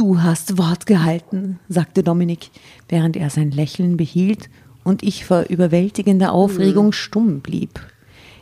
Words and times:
Du 0.00 0.22
hast 0.22 0.56
Wort 0.56 0.86
gehalten, 0.86 1.60
sagte 1.68 2.02
Dominik, 2.02 2.50
während 2.88 3.18
er 3.18 3.28
sein 3.28 3.50
Lächeln 3.50 3.98
behielt 3.98 4.48
und 4.82 5.02
ich 5.02 5.26
vor 5.26 5.50
überwältigender 5.50 6.32
Aufregung 6.32 6.92
stumm 6.92 7.40
blieb. 7.40 7.78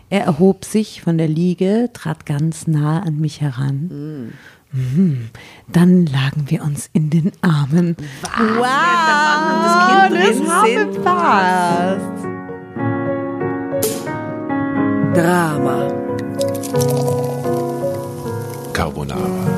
Er 0.08 0.22
erhob 0.22 0.64
sich 0.64 1.02
von 1.02 1.18
der 1.18 1.26
Liege, 1.26 1.90
trat 1.92 2.26
ganz 2.26 2.68
nah 2.68 3.00
an 3.02 3.18
mich 3.18 3.40
heran. 3.40 4.30
Mhm. 4.70 5.30
Dann 5.66 6.06
lagen 6.06 6.44
wir 6.46 6.62
uns 6.62 6.90
in 6.92 7.10
den 7.10 7.32
Armen. 7.40 7.96
Wow, 8.22 10.10
das 10.12 10.28
Kind 10.30 10.38
drin 10.38 10.48
haben 10.48 11.02
passt. 11.02 12.24
Drama. 15.12 15.88
Carbonara. 18.72 19.57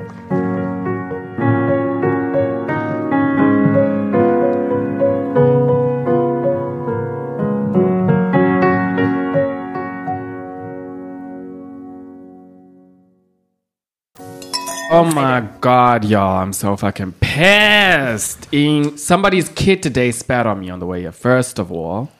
Oh 14.93 15.05
my 15.05 15.47
god, 15.61 16.03
y'all, 16.03 16.41
I'm 16.41 16.51
so 16.51 16.75
fucking 16.75 17.13
pissed. 17.21 18.49
In 18.51 18.97
somebody's 18.97 19.47
kid 19.47 19.81
today 19.81 20.11
spat 20.11 20.45
on 20.45 20.59
me 20.59 20.69
on 20.69 20.79
the 20.79 20.85
way 20.85 20.99
here, 20.99 21.13
first 21.13 21.59
of 21.59 21.71
all. 21.71 22.11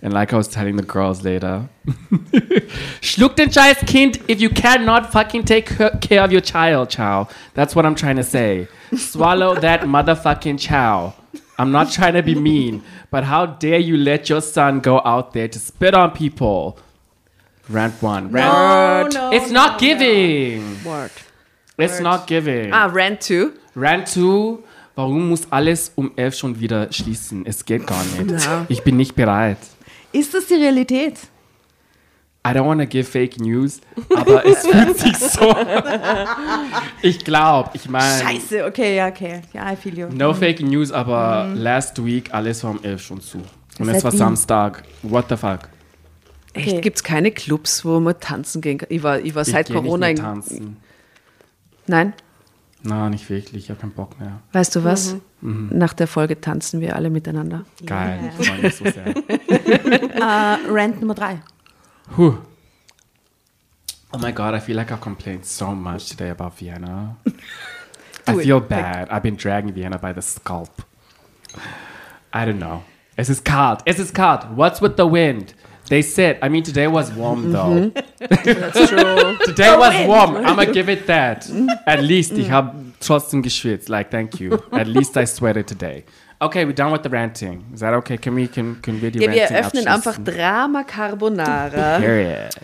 And 0.00 0.12
like 0.12 0.32
I 0.32 0.36
was 0.36 0.46
telling 0.46 0.76
the 0.76 0.84
girls 0.84 1.24
later, 1.24 1.68
schluck 3.00 3.34
den 3.34 3.48
scheiß 3.48 3.84
Kind 3.92 4.22
if 4.28 4.40
you 4.40 4.48
cannot 4.48 5.10
fucking 5.10 5.42
take 5.42 5.66
care 6.00 6.22
of 6.22 6.30
your 6.30 6.40
child, 6.40 6.90
chow. 6.90 7.26
That's 7.54 7.74
what 7.74 7.84
I'm 7.84 7.96
trying 7.96 8.14
to 8.14 8.22
say. 8.22 8.68
Swallow 8.96 9.56
that 9.66 9.80
motherfucking 9.80 10.60
chow. 10.60 11.14
I'm 11.58 11.72
not 11.72 11.90
trying 11.90 12.14
to 12.14 12.22
be 12.22 12.36
mean, 12.36 12.84
but 13.10 13.24
how 13.24 13.44
dare 13.46 13.80
you 13.80 13.96
let 13.96 14.28
your 14.28 14.40
son 14.40 14.78
go 14.78 15.02
out 15.04 15.32
there 15.32 15.48
to 15.48 15.58
spit 15.58 15.94
on 15.94 16.12
people? 16.12 16.78
Rant 17.68 18.00
one. 18.00 18.30
Rant. 18.30 19.14
no, 19.14 19.32
it's 19.32 19.50
not 19.50 19.80
giving. 19.80 20.84
Word. 20.84 21.10
It's 21.76 22.00
not 22.00 22.26
giving. 22.26 22.72
Ah, 22.72 22.86
Rant 22.86 23.22
2. 23.22 23.48
Rant 23.76 24.06
2, 24.08 24.58
warum 24.94 25.28
muss 25.28 25.46
alles 25.50 25.90
um 25.96 26.12
11 26.16 26.34
schon 26.36 26.60
wieder 26.60 26.92
schließen? 26.92 27.44
Es 27.46 27.64
geht 27.64 27.86
gar 27.86 28.02
nicht. 28.04 28.44
Ja. 28.44 28.64
Ich 28.68 28.82
bin 28.82 28.96
nicht 28.96 29.14
bereit. 29.16 29.58
Ist 30.12 30.32
das 30.34 30.46
die 30.46 30.54
Realität? 30.54 31.18
I 32.46 32.50
don't 32.50 32.66
want 32.66 32.78
to 32.80 32.86
give 32.86 33.04
fake 33.10 33.40
news, 33.40 33.80
aber 34.14 34.44
es 34.44 34.58
fühlt 34.66 34.98
sich 34.98 35.16
so. 35.18 35.56
ich 37.02 37.24
glaube, 37.24 37.70
ich 37.72 37.88
meine, 37.88 38.22
Scheiße, 38.22 38.66
okay, 38.66 38.96
ja, 38.96 39.08
okay. 39.08 39.40
Ja, 39.54 39.72
I 39.72 39.76
feel 39.76 39.98
you. 39.98 40.08
no 40.12 40.34
fake 40.34 40.60
news, 40.60 40.92
aber 40.92 41.50
last 41.54 42.04
week 42.04 42.32
alles 42.34 42.62
war 42.62 42.72
um 42.72 42.80
11 42.82 43.02
schon 43.02 43.20
zu. 43.22 43.38
Und 43.78 43.88
es 43.88 44.04
war 44.04 44.12
Wien. 44.12 44.18
Samstag. 44.18 44.84
What 45.02 45.24
the 45.30 45.36
fuck? 45.36 45.60
Echt, 46.52 46.68
Okay. 46.68 46.80
gibt's 46.82 47.02
keine 47.02 47.32
Clubs, 47.32 47.84
wo 47.84 47.98
man 47.98 48.20
tanzen 48.20 48.60
gehen 48.60 48.78
kann? 48.78 48.88
Ich 48.90 49.02
war, 49.02 49.18
ich 49.18 49.34
war 49.34 49.42
Ich 49.42 49.48
seit 49.48 49.68
nicht 49.70 49.76
Corona 49.76 49.98
mehr 50.06 50.10
in. 50.10 50.16
tanzen. 50.16 50.76
Nein, 51.86 52.14
Na, 52.82 53.08
nicht 53.10 53.28
wirklich. 53.30 53.64
Ich 53.64 53.70
habe 53.70 53.80
keinen 53.80 53.92
Bock 53.92 54.18
mehr. 54.20 54.40
weißt 54.52 54.76
du 54.76 54.84
was? 54.84 55.16
Nach 55.40 55.92
der 55.92 56.06
Folge 56.06 56.40
tanzen 56.40 56.80
wir 56.80 56.96
alle 56.96 57.10
miteinander. 57.10 57.64
Geil. 57.84 58.30
Ich 58.38 58.48
freue 58.48 58.62
mich 58.62 58.76
so 58.76 58.84
sehr. 58.84 59.14
Äh, 60.14 60.56
Rant 60.70 61.00
Nummer 61.00 61.14
drei. 61.14 61.40
Whew. 62.16 62.38
Oh 64.12 64.18
my 64.18 64.32
god, 64.32 64.54
I 64.54 64.60
feel 64.60 64.76
like 64.76 64.90
I've 64.92 65.00
complained 65.00 65.44
so 65.44 65.74
much 65.74 66.08
today 66.08 66.30
about 66.30 66.52
Vienna. 66.58 67.16
I 68.26 68.36
feel 68.42 68.60
bad. 68.60 69.10
I've 69.10 69.22
been 69.22 69.36
dragging 69.36 69.74
Vienna 69.74 69.98
by 69.98 70.12
the 70.14 70.22
scalp. 70.22 70.70
I 72.32 72.44
don't 72.46 72.58
know. 72.58 72.82
Es 73.16 73.28
ist 73.28 73.44
kalt. 73.44 73.80
Es 73.84 73.98
ist 73.98 74.14
kalt. 74.14 74.46
What's 74.56 74.80
with 74.80 74.94
the 74.96 75.04
wind? 75.06 75.54
They 75.88 76.02
said, 76.02 76.38
I 76.42 76.48
mean, 76.48 76.62
today 76.62 76.86
was 76.88 77.12
warm 77.12 77.52
though. 77.52 77.90
That's 78.18 78.88
true. 78.88 79.36
Today 79.44 79.76
was 79.76 80.06
warm. 80.06 80.36
I'm 80.36 80.56
gonna 80.56 80.72
give 80.72 80.88
it 80.88 81.06
that. 81.06 81.48
At 81.86 82.02
least 82.02 82.32
ich 82.32 82.50
habe 82.50 82.74
trotzdem 83.00 83.42
geschwitzt. 83.42 83.88
Like, 83.88 84.10
thank 84.10 84.40
you. 84.40 84.62
At 84.72 84.86
least 84.86 85.16
I 85.16 85.26
sweated 85.26 85.66
today. 85.66 86.04
Okay, 86.40 86.64
we're 86.64 86.72
done 86.72 86.92
with 86.92 87.02
the 87.02 87.10
ranting. 87.10 87.64
Is 87.72 87.80
that 87.80 87.94
okay? 87.94 88.16
Can 88.18 88.34
we, 88.34 88.48
can, 88.48 88.76
can 88.82 89.00
we 89.00 89.10
die 89.10 89.20
Ja, 89.20 89.30
wir 89.30 89.42
Ranting 89.42 89.56
eröffnen 89.56 89.86
einfach 89.86 90.18
abschließen? 90.18 90.24
Drama 90.24 90.84
Carbonara. 90.84 91.98
Period. 91.98 92.54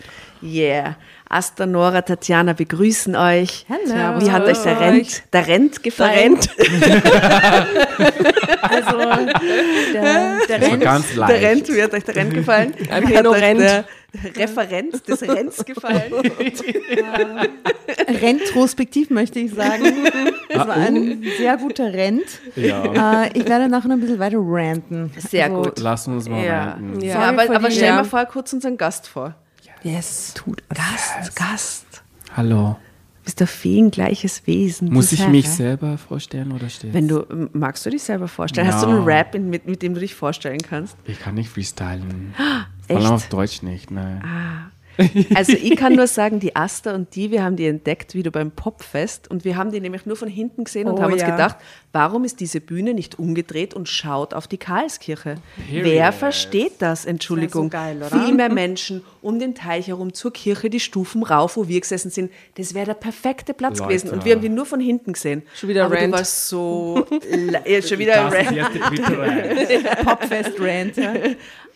Yeah. 0.43 0.95
Asta, 1.33 1.65
Nora, 1.65 2.01
Tatjana 2.01 2.51
begrüßen 2.51 3.15
euch. 3.15 3.65
Hello. 3.69 4.19
Wie 4.19 4.29
hat 4.31 4.43
euch 4.43 4.57
der 4.63 4.77
Rent, 4.81 5.23
der 5.31 5.47
Rent 5.47 5.81
gefallen? 5.81 6.37
Also, 8.63 8.97
der, 9.93 10.37
der 10.47 10.61
Rent, 10.61 10.81
ganz 10.83 11.15
Der. 11.15 11.41
Rent, 11.41 11.67
wie 11.69 11.81
hat 11.81 11.93
euch 11.93 12.03
der 12.03 12.15
Rent 12.15 12.33
gefallen? 12.33 12.73
Wie 12.77 12.89
hat 13.17 13.27
euch 13.27 13.41
Rent. 13.41 13.59
der 13.59 13.85
Referent 14.37 15.07
des 15.07 15.21
Rents 15.23 15.65
gefallen? 15.65 16.13
Retrospektiv 18.21 19.09
möchte 19.09 19.39
ich 19.39 19.53
sagen. 19.53 19.83
Es 20.49 20.57
war 20.57 20.71
ein 20.75 21.23
sehr 21.37 21.57
guter 21.57 21.91
Rent. 21.91 22.23
Ja. 22.55 23.23
Äh, 23.23 23.29
ich 23.33 23.47
werde 23.47 23.67
nachher 23.67 23.87
noch 23.87 23.95
ein 23.95 24.01
bisschen 24.01 24.19
weiter 24.19 24.37
ranten. 24.39 25.11
Sehr 25.17 25.45
Also, 25.45 25.63
gut. 25.63 25.79
Lass 25.79 26.07
uns 26.07 26.29
mal 26.29 26.43
Ja, 26.45 26.63
ranten. 26.71 27.01
ja. 27.01 27.15
Aber, 27.19 27.43
aber 27.55 27.71
stell 27.71 27.87
Ja. 27.87 27.95
mal 27.95 28.05
vor 28.05 28.23
kurz 28.25 28.53
unseren 28.53 28.77
Gast 28.77 29.07
vor. 29.07 29.35
Yes. 29.83 30.33
Tut 30.35 30.61
Gast, 30.69 31.35
Gast. 31.35 32.03
Hallo. 32.35 32.77
Du 33.21 33.25
bist 33.25 33.41
ein 33.41 33.47
feengleiches 33.47 34.45
Wesen. 34.47 34.91
Muss 34.91 35.11
ich 35.11 35.27
mich 35.27 35.47
selber 35.49 35.97
vorstellen 35.97 36.51
oder 36.51 36.69
steht's? 36.69 36.93
Wenn 36.93 37.07
du, 37.07 37.23
magst 37.53 37.85
du 37.85 37.89
dich 37.89 38.03
selber 38.03 38.27
vorstellen? 38.27 38.67
Hast 38.67 38.83
du 38.83 38.89
einen 38.89 39.03
Rap, 39.03 39.35
in, 39.35 39.49
mit, 39.49 39.67
mit 39.67 39.81
dem 39.81 39.93
du 39.93 39.99
dich 39.99 40.15
vorstellen 40.15 40.59
kannst? 40.59 40.97
Ich 41.05 41.19
kann 41.19 41.35
nicht 41.35 41.49
freestylen. 41.49 42.33
Vor 42.37 42.65
Echt? 42.87 42.99
allem 42.99 43.13
auf 43.13 43.29
Deutsch 43.29 43.61
nicht, 43.61 43.91
nein. 43.91 44.71
Also 45.35 45.53
ich 45.53 45.75
kann 45.75 45.95
nur 45.95 46.07
sagen, 46.07 46.39
die 46.39 46.55
Asta 46.55 46.93
und 46.93 47.15
die, 47.15 47.31
wir 47.31 47.43
haben 47.43 47.55
die 47.55 47.65
entdeckt 47.65 48.15
wieder 48.15 48.31
beim 48.31 48.51
Popfest 48.51 49.29
und 49.29 49.45
wir 49.45 49.55
haben 49.55 49.71
die 49.71 49.79
nämlich 49.79 50.05
nur 50.05 50.15
von 50.15 50.27
hinten 50.27 50.63
gesehen 50.63 50.87
und 50.87 50.99
Oh 50.99 51.01
haben 51.01 51.13
uns 51.13 51.21
ja. 51.21 51.29
gedacht, 51.29 51.57
warum 51.91 52.23
ist 52.23 52.39
diese 52.39 52.61
Bühne 52.61 52.93
nicht 52.93 53.19
umgedreht 53.19 53.73
und 53.73 53.87
schaut 53.87 54.33
auf 54.33 54.47
die 54.47 54.57
Karlskirche? 54.57 55.35
Period. 55.69 55.85
Wer 55.85 56.11
versteht 56.11 56.73
das, 56.79 57.05
Entschuldigung? 57.05 57.69
Das 57.69 57.79
so 57.81 57.85
geil, 57.85 57.97
oder? 57.97 58.25
Viel 58.25 58.33
mehr 58.35 58.51
Menschen 58.51 59.03
um 59.21 59.39
den 59.39 59.55
Teich 59.55 59.87
herum 59.87 60.13
zur 60.13 60.33
Kirche, 60.33 60.69
die 60.69 60.79
Stufen 60.79 61.23
rauf, 61.23 61.57
wo 61.57 61.67
wir 61.67 61.79
gesessen 61.79 62.11
sind. 62.11 62.31
Das 62.55 62.73
wäre 62.73 62.87
der 62.87 62.93
perfekte 62.95 63.53
Platz 63.53 63.79
Leute. 63.79 63.89
gewesen 63.89 64.09
und 64.11 64.25
wir 64.25 64.33
haben 64.35 64.41
die 64.41 64.49
nur 64.49 64.65
von 64.65 64.79
hinten 64.79 65.13
gesehen. 65.13 65.43
Schon 65.55 65.69
wieder 65.69 65.85
Aber 65.85 65.95
Rant. 65.95 66.13
du 66.13 66.17
warst 66.17 66.47
so... 66.47 67.05
ja, 67.65 67.81
schon 67.81 67.99
wieder 67.99 68.29
Das 68.29 68.33
Rant. 68.33 70.05
Popfest 70.05 70.59
Rant. 70.59 70.91
Ja. 71.01 71.13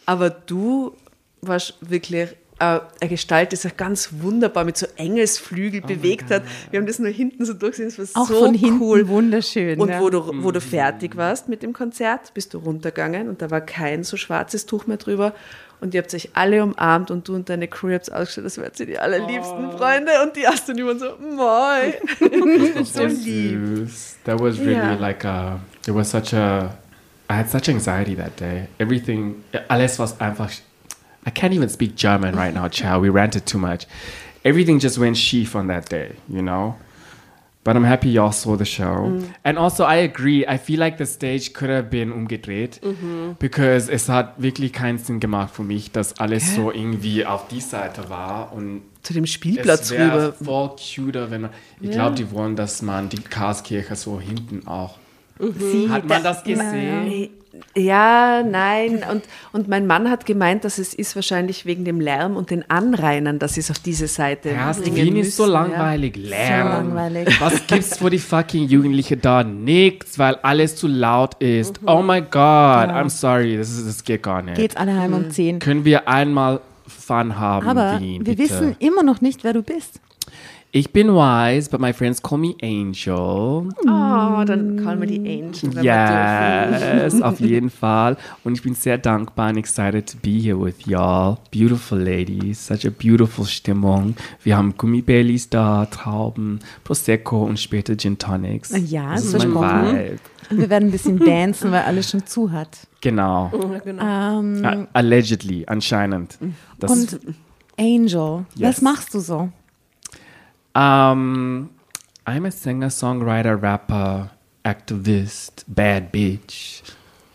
Aber 0.06 0.30
du 0.30 0.96
warst 1.42 1.76
wirklich 1.82 2.30
äh, 2.60 2.80
eine 3.02 3.10
Gestalt, 3.10 3.52
die 3.52 3.56
sich 3.58 3.76
ganz 3.76 4.10
wunderbar 4.22 4.64
mit 4.64 4.78
so 4.78 4.88
Engelsflügel 4.96 5.82
bewegt 5.82 6.32
hat. 6.32 6.44
Wir 6.72 6.80
haben 6.80 6.88
das 6.88 7.00
nur 7.00 7.12
hinten 7.12 7.44
so 7.46 7.54
durchgesehen, 7.54 7.94
das 7.98 8.16
war 8.16 8.22
Auch 8.24 8.28
so 8.28 8.36
von 8.40 8.54
hinten 8.54 8.82
cool. 8.82 9.08
wunderschön. 9.08 9.80
Und 9.80 9.90
ja. 9.90 10.00
wo 10.00 10.10
du, 10.10 10.44
wo 10.44 10.52
du 10.52 10.62
fertig 10.62 11.18
warst 11.18 11.50
mit 11.50 11.64
dem 11.64 11.74
Konzert, 11.74 12.34
bist 12.34 12.54
du 12.54 12.60
runtergegangen 12.60 13.28
und 13.30 13.42
da 13.42 13.52
war 13.52 13.62
kein 13.62 14.04
so 14.04 14.16
schwarzes 14.18 14.66
Tuch 14.66 14.88
mehr 14.88 14.98
drüber. 14.98 15.34
Und 15.82 15.94
ihr 15.94 16.02
habt 16.02 16.14
euch 16.14 16.30
alle 16.34 16.64
umarmt 16.64 17.12
und 17.12 17.28
du 17.28 17.36
und 17.36 17.50
deine 17.50 17.68
Crew 17.68 17.92
habt 17.94 18.10
ausgeschaut, 18.12 18.46
das 18.46 18.58
wärt 18.58 18.78
sie 18.78 18.86
die 18.86 18.98
allerliebsten 18.98 19.74
Freunde. 19.74 20.12
Und 20.24 20.36
die 20.38 20.48
hast 20.48 20.70
du 20.70 20.74
niemand 20.74 21.02
so, 21.02 21.08
moi. 21.20 21.94
so 22.86 23.04
lieb. 23.06 23.60
Süß. 23.88 24.16
That 24.24 24.40
was 24.40 24.58
really 24.60 24.76
Yeah. 24.76 24.94
like 24.96 25.26
a. 25.26 25.60
It 25.86 25.94
was 25.94 26.10
such 26.12 26.34
a. 26.34 26.78
I 27.30 27.34
had 27.34 27.50
such 27.50 27.68
anxiety 27.68 28.16
that 28.16 28.40
day. 28.40 28.68
Everything. 28.80 29.44
Alles 29.68 30.00
was 30.00 30.20
einfach. 30.22 30.50
I 31.26 31.32
can't 31.32 31.54
even 31.54 31.70
speak 31.70 31.96
German 31.96 32.36
right 32.36 32.54
now, 32.54 32.68
child. 32.70 33.02
We 33.02 33.10
ranted 33.10 33.46
too 33.46 33.58
much. 33.58 33.88
Everything 34.44 34.80
just 34.80 34.98
went 35.00 35.18
schief 35.18 35.56
on 35.56 35.68
that 35.68 35.90
day, 35.90 36.12
you 36.30 36.42
know. 36.42 36.76
But 37.64 37.76
I'm 37.76 37.84
happy 37.84 38.10
y'all 38.12 38.32
saw 38.32 38.56
the 38.56 38.64
show. 38.66 39.24
And 39.44 39.58
also, 39.58 39.86
I 39.86 39.96
agree. 39.96 40.46
I 40.46 40.60
feel 40.60 40.80
like 40.80 41.00
the 41.00 41.06
stage 41.08 41.52
could 41.54 41.72
have 41.72 41.90
been 41.90 42.12
umgedreht. 42.14 42.80
Because 43.40 43.90
es 43.92 44.08
hat 44.08 44.36
wirklich 44.40 44.72
keinen 44.72 45.00
Sinn 45.00 45.20
gemacht 45.20 45.56
für 45.56 45.64
mich, 45.64 45.92
dass 45.92 46.20
alles 46.20 46.54
so 46.54 46.72
irgendwie 46.72 47.26
auf 47.26 47.48
die 47.48 47.62
Seite 47.62 48.08
war 48.08 48.54
und 48.54 48.84
Zu 49.02 49.14
dem 49.16 49.26
Spielplatz 49.26 49.90
es 49.90 49.94
rüber. 49.94 50.34
voll 50.34 50.76
cuter, 50.76 51.32
wenn 51.32 51.42
man. 51.42 51.50
Ich 51.82 51.90
glaube, 51.90 52.16
die 52.16 52.30
wollen, 52.30 52.56
dass 52.56 52.84
man 52.84 53.10
die 53.10 53.18
Karlskirche 53.18 53.96
so 53.96 54.22
hinten 54.22 54.68
auch. 54.68 55.00
Sie, 55.40 55.90
Hat 55.90 56.08
man 56.08 56.22
das 56.24 56.44
gesehen? 56.44 57.14
Ja, 57.20 57.28
nein. 57.76 59.04
Und, 59.10 59.24
und 59.54 59.68
mein 59.68 59.88
Mann 59.88 60.10
hat 60.10 60.26
gemeint, 60.26 60.64
dass 60.64 60.78
es 60.78 60.94
ist 60.94 61.16
wahrscheinlich 61.16 61.66
wegen 61.66 61.86
dem 61.86 62.00
Lärm 62.00 62.36
und 62.36 62.50
den 62.50 62.70
Anrainern, 62.70 63.40
dass 63.40 63.56
sie 63.56 63.60
es 63.62 63.72
auf 63.72 63.80
diese 63.80 64.08
Seite 64.08 64.50
Erst 64.50 64.84
bringen 64.84 64.96
Wien 64.98 65.16
ist 65.18 65.36
so 65.36 65.44
müssen, 65.44 65.54
langweilig. 65.54 66.16
Lärm. 66.16 66.68
langweilig. 66.70 67.40
Was 67.40 67.68
gibt's 67.68 67.98
für 67.98 68.10
die 68.10 68.20
fucking 68.20 68.68
Jugendlichen 68.68 69.22
da? 69.22 69.44
Nix, 69.44 70.18
weil 70.20 70.36
alles 70.36 70.76
zu 70.76 70.88
laut 70.88 71.36
ist. 71.42 71.80
Oh 71.86 72.02
my 72.02 72.22
God, 72.22 72.90
I'm 72.92 73.10
sorry, 73.10 73.58
das, 73.58 73.70
ist, 73.70 73.88
das 73.88 74.04
geht 74.04 74.24
gar 74.24 74.42
nicht. 74.42 74.56
geht's 74.56 74.76
alle 74.76 74.96
heim 74.96 75.14
um 75.14 75.30
10. 75.30 75.60
Können 75.60 75.86
wir 75.86 76.08
einmal 76.08 76.62
Fun 76.88 77.38
haben, 77.40 77.68
Aber 77.68 78.00
Wien, 78.00 78.26
wir 78.26 78.36
bitte? 78.36 78.50
wissen 78.50 78.76
immer 78.80 79.04
noch 79.04 79.22
nicht, 79.22 79.44
wer 79.44 79.54
du 79.54 79.64
bist. 79.64 80.00
Ich 80.78 80.92
bin 80.92 81.08
wise, 81.08 81.70
but 81.70 81.80
my 81.80 81.94
friends 81.94 82.22
call 82.22 82.38
me 82.38 82.54
Angel. 82.62 83.70
Oh, 83.88 84.44
dann 84.46 84.78
call 84.84 84.98
me 84.98 85.06
die 85.08 85.20
Angel. 85.20 85.74
wenn. 85.74 85.84
Yes, 85.86 87.22
auf 87.22 87.40
jeden 87.40 87.70
Fall. 87.70 88.18
Und 88.44 88.56
ich 88.58 88.62
bin 88.62 88.76
sehr 88.76 88.98
dankbar 88.98 89.48
and 89.48 89.58
excited 89.58 90.06
to 90.12 90.18
be 90.22 90.32
here 90.32 90.60
with 90.62 90.86
y'all. 90.86 91.38
Beautiful 91.50 91.98
ladies, 91.98 92.68
such 92.68 92.86
a 92.86 92.90
beautiful 92.90 93.46
Stimmung. 93.46 94.16
Wir 94.44 94.58
haben 94.58 94.76
Gummibärlis 94.78 95.50
da, 95.50 95.86
Trauben, 95.86 96.60
Prosecco 96.84 97.46
und 97.46 97.58
später 97.58 97.96
Gin 97.96 98.18
Tonics. 98.18 98.74
Ja, 98.92 99.14
das 99.14 99.24
ist 99.34 99.48
mein. 99.48 99.96
Vibe. 99.96 100.20
Und 100.50 100.58
wir 100.58 100.70
werden 100.70 100.90
ein 100.90 100.92
bisschen 100.92 101.18
dancen, 101.20 101.72
weil 101.72 101.84
alles 101.84 102.10
schon 102.12 102.26
zu 102.26 102.52
hat. 102.52 102.80
Genau. 103.00 103.50
Ähm, 103.98 104.62
A- 104.66 104.88
Allegedly, 104.92 105.64
anscheinend. 105.68 106.38
Das, 106.82 106.92
und 106.92 107.20
Angel, 107.80 108.46
was 108.56 108.60
Yes. 108.60 108.82
machst 108.82 109.14
du 109.14 109.22
so? 109.22 109.50
Um, 110.76 111.70
I'm 112.28 112.46
a 112.46 112.52
singer, 112.52 112.88
songwriter, 112.88 113.60
rapper, 113.62 114.30
activist, 114.64 115.64
bad 115.68 116.12
bitch. 116.12 116.82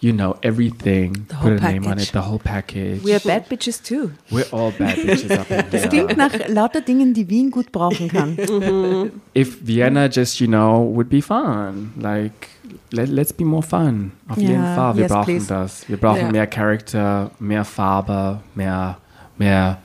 You 0.02 0.14
know, 0.14 0.38
everything. 0.42 1.26
whole 1.30 1.50
Put 1.50 1.60
a 1.60 1.72
name 1.72 1.84
on 1.84 1.90
package. 1.98 2.08
it, 2.08 2.12
the 2.14 2.22
whole 2.22 2.38
package. 2.38 3.02
We 3.02 3.12
are 3.12 3.20
bad 3.20 3.50
bitches 3.50 3.84
too. 3.84 4.12
We're 4.30 4.46
all 4.50 4.70
bad 4.72 4.96
bitches 4.96 5.30
up 5.38 5.50
in 5.50 5.70
Das 5.70 5.82
here. 5.82 5.88
klingt 5.90 6.16
nach 6.16 6.32
lauter 6.48 6.80
Dingen, 6.80 7.12
die 7.12 7.28
Wien 7.28 7.50
gut 7.50 7.70
brauchen 7.70 8.08
kann. 8.08 8.38
if 9.34 9.58
Vienna 9.60 10.08
just, 10.08 10.40
you 10.40 10.46
know, 10.46 10.80
would 10.94 11.10
be 11.10 11.20
fun. 11.20 11.92
Like, 11.98 12.48
let, 12.92 13.10
let's 13.10 13.30
be 13.34 13.44
more 13.44 13.62
fun. 13.62 14.12
Auf 14.26 14.38
Ja, 14.38 14.48
jeden 14.48 14.74
Fall. 14.74 14.94
Wir 14.96 15.02
yes, 15.02 15.12
brauchen 15.12 15.24
please. 15.36 15.48
das. 15.48 15.86
Wir 15.86 15.98
brauchen 15.98 16.20
Ja. 16.22 16.32
mehr 16.32 16.46
Charakter, 16.46 17.30
mehr 17.38 17.64
Farbe, 17.66 18.40
mehr, 18.54 18.96
mehr 19.36 19.82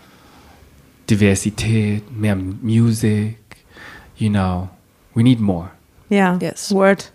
Diversität, 1.09 2.03
mehr 2.15 2.37
Music. 2.37 3.37
You 4.17 4.29
know, 4.29 4.69
we 5.13 5.23
need 5.23 5.39
more. 5.39 5.71
Ja, 6.09 6.37
Yes. 6.41 6.73
Word. 6.73 7.11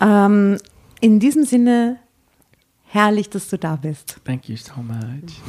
Ähm, 0.00 0.58
in 1.00 1.18
diesem 1.18 1.44
Sinne, 1.44 1.96
herrlich, 2.84 3.30
dass 3.30 3.48
du 3.48 3.58
da 3.58 3.76
bist. 3.76 4.18
Thank 4.24 4.48
you 4.48 4.56
so 4.56 4.74
much. 4.82 5.40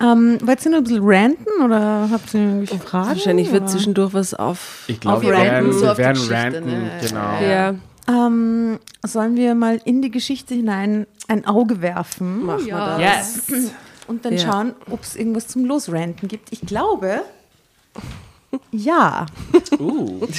Ähm, 0.00 0.38
wollt 0.42 0.64
ihr 0.64 0.70
noch 0.70 0.78
ein 0.78 0.84
bisschen 0.84 1.02
ranten 1.04 1.62
oder 1.64 2.08
habt 2.10 2.32
ihr 2.34 2.40
irgendwelche 2.40 2.78
Fragen? 2.78 3.08
Wahrscheinlich 3.08 3.50
wird 3.52 3.62
oder? 3.62 3.70
zwischendurch 3.72 4.14
was 4.14 4.34
auf. 4.34 4.84
Ich 4.88 5.00
glaube, 5.00 5.22
wir 5.22 5.30
werden, 5.32 5.66
ranten, 5.66 5.72
so 5.72 5.86
wir 5.86 5.98
werden 5.98 6.22
ranten. 6.30 6.64
ne? 6.66 6.90
Genau. 7.06 7.40
Ja. 7.40 7.74
Ähm, 8.08 8.78
sollen 9.04 9.36
wir 9.36 9.54
mal 9.54 9.80
in 9.84 10.02
die 10.02 10.10
Geschichte 10.10 10.54
hinein 10.54 11.06
ein 11.28 11.46
Auge 11.46 11.80
werfen? 11.82 12.44
Machen 12.46 12.66
wir 12.66 12.76
das. 12.76 13.46
Yes. 13.48 13.70
Und 14.08 14.24
dann 14.24 14.32
Ja. 14.34 14.38
schauen, 14.40 14.74
ob 14.90 15.02
es 15.02 15.14
irgendwas 15.16 15.46
zum 15.48 15.64
Losranten 15.64 16.26
gibt. 16.28 16.50
Ich 16.52 16.60
glaube, 16.62 17.22
ja. 18.72 19.26
Uh. 19.78 20.26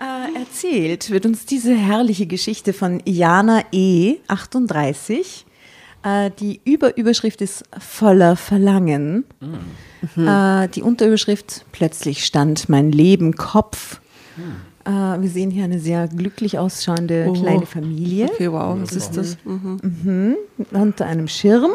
Äh, 0.00 0.38
erzählt 0.38 1.10
wird 1.10 1.26
uns 1.26 1.44
diese 1.44 1.74
herrliche 1.74 2.26
Geschichte 2.26 2.72
von 2.72 3.02
Jana 3.04 3.62
E. 3.70 4.16
38. 4.28 5.44
Äh, 6.02 6.30
die 6.40 6.58
Überüberschrift 6.64 7.42
ist 7.42 7.64
voller 7.78 8.36
Verlangen. 8.36 9.24
Äh, 10.16 10.68
die 10.68 10.80
Unterüberschrift 10.82 11.66
Plötzlich 11.72 12.24
stand 12.24 12.70
mein 12.70 12.92
Leben 12.92 13.34
Kopf. 13.36 14.00
Äh, 14.86 14.90
wir 14.90 15.28
sehen 15.28 15.50
hier 15.50 15.64
eine 15.64 15.78
sehr 15.80 16.08
glücklich 16.08 16.58
ausschauende 16.58 17.26
Oh. 17.28 17.34
kleine 17.34 17.66
Familie 17.66 18.30
Okay, 18.32 18.50
wow, 18.50 18.78
was 18.80 18.92
ist 18.92 19.18
das? 19.18 19.36
Mhm. 19.44 20.36
unter 20.72 21.04
einem 21.04 21.28
Schirm. 21.28 21.70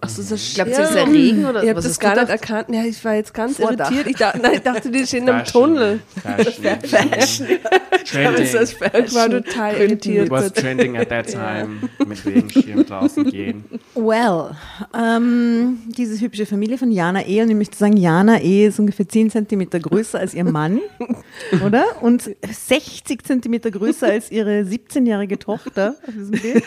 Achso, 0.00 0.22
das 0.22 0.32
Ich 0.32 0.54
glaube, 0.54 0.70
das 0.70 0.88
ist 0.90 0.94
der 0.94 1.06
Regen 1.06 1.44
oder 1.46 1.62
Ich 1.62 1.68
habe 1.68 1.76
was 1.78 1.84
das 1.84 1.92
hast 1.92 2.00
gar 2.00 2.14
du 2.14 2.20
nicht 2.20 2.30
gedacht? 2.32 2.50
erkannt. 2.50 2.74
Ja, 2.76 2.84
ich 2.84 3.04
war 3.04 3.14
jetzt 3.14 3.34
ganz 3.34 3.56
Vordach. 3.56 3.90
irritiert. 3.90 4.06
Ich, 4.10 4.16
da, 4.16 4.32
nein, 4.40 4.52
ich 4.54 4.60
dachte, 4.60 4.90
die 4.90 5.06
stehen 5.06 5.26
Fashion. 5.26 5.52
Tunnel. 5.64 6.00
Fashion. 6.22 6.64
Fashion. 6.84 7.46
Trending. 8.04 8.44
Ich 8.44 9.14
war 9.14 9.30
total 9.30 9.74
irritiert. 9.76 10.26
It 10.26 10.30
was 10.30 10.52
trending 10.52 10.96
at 10.96 11.08
that 11.10 11.26
time. 11.30 11.88
Mit 12.06 12.24
Regenschirm 12.24 12.86
draußen 12.86 13.24
gehen. 13.30 13.64
Well, 13.94 14.56
ähm, 14.98 15.78
diese 15.86 16.20
hübsche 16.20 16.46
Familie 16.46 16.78
von 16.78 16.90
Jana 16.90 17.26
E. 17.26 17.42
Und 17.42 17.50
ich 17.50 17.56
möchte 17.56 17.76
sagen, 17.76 17.96
Jana 17.96 18.40
E. 18.40 18.66
ist 18.66 18.78
ungefähr 18.78 19.08
10 19.08 19.30
Zentimeter 19.30 19.78
größer 19.80 20.18
als 20.18 20.34
ihr 20.34 20.44
Mann, 20.44 20.80
oder? 21.66 21.84
Und 22.02 22.30
60 22.50 23.24
Zentimeter 23.24 23.70
größer 23.70 24.06
als 24.06 24.30
ihre 24.30 24.60
17-jährige 24.62 25.38
Tochter 25.38 25.94
auf 26.06 26.14
diesem 26.14 26.30
Bild. 26.30 26.64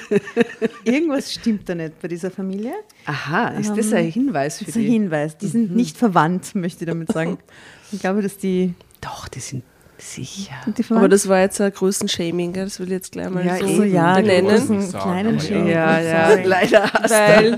Irgendwas 0.84 1.32
stimmt 1.34 1.68
da 1.70 1.76
nicht 1.76 2.00
bei 2.02 2.08
dieser 2.08 2.32
Familie. 2.32 2.74
Aha, 3.06 3.50
ist 3.60 3.76
das 3.76 3.94
ein 3.94 4.10
Hinweis 4.12 4.60
für 4.60 4.66
Das 4.66 4.76
ist 4.76 4.82
ein? 4.82 4.90
Hinweis. 4.90 5.38
Die 5.38 5.48
sind 5.48 5.76
nicht 5.76 5.98
verwandt, 5.98 6.56
möchte 6.56 6.84
ich 6.86 6.90
damit 6.90 7.12
sagen. 7.12 7.38
Ich 7.94 8.00
glaube, 8.00 8.22
dass 8.22 8.38
die, 8.38 8.74
Doch, 9.02 9.28
die 9.28 9.42
sind 9.42 9.64
sicher. 9.98 10.54
sind 10.64 10.78
die 10.78 10.94
Aber 10.94 11.10
das 11.10 11.28
war 11.28 11.42
jetzt 11.42 11.60
ein 11.60 11.74
Größenshaming, 11.74 12.54
das 12.54 12.80
will 12.80 12.88
ich 12.88 12.94
jetzt 12.94 13.12
gleich 13.12 13.30
mal 13.30 13.46
ja, 13.46 13.58
so 13.58 13.68
so, 13.68 13.84
ja, 13.84 14.16
benennen. 14.16 14.82
Sagen, 14.82 14.90
kleinen 14.90 15.38
aber 15.38 15.50
ja. 15.50 16.00
Ja, 16.00 16.30
ja, 16.30 16.42
leider 16.46 16.84
hast 16.94 17.12
weil, 17.12 17.58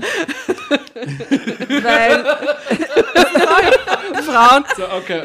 weil 1.84 2.24
Frauen, 4.24 4.64
So, 4.76 4.82
okay. 4.96 5.22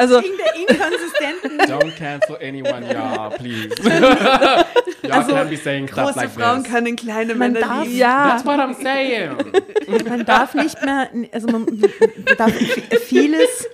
Also 0.00 0.22
Wegen 0.22 0.36
der 0.38 0.54
inkonsistenten 0.56 1.58
Don't 1.68 1.96
cancel 1.96 2.36
anyone, 2.40 2.82
y'all, 2.92 3.30
please. 3.30 3.68
y'all 5.02 5.12
Also, 5.12 5.32
can't 5.34 5.50
be 5.50 5.56
saying 5.56 5.88
stuff 5.88 6.06
große 6.08 6.16
like 6.16 6.30
Frauen 6.30 6.62
this. 6.62 6.72
können 6.72 6.96
kleine 6.96 7.34
Man 7.34 7.52
Männer 7.52 7.66
darf- 7.66 7.84
lieben. 7.84 7.96
Ja. 7.98 8.28
That's 8.30 8.44
what 8.44 8.58
I'm 8.58 8.74
saying. 8.74 9.36
Man 10.08 10.24
darf 10.24 10.54
nicht 10.54 10.82
mehr, 10.84 11.08
also 11.32 11.48
man 11.48 11.66
darf 12.38 12.52
vieles 13.06 13.68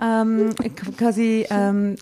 ähm, 0.00 0.50
quasi, 0.98 1.46
ähm, 1.50 1.96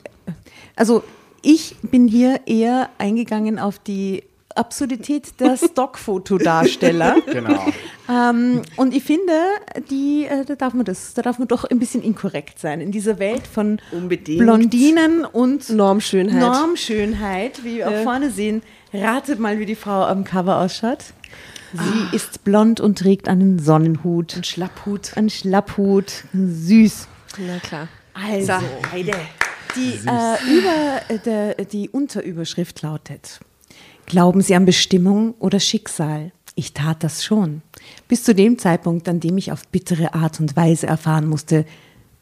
also 0.75 1.05
ich 1.43 1.77
bin 1.83 2.09
hier 2.09 2.41
eher 2.47 2.89
eingegangen 2.99 3.59
auf 3.59 3.79
die 3.79 4.23
Absurdität 4.59 5.41
der 5.41 5.57
Stockfotodarsteller. 5.65 7.17
Genau. 7.27 7.65
ähm, 8.09 8.62
und 8.77 8.95
ich 8.95 9.05
finde, 9.05 9.33
die, 9.91 10.27
äh, 10.27 10.45
da 10.45 10.57
darf 10.57 10.75
man 10.75 10.85
das, 10.85 11.15
da 11.15 11.23
darf 11.23 11.38
man 11.38 11.49
doch 11.49 11.65
ein 11.65 11.79
bisschen 11.79 12.03
inkorrekt 12.03 12.59
sein 12.59 12.81
in 12.81 12.93
dieser 12.93 13.19
Welt 13.19 13.47
von 13.47 13.81
Unbedingt. 13.93 14.38
Blondinen 14.41 15.25
und 15.25 15.71
Normschönheit. 15.71 16.41
Normschönheit, 16.41 17.65
wie 17.65 17.77
wir 17.77 17.88
auch 17.88 18.03
vorne 18.03 18.31
sehen. 18.31 18.62
Ratet 18.93 19.38
mal, 19.38 19.59
wie 19.59 19.67
die 19.67 19.75
Frau 19.75 20.05
am 20.05 20.25
Cover 20.25 20.59
ausschaut. 20.59 21.05
Sie 21.73 22.17
ist 22.17 22.45
blond 22.45 22.81
und 22.81 22.99
trägt 22.99 23.29
einen 23.29 23.59
Sonnenhut. 23.59 24.37
Ein 24.37 24.45
Schlapphut. 24.45 25.12
Ein 25.17 25.29
Schlapphut. 25.29 26.25
Süß. 26.33 27.09
Na 27.38 27.59
klar. 27.59 27.88
Also, 28.15 28.55
Heide. 28.91 29.12
die, 29.77 29.93
äh, 30.07 30.59
über, 30.59 31.00
äh, 31.09 31.19
der, 31.19 31.55
die 31.67 31.91
Unterüberschrift 31.91 32.83
lautet: 32.83 33.41
Glauben 34.09 34.41
Sie 34.41 34.55
an 34.55 34.65
Bestimmung 34.65 35.35
oder 35.38 35.61
Schicksal? 35.61 36.33
Ich 36.55 36.73
tat 36.73 37.05
das 37.05 37.23
schon. 37.23 37.61
Bis 38.09 38.25
zu 38.25 38.35
dem 38.35 38.59
Zeitpunkt, 38.59 39.07
an 39.07 39.21
dem 39.21 39.37
ich 39.37 39.53
auf 39.53 39.69
bittere 39.69 40.15
Art 40.15 40.41
und 40.41 40.57
Weise 40.57 40.87
erfahren 40.87 41.29
musste, 41.29 41.67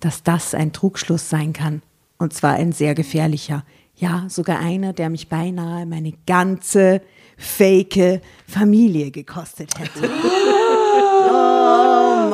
dass 0.01 0.25
das 0.25 0.53
ein 0.53 0.73
Trugschluss 0.73 1.31
sein 1.31 1.53
kann. 1.53 1.83
Und 2.19 2.35
zwar 2.35 2.55
ein 2.55 2.73
sehr 2.73 2.97
gefährlicher. 2.97 3.65
Ja, 3.95 4.25
sogar 4.29 4.59
einer, 4.59 4.95
der 4.95 5.11
mich 5.11 5.29
beinahe 5.29 5.87
meine 5.87 6.13
ganze 6.27 7.03
fake 7.39 8.21
Familie 8.49 9.13
gekostet 9.13 9.79
hätte. 9.79 10.11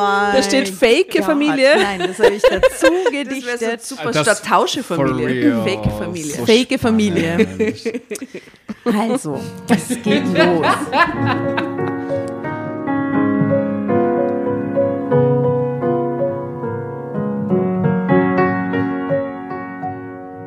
Mein 0.02 0.36
Da 0.36 0.42
steht 0.42 0.68
fake 0.68 1.10
Gott. 1.16 1.24
Familie. 1.24 1.70
Nein, 1.76 2.00
das 2.00 2.18
habe 2.18 2.34
ich 2.34 2.42
dazu 2.50 2.60
Das 2.70 2.82
wäre 2.82 3.24
gedichtet. 3.24 3.82
so 3.82 3.94
super 3.96 4.12
Das- 4.12 4.22
statt 4.26 4.42
Tausche-Familie. 4.46 5.52
For 5.54 5.64
real. 5.66 5.76
Fake 5.82 5.92
Familie. 5.98 6.34
So 6.34 6.46
Fake 6.46 6.80
Familie. 6.80 7.74
spannend. 8.84 9.00
Also, 9.12 9.40
es 9.68 9.88
geht 10.02 10.24
los. 10.36 10.66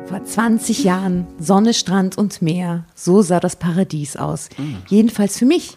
Vor 0.06 0.22
20 0.24 0.84
Jahren 0.84 1.26
Sonne, 1.40 1.74
Strand 1.74 2.16
und 2.16 2.40
Meer. 2.40 2.84
So 2.94 3.22
sah 3.22 3.40
das 3.40 3.56
Paradies 3.56 4.16
aus. 4.16 4.48
Jedenfalls 4.88 5.38
für 5.38 5.46
mich. 5.46 5.76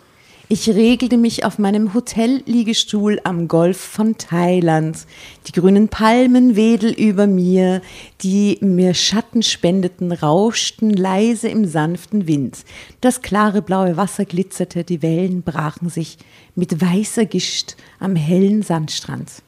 Ich 0.52 0.68
regelte 0.68 1.18
mich 1.18 1.46
auf 1.46 1.60
meinem 1.60 1.94
Hotelliegestuhl 1.94 3.22
am 3.24 3.48
Golf 3.48 3.78
von 3.78 4.18
Thailand. 4.18 4.98
Die 5.46 5.52
grünen 5.52 5.90
Palmen 5.90 6.56
wedel 6.56 6.92
über 6.92 7.28
mir, 7.28 7.84
die 8.24 8.58
mir 8.60 8.96
Schatten 8.96 9.44
spendeten, 9.44 10.12
rauschten 10.12 10.90
leise 10.90 11.50
im 11.50 11.66
sanften 11.66 12.26
Wind. 12.26 12.66
Das 13.00 13.22
klare 13.22 13.62
blaue 13.62 13.96
Wasser 13.96 14.26
glitzerte, 14.26 14.84
die 14.84 15.04
Wellen 15.04 15.44
brachen 15.44 15.90
sich 15.90 16.18
mit 16.56 16.82
weißer 16.82 17.26
Gischt 17.26 17.76
am 18.00 18.16
hellen 18.16 18.64
Sandstrand. 18.64 19.44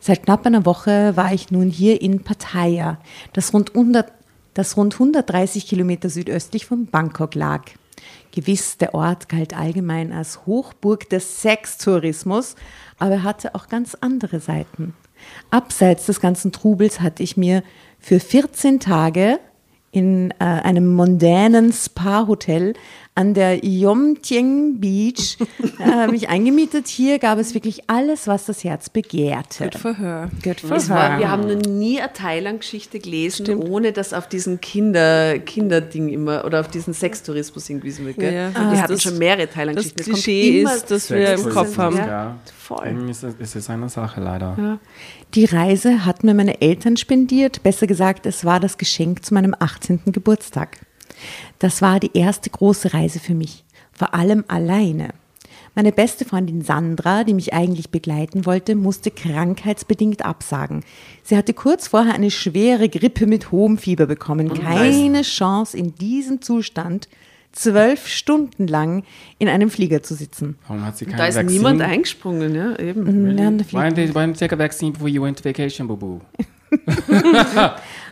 Seit 0.00 0.24
knapp 0.24 0.44
einer 0.44 0.66
Woche 0.66 1.16
war 1.16 1.32
ich 1.32 1.50
nun 1.50 1.70
hier 1.70 2.02
in 2.02 2.22
Pattaya, 2.24 3.00
das 3.32 3.54
rund, 3.54 3.70
100, 3.70 4.12
das 4.52 4.76
rund 4.76 4.92
130 4.92 5.66
Kilometer 5.66 6.10
südöstlich 6.10 6.66
von 6.66 6.84
Bangkok 6.84 7.34
lag. 7.34 7.62
Gewiss, 8.32 8.76
der 8.76 8.94
Ort 8.94 9.28
galt 9.28 9.56
allgemein 9.56 10.12
als 10.12 10.46
Hochburg 10.46 11.08
des 11.08 11.42
Sextourismus, 11.42 12.54
aber 12.98 13.12
er 13.12 13.22
hatte 13.22 13.54
auch 13.54 13.68
ganz 13.68 13.96
andere 14.00 14.40
Seiten. 14.40 14.94
Abseits 15.50 16.06
des 16.06 16.20
ganzen 16.20 16.52
Trubels 16.52 17.00
hatte 17.00 17.22
ich 17.22 17.36
mir 17.36 17.62
für 17.98 18.20
14 18.20 18.80
Tage 18.80 19.40
in 19.90 20.30
äh, 20.32 20.44
einem 20.44 20.92
mondänen 20.94 21.72
Spa-Hotel 21.72 22.74
an 23.16 23.34
der 23.34 23.64
Yomtien 23.64 24.78
Beach 24.78 25.38
äh, 25.80 26.06
mich 26.06 26.28
eingemietet. 26.28 26.86
Hier 26.86 27.18
gab 27.18 27.38
es 27.38 27.54
wirklich 27.54 27.88
alles, 27.88 28.28
was 28.28 28.44
das 28.44 28.62
Herz 28.62 28.90
begehrte. 28.90 29.64
Good 29.64 29.74
for 29.74 29.94
her. 29.96 30.30
Good 30.44 30.60
for 30.60 30.76
Es 30.76 30.88
war, 30.90 31.10
her. 31.12 31.18
wir 31.18 31.30
haben 31.30 31.46
noch 31.48 31.62
nie 31.68 31.98
eine 32.00 32.12
Thailand-Geschichte 32.12 32.98
gelesen, 33.00 33.48
ohne 33.56 33.92
dass 33.92 34.12
auf 34.12 34.28
diesen 34.28 34.60
Kinder, 34.60 35.38
Kinderding 35.38 36.08
immer 36.10 36.44
oder 36.44 36.60
auf 36.60 36.68
diesen 36.68 36.92
Sextourismus 36.94 37.66
hingewiesen 37.66 38.06
wird. 38.06 38.18
Gell? 38.18 38.32
Ja, 38.32 38.54
wir 38.54 38.70
das- 38.70 38.80
hatten 38.82 38.92
das- 38.92 39.02
schon 39.02 39.18
mehrere 39.18 39.46
Das 39.46 39.54
Thailand-Geschichten. 39.54 40.00
Es 40.00 40.06
kommt 40.06 40.14
Klischee 40.22 40.60
immer- 40.60 40.74
ist, 40.74 40.90
das 40.90 41.10
wir 41.10 41.32
im 41.34 41.48
Kopf 41.48 41.78
haben. 41.78 41.96
Ja. 41.96 42.06
Ja. 42.06 42.36
Voll. 42.58 43.08
Ist 43.08 43.22
es, 43.22 43.34
ist 43.36 43.56
es 43.56 43.70
eine 43.70 43.88
Sache 43.88 44.20
leider. 44.20 44.78
Die 45.34 45.44
Reise 45.44 46.04
hatten 46.04 46.26
mir 46.26 46.34
meine 46.34 46.60
Eltern 46.60 46.96
spendiert. 46.96 47.62
Besser 47.62 47.86
gesagt, 47.86 48.26
es 48.26 48.44
war 48.44 48.60
das 48.60 48.76
Geschenk 48.76 49.24
zu 49.24 49.34
meinem 49.34 49.54
18. 49.58 50.00
Geburtstag. 50.12 50.78
Das 51.58 51.82
war 51.82 52.00
die 52.00 52.16
erste 52.16 52.50
große 52.50 52.94
Reise 52.94 53.20
für 53.20 53.34
mich. 53.34 53.64
Vor 53.92 54.14
allem 54.14 54.44
alleine. 54.48 55.10
Meine 55.74 55.92
beste 55.92 56.24
Freundin 56.24 56.62
Sandra, 56.62 57.22
die 57.22 57.34
mich 57.34 57.52
eigentlich 57.52 57.90
begleiten 57.90 58.46
wollte, 58.46 58.74
musste 58.74 59.10
krankheitsbedingt 59.10 60.24
absagen. 60.24 60.82
Sie 61.22 61.36
hatte 61.36 61.52
kurz 61.52 61.88
vorher 61.88 62.14
eine 62.14 62.30
schwere 62.30 62.88
Grippe 62.88 63.26
mit 63.26 63.52
hohem 63.52 63.76
Fieber 63.76 64.06
bekommen. 64.06 64.54
Keine 64.54 65.20
Chance 65.20 65.76
in 65.76 65.94
diesem 65.94 66.40
Zustand, 66.40 67.08
zwölf 67.52 68.06
Stunden 68.06 68.66
lang 68.66 69.04
in 69.38 69.48
einem 69.48 69.68
Flieger 69.68 70.02
zu 70.02 70.14
sitzen. 70.14 70.56
Warum 70.66 70.82
hat 70.82 70.96
sie 70.96 71.04
kein 71.04 71.18
Da 71.18 71.26
ist 71.26 71.36
Vaccine? 71.36 71.58
niemand 71.58 71.82
eingesprungen, 71.82 72.54
ja, 72.54 72.78
eben. 72.78 73.36
Ja, 73.36 73.50
Why 73.50 73.92
they, 73.92 74.14
why 74.14 74.20
didn't 74.20 74.28
you 74.28 74.34
take 74.34 74.54
a 74.54 74.58
vaccine 74.58 74.92
before 74.92 75.10
you 75.10 75.22
went 75.22 75.36
to 75.36 75.44
vacation, 75.44 75.86
boo 75.88 75.96
boo? 75.96 76.20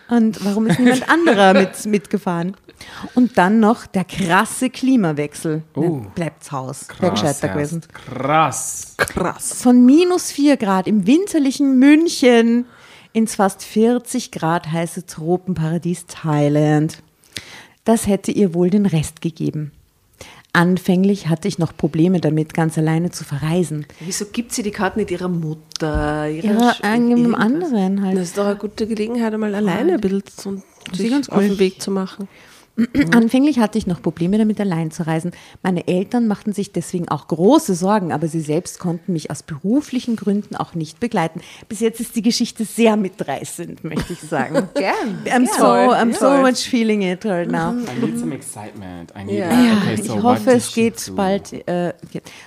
Und 0.08 0.44
warum 0.44 0.66
ist 0.66 0.78
niemand 0.78 1.08
anderer 1.08 1.54
mit, 1.54 1.87
mitgefahren? 1.87 2.56
Und 3.14 3.38
dann 3.38 3.61
noch 3.61 3.87
der 3.87 4.04
krasse 4.04 4.68
Klimawechsel. 4.68 5.62
Oh. 5.75 5.80
Ne, 5.80 6.06
Bleibt's 6.14 6.52
Haus. 6.52 6.87
Wäre 6.99 7.12
gescheiter 7.12 7.46
erst. 7.46 7.54
gewesen. 7.54 7.82
Krass. 7.92 8.94
Krass. 8.99 9.62
Von 9.62 9.87
minus 9.87 10.30
4 10.30 10.56
Grad 10.56 10.87
im 10.87 11.06
winterlichen 11.06 11.78
München 11.78 12.66
ins 13.12 13.37
fast 13.37 13.62
40 13.62 14.32
Grad 14.32 14.70
heiße 14.70 15.06
Tropenparadies 15.06 16.06
Thailand. 16.06 17.02
Das 17.84 18.06
hätte 18.06 18.32
ihr 18.32 18.54
wohl 18.54 18.70
den 18.70 18.87
Rest 18.87 19.20
gegeben. 19.20 19.73
Anfänglich 20.54 21.26
hatte 21.28 21.49
ich 21.49 21.58
noch 21.58 21.76
Probleme 21.76 22.20
damit, 22.20 22.54
ganz 22.54 22.78
alleine 22.78 23.11
zu 23.11 23.25
verreisen. 23.25 23.87
Wieso 23.99 24.26
gibt 24.26 24.52
sie 24.52 24.62
die 24.62 24.70
Karten 24.70 25.00
nicht 25.00 25.11
ihrer 25.11 25.28
Mutter? 25.28 26.28
Ihrer 26.30 26.76
Ja, 26.80 26.94
irgendwas? 26.94 27.40
anderen 27.40 28.02
halt. 28.04 28.16
Das 28.16 28.28
ist 28.28 28.38
doch 28.38 28.46
eine 28.46 28.54
gute 28.54 28.87
Gelegenheit, 28.87 29.34
einmal 29.34 29.52
alleine 29.54 29.94
ein 29.94 30.00
bisschen 30.00 30.25
zu, 30.25 30.62
sich 30.92 31.11
ganz 31.11 31.28
auf 31.28 31.40
den 31.40 31.58
Weg 31.58 31.82
zu 31.82 31.90
machen. 31.90 32.28
Anfänglich 33.12 33.61
hatte 33.61 33.78
ich 33.78 33.87
noch 33.87 34.02
Probleme 34.02 34.37
damit, 34.37 34.61
allein 34.61 34.90
zu 34.90 35.07
reisen. 35.07 35.31
Meine 35.62 35.87
Eltern 35.87 36.26
machten 36.26 36.52
sich 36.52 36.73
deswegen 36.73 37.09
auch 37.09 37.28
große 37.28 37.75
Sorgen, 37.75 38.12
aber 38.12 38.26
sie 38.26 38.40
selbst 38.40 38.81
konnten 38.81 39.12
mich 39.12 39.31
aus 39.31 39.45
beruflichen 39.45 40.16
Gründen 40.16 40.57
auch 40.57 40.75
nicht 40.75 40.99
begleiten. 40.99 41.40
Bis 41.69 41.78
jetzt 41.78 42.00
ist 42.00 42.16
die 42.16 42.23
Geschichte 42.23 42.64
sehr 42.64 42.97
mitreißend, 42.97 43.85
möchte 43.85 44.14
ich 44.14 44.21
sagen. 44.21 44.69
Gern. 44.75 45.23
I'm 45.26 45.47
so, 45.47 45.64
I'm 45.64 46.12
so 46.12 46.43
much 46.43 46.69
feeling 46.69 47.02
it 47.02 47.25
right 47.25 47.49
now. 47.49 47.73
I 47.73 48.04
need 48.04 48.19
some 48.19 48.35
excitement. 48.35 49.12
I 49.16 49.25
need 49.25 49.38
Ja. 49.38 49.50
okay, 49.50 49.95
Ich 49.95 50.04
so 50.04 50.14
what 50.16 50.23
hoffe, 50.25 50.50
es 50.52 50.75
geht 50.75 51.12
bald. 51.14 51.52
Äh. 51.69 51.93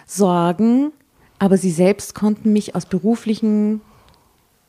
Sorgen, 0.05 0.91
aber 1.39 1.57
sie 1.57 1.71
selbst 1.71 2.15
konnten 2.15 2.51
mich 2.51 2.75
aus 2.75 2.85
beruflichen 2.85 3.81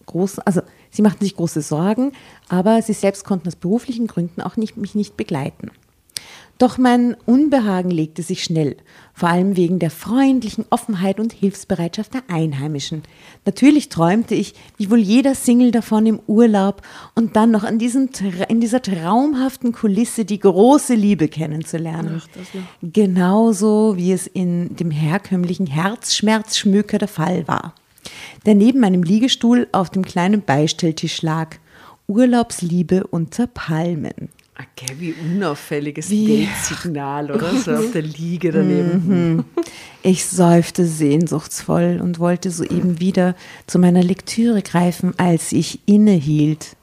großen, 0.07 0.43
also 0.45 0.63
sie 0.91 1.03
machten 1.03 1.25
sich 1.25 1.37
große 1.37 1.63
Sorgen, 1.63 2.13
aber 2.49 2.83
sie 2.83 2.93
selbst 2.93 3.25
konnten 3.25 3.49
aus 3.49 3.57
beruflichen 3.57 4.07
Gründen 4.07 4.41
auch 4.41 4.57
nicht, 4.57 4.77
mich 4.77 4.95
nicht 4.95 5.17
begleiten. 5.17 5.71
Doch 6.59 6.77
mein 6.77 7.15
Unbehagen 7.25 7.89
legte 7.89 8.23
sich 8.23 8.43
schnell, 8.43 8.77
vor 9.15 9.29
allem 9.29 9.57
wegen 9.57 9.79
der 9.79 9.93
freundlichen 9.93 10.65
Offenheit 10.71 11.21
und 11.21 11.33
Hilfsbereitschaft 11.33 12.15
der 12.15 12.23
Einheimischen. 12.27 13.05
Natürlich 13.47 13.91
träumte 13.91 14.35
ich, 14.35 14.55
wie 14.77 14.91
wohl 14.91 14.99
jeder 14.99 15.37
Single 15.37 15.71
davon 15.71 16.05
im 16.07 16.21
Urlaub 16.27 16.83
und 17.15 17.37
dann 17.37 17.53
noch 17.53 17.63
an 17.63 17.79
diesem, 17.79 18.11
in 18.49 18.61
dieser 18.61 18.83
traumhaften 18.83 19.71
Kulisse 19.71 20.25
die 20.25 20.41
große 20.41 20.95
Liebe 20.95 21.29
kennenzulernen. 21.29 22.23
Genauso 22.83 23.97
wie 23.97 24.11
es 24.11 24.27
in 24.27 24.75
dem 24.75 24.91
herkömmlichen 24.91 25.69
Herzschmerzschmücker 25.69 26.99
der 26.99 27.07
Fall 27.07 27.47
war, 27.47 27.75
der 28.47 28.55
neben 28.55 28.81
meinem 28.81 29.03
Liegestuhl 29.03 29.69
auf 29.73 29.91
dem 29.91 30.05
kleinen 30.05 30.43
Beistelltisch 30.43 31.23
lag. 31.23 31.57
Urlaubsliebe 32.07 33.07
unter 33.07 33.47
Palmen. 33.47 34.31
Okay, 34.59 34.95
wie 34.99 35.13
unauffälliges 35.13 36.11
Wie- 36.11 36.49
oder? 37.31 37.55
So 37.55 37.73
auf 37.75 37.93
der 37.93 38.03
Liege 38.03 38.51
daneben. 38.51 39.45
Ich 40.03 40.25
seufzte 40.25 40.85
sehnsuchtsvoll 40.85 42.01
und 42.03 42.19
wollte 42.19 42.51
soeben 42.51 42.99
wieder 42.99 43.37
zu 43.67 43.79
meiner 43.79 44.03
Lektüre 44.03 44.63
greifen, 44.63 45.13
als 45.17 45.53
ich 45.53 45.81
innehielt. 45.87 46.77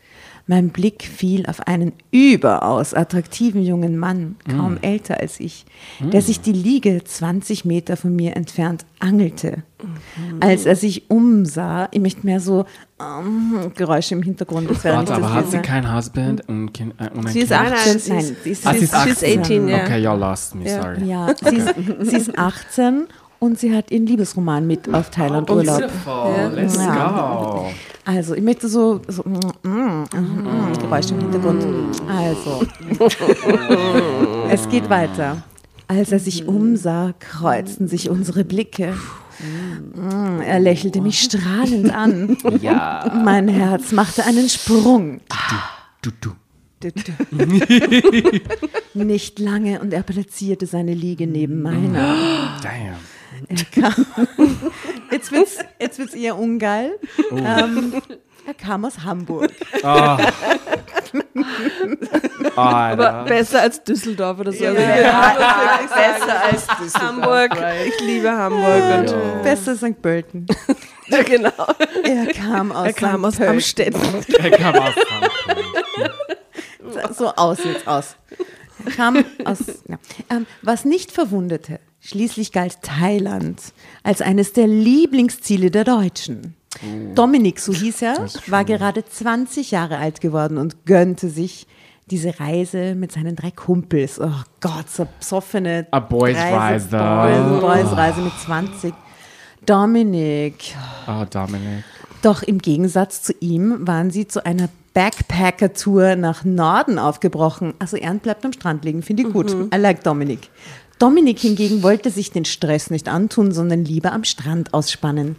Mein 0.47 0.69
Blick 0.69 1.03
fiel 1.03 1.47
auf 1.47 1.67
einen 1.67 1.93
überaus 2.11 2.93
attraktiven 2.93 3.63
jungen 3.63 3.97
Mann, 3.97 4.35
kaum 4.47 4.77
älter 4.81 5.19
als 5.19 5.39
ich, 5.39 5.65
der 5.99 6.21
sich 6.21 6.39
die 6.39 6.51
Liege 6.51 7.03
20 7.03 7.65
Meter 7.65 7.97
von 7.97 8.15
mir 8.15 8.35
entfernt 8.35 8.85
angelte. 8.99 9.63
Als 10.41 10.65
er 10.67 10.75
sich 10.75 11.09
umsah, 11.09 11.89
ich 11.91 11.99
möchte 11.99 12.25
mehr 12.25 12.39
so 12.39 12.65
ähm, 13.01 13.71
Geräusche 13.75 14.13
im 14.15 14.21
Hintergrund, 14.23 14.69
das 14.69 14.83
Warte, 14.85 15.05
das 15.05 15.17
aber 15.17 15.33
hat 15.33 15.49
sie 15.51 15.57
kein 15.59 15.93
Husband 15.95 16.47
und, 16.47 16.71
kind, 16.73 16.93
äh, 16.99 17.09
und 17.09 17.25
ein 17.25 17.33
Sie 17.33 17.39
ist 17.39 17.49
Kind? 17.49 17.61
18. 17.61 17.91
sie 17.91 17.97
ist- 17.97 18.09
Nein, 18.09 18.35
sie 18.43 18.49
ist, 18.51 18.67
Ah, 18.67 18.73
sie 18.73 18.77
ist 18.77 18.79
sie 18.79 18.85
ist 18.85 18.93
18. 19.23 19.39
18, 19.41 19.67
ja. 19.67 19.77
Okay, 19.83 20.05
y'all 20.05 20.17
lost 20.19 20.55
me, 20.55 20.69
sorry. 20.69 21.03
Ja, 21.05 21.33
sie 21.43 21.55
ist, 21.55 21.73
sie 22.01 22.15
ist 22.17 22.37
18 22.39 23.07
und 23.45 23.59
sie 23.59 23.75
hat 23.75 23.91
ihren 23.91 24.05
Liebesroman 24.07 24.65
mit 24.67 24.93
auf 24.93 25.09
Thailand 25.09 25.49
Urlaub. 25.49 25.81
Let's 26.53 26.75
Ja. 26.75 27.09
go. 27.09 27.71
Also, 28.07 28.35
ich 28.35 28.43
möchte 28.43 28.67
so, 28.67 29.01
so 29.07 29.23
mm, 29.23 29.39
mm, 29.63 30.03
mm, 30.13 30.73
Geräusche 30.79 31.13
im 31.15 31.21
Hintergrund. 31.21 31.65
Also, 32.07 32.61
es 34.49 34.69
geht 34.69 34.89
weiter. 34.89 35.43
Als 35.87 36.11
er 36.11 36.19
sich 36.19 36.47
umsah, 36.47 37.13
kreuzten 37.19 37.87
sich 37.87 38.09
unsere 38.09 38.43
Blicke. 38.43 38.93
Mm, 39.93 40.41
Er 40.41 40.59
lächelte 40.59 41.01
mich 41.01 41.19
strahlend 41.19 41.93
an. 41.93 42.37
Ja. 42.61 43.21
Mein 43.23 43.47
Herz 43.47 43.91
machte 43.91 44.23
einen 44.25 44.49
Sprung. 44.49 45.19
Du, 46.01 46.11
du. 46.21 46.31
Nicht 48.93 49.39
lange 49.39 49.79
und 49.79 49.93
er 49.93 50.03
platzierte 50.03 50.67
seine 50.67 50.93
Liege 50.93 51.25
neben 51.27 51.61
meiner. 51.61 52.15
Damn. 52.61 52.95
Er 53.49 53.81
kam, 53.81 54.05
jetzt 55.11 55.31
wird 55.31 55.47
es 55.47 55.57
jetzt 55.79 55.99
wird's 55.99 56.13
eher 56.13 56.37
ungeil. 56.37 56.91
Ähm, 57.31 58.01
er 58.47 58.53
kam 58.53 58.85
aus 58.85 58.99
Hamburg. 59.03 59.51
Oh, 59.83 60.17
Aber 62.55 63.25
besser 63.27 63.61
als 63.61 63.83
Düsseldorf 63.83 64.39
oder 64.39 64.51
so. 64.51 64.63
Ja, 64.63 64.69
Also 64.71 64.81
ja, 64.81 65.79
besser 65.87 66.43
als 66.43 66.67
Düsseldorf. 66.79 67.01
Hamburg. 67.01 67.51
Ich 67.87 67.99
liebe 68.05 68.31
Hamburg. 68.31 68.99
Und, 68.99 69.11
Ja. 69.11 69.17
Bester 69.43 69.75
St. 69.75 70.01
Pölten. 70.01 70.45
ja, 71.07 71.23
genau. 71.23 71.51
Er 72.03 72.27
kam 72.33 72.71
aus 72.71 72.87
Er 72.87 72.93
kam 72.93 73.25
aus. 73.25 73.39
Amstetten. 73.41 74.01
Er 74.39 74.51
kam 74.51 74.75
aus 74.75 74.93
Frankreich. 74.93 76.11
So 77.17 77.27
aus 77.35 77.63
jetzt 77.63 77.87
aus. 77.87 78.15
Kam 78.95 79.23
aus. 79.45 79.59
Ja. 79.87 79.97
Ähm, 80.29 80.45
was 80.61 80.85
nicht 80.85 81.11
verwundete, 81.11 81.79
schließlich 82.01 82.51
galt 82.51 82.81
Thailand 82.81 83.61
als 84.03 84.21
eines 84.21 84.53
der 84.53 84.67
Lieblingsziele 84.67 85.71
der 85.71 85.83
Deutschen. 85.83 86.55
Dominik, 87.15 87.59
so 87.61 87.73
hieß 87.73 88.01
er, 88.01 88.27
war 88.47 88.65
gerade 88.65 89.05
20 89.05 89.71
Jahre 89.71 89.97
alt 89.97 90.19
geworden 90.19 90.57
und 90.57 90.85
gönnte 90.85 91.29
sich 91.29 91.67
diese 92.11 92.37
Reise 92.39 92.95
mit 92.95 93.13
seinen 93.13 93.35
drei 93.37 93.49
Kumpels. 93.51 94.19
Oh 94.19 94.29
Gott, 94.59 94.89
so 94.89 95.07
besoffene 95.19 95.87
A 95.91 95.99
boys' 96.01 96.35
Reise. 96.35 96.89
Boys, 96.89 97.61
Boys 97.61 97.97
Reise 97.97 98.21
mit 98.21 98.33
20. 98.39 98.93
Dominik, 99.65 100.75
Oh, 101.07 101.25
Dominic. 101.29 101.83
doch 102.21 102.43
im 102.43 102.59
Gegensatz 102.59 103.21
zu 103.23 103.33
ihm 103.39 103.87
waren 103.87 104.11
sie 104.11 104.27
zu 104.27 104.45
einer 104.45 104.69
Backpacker-Tour 104.95 106.15
nach 106.15 106.43
Norden 106.43 106.97
aufgebrochen. 106.97 107.73
Also 107.79 107.97
Ernst 107.97 108.23
bleibt 108.23 108.43
am 108.45 108.53
Strand 108.53 108.83
liegen, 108.85 109.03
finde 109.03 109.23
ich 109.23 109.33
gut. 109.33 109.51
I 109.51 109.77
like 109.77 110.03
Dominik. 110.03 110.49
Dominik 110.97 111.39
hingegen 111.39 111.83
wollte 111.83 112.09
sich 112.09 112.31
den 112.31 112.45
Stress 112.45 112.89
nicht 112.89 113.09
antun, 113.09 113.51
sondern 113.51 113.83
lieber 113.83 114.13
am 114.13 114.23
Strand 114.23 114.73
ausspannen. 114.73 115.35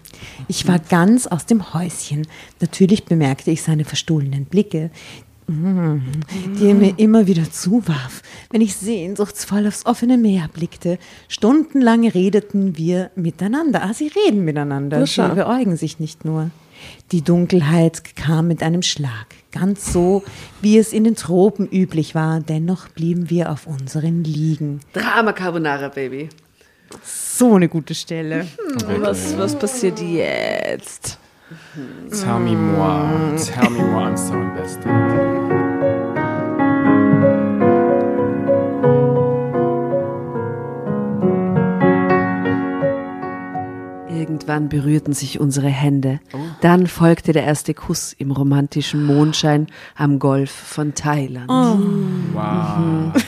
Ich 0.48 0.68
war 0.68 0.78
ganz 0.78 1.26
aus 1.26 1.46
dem 1.46 1.72
Häuschen. 1.72 2.26
Natürlich 2.60 3.06
bemerkte 3.06 3.50
ich 3.50 3.62
seine 3.62 3.86
verstohlenen 3.86 4.44
Blicke, 4.44 4.90
die 5.48 6.66
er 6.66 6.75
mir 6.75 6.98
immer 6.98 7.26
wieder 7.26 7.50
zuwarf, 7.50 8.22
wenn 8.50 8.60
ich 8.60 8.76
sehnsuchtsvoll 8.76 9.66
aufs 9.66 9.86
offene 9.86 10.18
Meer 10.18 10.50
blickte. 10.52 10.98
Stundenlang 11.28 12.06
redeten 12.06 12.76
wir 12.76 13.10
miteinander. 13.14 13.84
Ah, 13.84 13.94
sie 13.94 14.08
reden 14.08 14.44
miteinander. 14.44 14.98
Na, 14.98 15.06
Sie 15.06 15.34
beäugen 15.34 15.76
sich 15.76 15.98
nicht 16.00 16.26
nur. 16.26 16.50
Die 17.12 17.22
Dunkelheit 17.22 18.16
kam 18.16 18.48
mit 18.48 18.62
einem 18.62 18.82
Schlag, 18.82 19.26
ganz 19.58 19.92
so, 19.92 20.22
wie 20.60 20.78
es 20.78 20.92
in 20.92 21.04
den 21.04 21.16
Tropen 21.16 21.68
üblich 21.70 22.14
war. 22.14 22.40
Dennoch 22.40 22.88
blieben 22.88 23.30
wir 23.30 23.50
auf 23.50 23.66
unseren 23.66 24.25
Liegen. 24.25 24.80
Drama 24.92 25.32
Carbonara, 25.32 25.88
Baby. 25.88 26.28
So 27.02 27.54
eine 27.54 27.68
gute 27.68 27.94
Stelle. 27.94 28.46
Was, 29.00 29.36
was 29.38 29.56
passiert 29.56 30.00
jetzt? 30.00 31.18
Tell 32.10 32.38
me 32.38 32.56
more. 32.56 33.36
Tell 33.36 33.70
me 33.70 33.82
more. 33.82 34.06
I'm 34.06 34.16
so 34.16 34.34
invested. 34.34 35.65
Irgendwann 44.16 44.68
berührten 44.68 45.12
sich 45.12 45.40
unsere 45.40 45.68
Hände. 45.68 46.20
Dann 46.62 46.87
folgte 46.87 47.32
der 47.32 47.44
erste 47.44 47.75
Kuss 47.75 48.14
im 48.14 48.30
romantischen 48.30 49.04
Mondschein 49.04 49.66
am 49.94 50.18
Golf 50.18 50.50
von 50.50 50.94
Thailand. 50.94 51.49
Wow. 52.32 53.23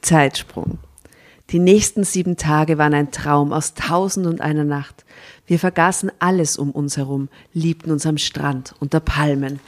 Zeitsprung. 0.00 0.78
Die 1.50 1.58
nächsten 1.58 2.04
sieben 2.04 2.38
Tage 2.38 2.78
waren 2.78 2.94
ein 2.94 3.10
Traum 3.10 3.52
aus 3.52 3.74
tausend 3.74 4.26
und 4.26 4.40
einer 4.40 4.64
Nacht. 4.64 5.04
Wir 5.46 5.58
vergaßen 5.58 6.10
alles 6.18 6.56
um 6.56 6.70
uns 6.70 6.96
herum, 6.96 7.28
liebten 7.52 7.90
uns 7.90 8.06
am 8.06 8.16
Strand, 8.16 8.74
unter 8.80 9.00
Palmen, 9.00 9.60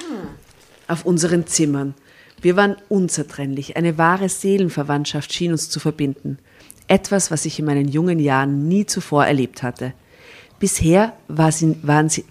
auf 0.89 1.05
unseren 1.05 1.47
Zimmern. 1.47 1.95
Wir 2.41 2.57
waren 2.57 2.77
unzertrennlich. 2.89 3.77
Eine 3.77 3.99
wahre 3.99 4.31
Seelenverwandtschaft 4.31 5.33
schien 5.33 5.53
uns 5.53 5.69
zu 5.69 5.81
verbinden. 5.81 6.39
Etwas, 6.89 7.31
was 7.31 7.45
ich 7.45 7.59
in 7.59 7.67
meinen 7.67 7.89
jungen 7.89 8.21
Jahren 8.21 8.69
nie 8.69 8.87
zuvor 8.87 9.27
erlebt 9.27 9.63
hatte. 9.63 9.93
Bisher, 10.59 11.13
war 11.29 11.53
sie, 11.53 11.77
waren 11.83 12.09
sie, 12.09 12.25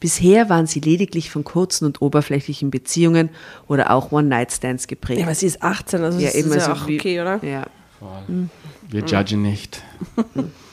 bisher 0.00 0.48
waren 0.48 0.66
sie 0.66 0.80
lediglich 0.80 1.30
von 1.30 1.44
kurzen 1.44 1.84
und 1.86 2.02
oberflächlichen 2.02 2.70
Beziehungen 2.70 3.30
oder 3.68 3.90
auch 3.90 4.12
One-Night-Stands 4.12 4.86
geprägt. 4.86 5.20
Ja, 5.20 5.26
aber 5.26 5.34
sie 5.34 5.46
ist 5.46 5.62
18, 5.62 6.02
also 6.02 6.18
Ja, 6.18 6.26
das 6.26 6.34
eben, 6.34 6.48
ist 6.50 6.56
ja 6.56 6.66
also 6.72 6.82
auch 6.82 6.88
wie- 6.88 6.98
okay, 6.98 7.20
oder? 7.20 7.44
Ja. 7.44 7.66
Wir 8.88 9.04
judgen 9.04 9.42
nicht. 9.42 9.82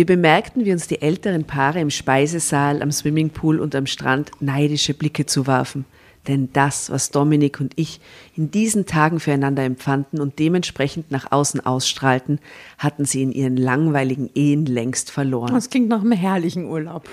Wir 0.00 0.06
bemerkten, 0.06 0.64
wie 0.64 0.72
uns 0.72 0.86
die 0.86 1.02
älteren 1.02 1.44
Paare 1.44 1.78
im 1.78 1.90
Speisesaal, 1.90 2.80
am 2.80 2.90
Swimmingpool 2.90 3.60
und 3.60 3.74
am 3.74 3.84
Strand 3.84 4.30
neidische 4.40 4.94
Blicke 4.94 5.26
zuwarfen. 5.26 5.84
Denn 6.26 6.48
das, 6.54 6.88
was 6.88 7.10
Dominik 7.10 7.60
und 7.60 7.74
ich 7.76 8.00
in 8.34 8.50
diesen 8.50 8.86
Tagen 8.86 9.20
füreinander 9.20 9.62
empfanden 9.62 10.22
und 10.22 10.38
dementsprechend 10.38 11.10
nach 11.10 11.32
außen 11.32 11.60
ausstrahlten, 11.66 12.38
hatten 12.78 13.04
sie 13.04 13.22
in 13.22 13.30
ihren 13.30 13.58
langweiligen 13.58 14.30
Ehen 14.34 14.64
längst 14.64 15.10
verloren. 15.10 15.52
Das 15.52 15.68
klingt 15.68 15.90
nach 15.90 16.00
einem 16.00 16.12
herrlichen 16.12 16.64
Urlaub. 16.64 17.06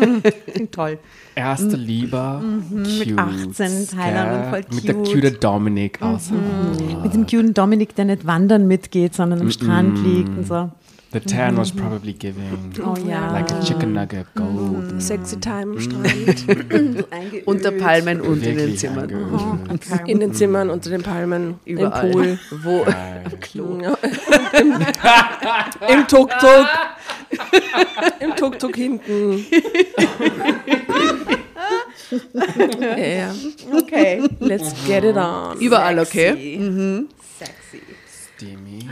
Mhm, 0.00 0.22
klingt 0.52 0.70
toll. 0.70 0.98
Erste 1.34 1.74
Liebe. 1.74 2.40
mit 2.70 3.08
cute, 3.08 3.18
18 3.18 3.88
Thailand 3.88 4.44
und 4.44 4.50
voll 4.50 4.64
Mit 4.76 4.86
der 4.86 4.94
cute. 4.94 5.12
cute 5.14 5.42
Dominic 5.42 6.00
aus. 6.00 6.30
Mit 7.02 7.12
dem 7.12 7.26
cuten 7.26 7.54
Dominik, 7.54 7.96
der 7.96 8.04
nicht 8.04 8.24
wandern 8.24 8.68
mitgeht, 8.68 9.14
sondern 9.14 9.40
am 9.40 9.50
Strand 9.50 9.98
liegt 10.04 10.28
und 10.28 10.46
so. 10.46 10.70
The 11.12 11.18
tan 11.18 11.56
was 11.56 11.72
probably 11.72 12.12
giving. 12.12 12.72
Oh 12.84 12.96
ja. 12.96 13.32
Like 13.32 13.50
a 13.50 13.60
chicken 13.64 13.92
nugget, 13.94 14.32
gold. 14.36 15.02
Sexy 15.02 15.36
Time 15.40 15.72
am 15.72 15.80
Strand. 15.80 16.46
Unter 17.46 17.72
Palmen 17.72 18.20
und 18.20 18.38
in 18.38 18.42
den 18.42 18.56
Wirklich 18.58 18.78
Zimmern. 18.78 19.10
angeölt. 19.10 20.08
In 20.08 20.20
den 20.20 20.32
Zimmern, 20.34 20.70
unter 20.70 20.88
den 20.90 21.02
Palmen, 21.02 21.58
Überall. 21.64 22.06
im 22.06 22.12
Pool, 22.12 22.38
Wo, 22.62 22.84
Geil. 22.84 23.24
Ja. 23.54 23.98
Im, 24.60 24.72
im 25.88 26.06
Tuk-Tuk. 26.06 26.66
Im 28.20 28.36
Tuk-Tuk 28.36 28.76
hinten. 28.76 29.44
ja, 32.80 32.96
ja. 32.96 33.34
Okay. 33.72 34.22
Let's 34.38 34.74
get 34.86 35.02
it 35.02 35.16
on. 35.16 35.58
überall, 35.58 35.98
okay? 35.98 37.08
Steamy. 38.40 38.88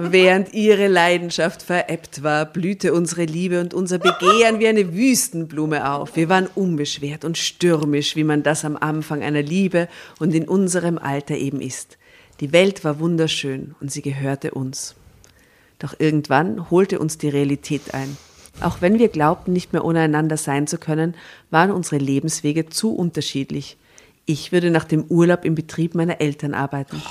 Während 0.00 0.54
ihre 0.54 0.88
Leidenschaft 0.88 1.62
verebbt 1.62 2.22
war, 2.22 2.46
blühte 2.46 2.94
unsere 2.94 3.24
Liebe 3.24 3.60
und 3.60 3.74
unser 3.74 3.98
Begehren 3.98 4.58
wie 4.58 4.68
eine 4.68 4.94
Wüstenblume 4.94 5.90
auf. 5.92 6.16
Wir 6.16 6.30
waren 6.30 6.48
unbeschwert 6.54 7.24
und 7.24 7.36
stürmisch, 7.36 8.16
wie 8.16 8.24
man 8.24 8.42
das 8.42 8.64
am 8.64 8.76
Anfang 8.76 9.22
einer 9.22 9.42
Liebe 9.42 9.88
und 10.18 10.34
in 10.34 10.48
unserem 10.48 10.96
Alter 10.96 11.36
eben 11.36 11.60
ist. 11.60 11.98
Die 12.40 12.52
Welt 12.52 12.84
war 12.84 12.98
wunderschön 12.98 13.74
und 13.80 13.92
sie 13.92 14.02
gehörte 14.02 14.52
uns. 14.52 14.94
Doch 15.78 15.94
irgendwann 15.98 16.70
holte 16.70 16.98
uns 16.98 17.18
die 17.18 17.28
Realität 17.28 17.92
ein. 17.92 18.16
Auch 18.62 18.80
wenn 18.80 18.98
wir 18.98 19.08
glaubten, 19.08 19.52
nicht 19.52 19.74
mehr 19.74 19.84
ohne 19.84 20.00
einander 20.00 20.38
sein 20.38 20.66
zu 20.66 20.78
können, 20.78 21.14
waren 21.50 21.70
unsere 21.70 21.98
Lebenswege 21.98 22.70
zu 22.70 22.94
unterschiedlich. 22.94 23.76
Ich 24.24 24.52
würde 24.52 24.70
nach 24.70 24.84
dem 24.84 25.04
Urlaub 25.04 25.44
im 25.44 25.54
Betrieb 25.54 25.94
meiner 25.94 26.22
Eltern 26.22 26.54
arbeiten. 26.54 27.02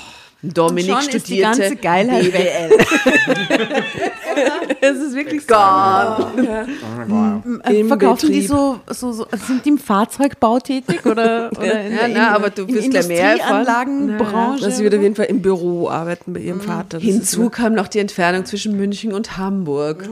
Dominik 0.52 1.02
schon 1.02 1.14
ist 1.14 1.28
die 1.28 1.38
studierte 1.38 1.60
ganze 1.60 1.76
Geilheit 1.76 2.32
BWL. 2.32 2.70
Es 4.80 4.98
ist 4.98 5.14
wirklich 5.14 5.46
Gone. 5.46 6.66
Äh, 7.64 7.80
Im 7.80 7.88
Verkaufen 7.88 8.30
die 8.30 8.46
so, 8.46 8.80
so, 8.88 9.12
so, 9.12 9.26
sind 9.46 9.64
die 9.64 9.70
im 9.70 9.78
Fahrzeugbau 9.78 10.60
tätig 10.60 11.04
oder, 11.06 11.50
oder 11.56 11.80
in 11.82 11.92
Ja, 11.92 11.98
der 12.06 12.08
na, 12.08 12.34
aber 12.34 12.50
du 12.50 12.62
in 12.64 12.74
wirst 12.74 12.90
gleich 12.90 13.08
mehr. 13.08 13.32
Industrieanlagenbranche? 13.32 14.64
Also 14.64 14.76
sie 14.76 14.84
wird 14.84 14.94
auf 14.94 15.02
jeden 15.02 15.14
Fall 15.14 15.26
im 15.26 15.42
Büro 15.42 15.88
arbeiten 15.88 16.32
bei 16.32 16.40
ihrem 16.40 16.60
Vater. 16.60 16.98
Das 16.98 17.02
Hinzu 17.02 17.50
kam 17.50 17.74
noch 17.74 17.88
die 17.88 17.98
Entfernung 17.98 18.44
zwischen 18.44 18.76
München 18.76 19.12
und 19.12 19.36
Hamburg. 19.36 20.08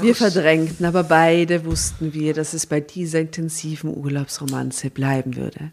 Wir 0.00 0.14
verdrängten, 0.14 0.84
aber 0.86 1.04
beide 1.04 1.64
wussten 1.64 2.12
wir, 2.14 2.34
dass 2.34 2.52
es 2.52 2.66
bei 2.66 2.80
dieser 2.80 3.20
intensiven 3.20 3.96
Urlaubsromanze 3.96 4.90
bleiben 4.90 5.36
würde. 5.36 5.72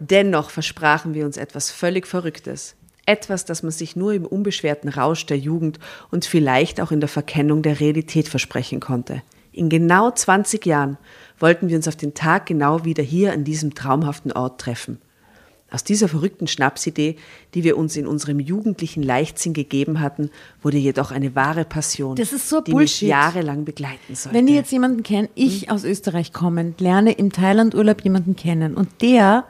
Dennoch 0.00 0.50
versprachen 0.50 1.14
wir 1.14 1.24
uns 1.24 1.36
etwas 1.36 1.70
völlig 1.70 2.06
Verrücktes. 2.06 2.74
Etwas, 3.06 3.44
das 3.44 3.62
man 3.62 3.72
sich 3.72 3.96
nur 3.96 4.12
im 4.12 4.24
unbeschwerten 4.24 4.88
Rausch 4.88 5.26
der 5.26 5.38
Jugend 5.38 5.78
und 6.10 6.24
vielleicht 6.24 6.80
auch 6.80 6.92
in 6.92 7.00
der 7.00 7.08
Verkennung 7.08 7.62
der 7.62 7.80
Realität 7.80 8.28
versprechen 8.28 8.80
konnte. 8.80 9.22
In 9.52 9.68
genau 9.68 10.10
20 10.10 10.64
Jahren 10.64 10.98
wollten 11.38 11.68
wir 11.68 11.76
uns 11.76 11.88
auf 11.88 11.96
den 11.96 12.14
Tag 12.14 12.46
genau 12.46 12.84
wieder 12.84 13.02
hier 13.02 13.32
an 13.32 13.44
diesem 13.44 13.74
traumhaften 13.74 14.32
Ort 14.32 14.60
treffen. 14.60 14.98
Aus 15.70 15.84
dieser 15.84 16.06
verrückten 16.06 16.46
Schnapsidee, 16.46 17.16
die 17.54 17.64
wir 17.64 17.78
uns 17.78 17.96
in 17.96 18.06
unserem 18.06 18.40
jugendlichen 18.40 19.02
Leichtsinn 19.02 19.54
gegeben 19.54 20.00
hatten, 20.00 20.30
wurde 20.60 20.76
jedoch 20.76 21.10
eine 21.10 21.34
wahre 21.34 21.64
Passion, 21.64 22.16
so 22.16 22.60
die 22.60 22.72
Bullshit. 22.72 23.02
mich 23.02 23.08
jahrelang 23.08 23.64
begleiten 23.64 24.14
sollte. 24.14 24.36
Wenn 24.36 24.48
ihr 24.48 24.56
jetzt 24.56 24.70
jemanden 24.70 25.02
kennt, 25.02 25.30
ich 25.34 25.70
aus 25.70 25.84
Österreich 25.84 26.34
kommend, 26.34 26.82
lerne 26.82 27.12
im 27.12 27.32
Thailand-Urlaub 27.32 28.02
jemanden 28.02 28.36
kennen 28.36 28.74
und 28.74 28.88
der 29.00 29.44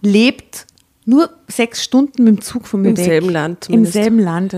lebt 0.00 0.66
nur 1.06 1.30
sechs 1.48 1.82
Stunden 1.82 2.24
mit 2.24 2.36
dem 2.36 2.40
Zug 2.42 2.66
von 2.66 2.82
mir 2.82 2.90
Im 2.90 2.96
weg. 2.98 3.04
selben 3.04 3.30
Land 3.30 3.58
Im 3.66 3.72
zumindest. 3.72 3.92
selben 3.94 4.18
Land. 4.18 4.56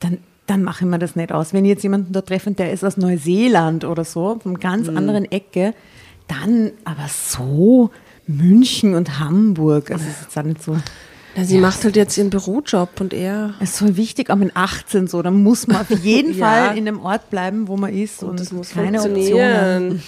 Dann, 0.00 0.18
dann 0.46 0.62
mache 0.64 0.84
ich 0.84 0.90
mir 0.90 0.98
das 0.98 1.14
nicht 1.14 1.30
aus. 1.32 1.52
Wenn 1.52 1.64
ihr 1.64 1.72
jetzt 1.72 1.82
jemanden 1.84 2.12
da 2.12 2.22
treffen, 2.22 2.56
der 2.56 2.72
ist 2.72 2.84
aus 2.84 2.96
Neuseeland 2.96 3.84
oder 3.84 4.04
so, 4.04 4.40
von 4.42 4.58
ganz 4.58 4.88
Mhm. 4.88 4.96
anderen 4.96 5.30
Ecke, 5.30 5.74
dann 6.28 6.72
aber 6.84 7.06
so 7.08 7.90
München 8.26 8.94
und 8.94 9.18
Hamburg. 9.20 9.90
Also 9.90 10.04
es 10.08 10.16
ist 10.16 10.22
jetzt 10.24 10.38
auch 10.38 10.42
nicht 10.44 10.62
so. 10.62 10.76
Na, 11.36 11.44
sie 11.44 11.58
macht 11.58 11.82
halt 11.84 11.96
jetzt 11.96 12.16
ihren 12.18 12.28
Bürojob 12.30 13.00
und 13.00 13.14
er. 13.14 13.54
Es 13.60 13.70
ist 13.70 13.78
voll 13.78 13.96
wichtig, 13.96 14.28
aber 14.30 14.44
mit 14.44 14.54
18 14.56 15.06
so, 15.06 15.22
dann 15.22 15.42
muss 15.42 15.66
man 15.66 15.78
auf 15.78 15.90
jeden 15.90 16.34
Ja. 16.38 16.46
Fall 16.46 16.76
in 16.78 16.84
dem 16.84 17.00
Ort 17.00 17.30
bleiben, 17.30 17.68
wo 17.68 17.76
man 17.76 17.92
ist 17.92 18.22
und, 18.22 18.38
Das 18.38 18.52
muss 18.52 18.70
keine 18.70 19.00
Optionen. 19.02 20.02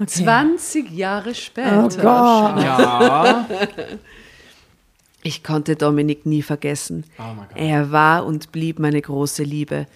Okay. 0.00 0.24
20 0.24 0.90
Jahre 0.92 1.34
später. 1.34 1.84
Oh 1.84 1.88
Gott. 1.88 2.62
Ja. 2.62 3.46
Ich 5.22 5.42
konnte 5.42 5.74
Dominik 5.74 6.24
nie 6.26 6.42
vergessen. 6.42 7.04
Oh 7.18 7.22
mein 7.36 7.48
Gott. 7.48 7.56
Er 7.56 7.90
war 7.90 8.24
und 8.24 8.52
blieb 8.52 8.78
meine 8.78 9.02
große 9.02 9.42
Liebe. 9.42 9.86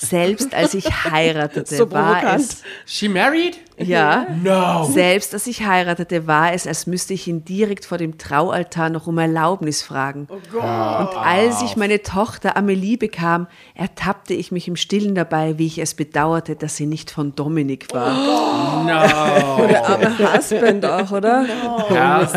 Selbst 0.00 0.54
als 0.54 0.74
ich 0.74 0.86
heiratete, 1.04 1.74
So 1.76 1.90
war 1.90 2.36
es 2.36 2.62
She 2.86 3.08
married? 3.08 3.58
ja, 3.76 4.26
No. 4.42 4.84
selbst 4.84 5.34
als 5.34 5.46
ich 5.48 5.66
heiratete, 5.66 6.26
war 6.28 6.52
es, 6.52 6.66
als 6.68 6.86
müsste 6.86 7.14
ich 7.14 7.26
ihn 7.26 7.44
direkt 7.44 7.84
vor 7.84 7.98
dem 7.98 8.16
Traualtar 8.16 8.90
noch 8.90 9.08
um 9.08 9.18
Erlaubnis 9.18 9.82
fragen. 9.82 10.28
Und 10.30 11.16
als 11.16 11.62
ich 11.62 11.76
meine 11.76 12.00
Tochter 12.02 12.56
Amelie 12.56 12.96
bekam, 12.96 13.48
ertappte 13.74 14.34
ich 14.34 14.52
mich 14.52 14.68
im 14.68 14.76
Stillen 14.76 15.16
dabei, 15.16 15.58
wie 15.58 15.66
ich 15.66 15.78
es 15.78 15.94
bedauerte, 15.94 16.54
dass 16.54 16.76
sie 16.76 16.86
nicht 16.86 17.10
von 17.10 17.34
Dominik 17.34 17.88
war. 17.92 18.14
No. 18.78 19.66
Der 19.68 19.86
arme 19.88 20.32
Husband 20.36 20.84
auch, 20.86 21.10
oder? 21.10 21.44
Ja. 21.90 22.28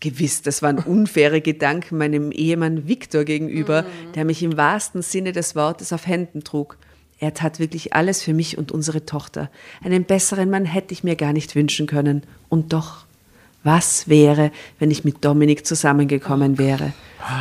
Gewiss, 0.00 0.42
das 0.42 0.62
waren 0.62 0.78
unfaire 0.84 1.40
Gedanken 1.40 1.98
meinem 1.98 2.32
Ehemann 2.32 2.88
Viktor 2.88 3.24
gegenüber, 3.24 3.84
der 4.14 4.24
mich 4.24 4.42
im 4.42 4.56
wahrsten 4.56 5.02
Sinne 5.02 5.32
des 5.32 5.54
Wortes 5.54 5.92
auf 5.92 6.06
Händen 6.06 6.42
trug. 6.42 6.76
Er 7.18 7.34
tat 7.34 7.60
wirklich 7.60 7.92
alles 7.92 8.22
für 8.22 8.32
mich 8.32 8.56
und 8.56 8.72
unsere 8.72 9.04
Tochter. 9.04 9.50
Einen 9.84 10.04
besseren 10.04 10.48
Mann 10.48 10.64
hätte 10.64 10.94
ich 10.94 11.04
mir 11.04 11.16
gar 11.16 11.34
nicht 11.34 11.54
wünschen 11.54 11.86
können. 11.86 12.22
Und 12.48 12.72
doch, 12.72 13.04
was 13.62 14.08
wäre, 14.08 14.50
wenn 14.78 14.90
ich 14.90 15.04
mit 15.04 15.22
Dominik 15.22 15.66
zusammengekommen 15.66 16.56
wäre? 16.56 16.94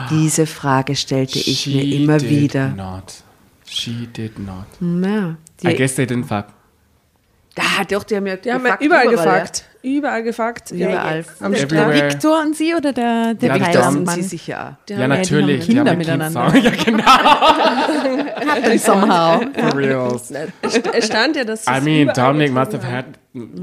Diese 0.10 0.46
Frage 0.46 0.98
stellte 0.98 1.40
ich 1.40 1.66
mir 1.68 1.82
She 1.82 2.04
immer 2.04 2.18
did 2.18 2.30
wieder. 2.30 2.70
Not. 2.70 3.24
She 3.66 4.08
did 4.08 4.38
not. 4.38 4.66
Ja, 4.82 5.38
I 5.64 5.68
die, 5.68 5.76
guess 5.76 5.96
they 5.96 6.06
didn't 6.06 6.26
fuck. 6.26 6.48
ah, 7.58 7.86
doch, 7.90 8.04
die 8.04 8.18
haben 8.18 8.28
ja 8.28 8.36
Die 8.36 8.52
haben 8.52 8.66
ja 8.66 8.78
überall 8.82 9.06
ja. 9.06 9.12
gefuckt. 9.12 9.69
Überall 9.82 10.24
gefuckt. 10.24 10.72
Überall. 10.72 11.24
Am 11.40 11.54
Der. 11.54 11.70
Viktor 12.12 12.42
und 12.42 12.56
sie 12.56 12.74
oder 12.76 12.92
der, 12.92 13.34
der 13.34 13.50
Ja, 13.50 13.56
sind 13.56 13.64
Thailandmann? 13.74 14.16
sie 14.16 14.22
sicher 14.24 14.78
auch. 14.86 14.90
Ja, 14.90 15.08
natürlich. 15.08 15.66
Kinder 15.66 15.84
die 15.84 15.90
haben 15.92 15.98
miteinander. 16.00 16.52
Kind- 16.52 16.64
Ja, 16.66 16.72
genau. 16.84 18.54
Happily 18.54 18.78
somehow. 18.78 19.42
For 19.58 19.78
reals. 19.78 20.32
Es 20.94 21.06
stand 21.08 21.36
ja, 21.36 21.44
dass 21.46 21.66
I 21.68 21.80
mean, 21.82 22.10
Dominic 22.14 22.52
must 22.52 22.74
have 22.74 22.84
haben. 22.86 22.94
had, 22.94 23.06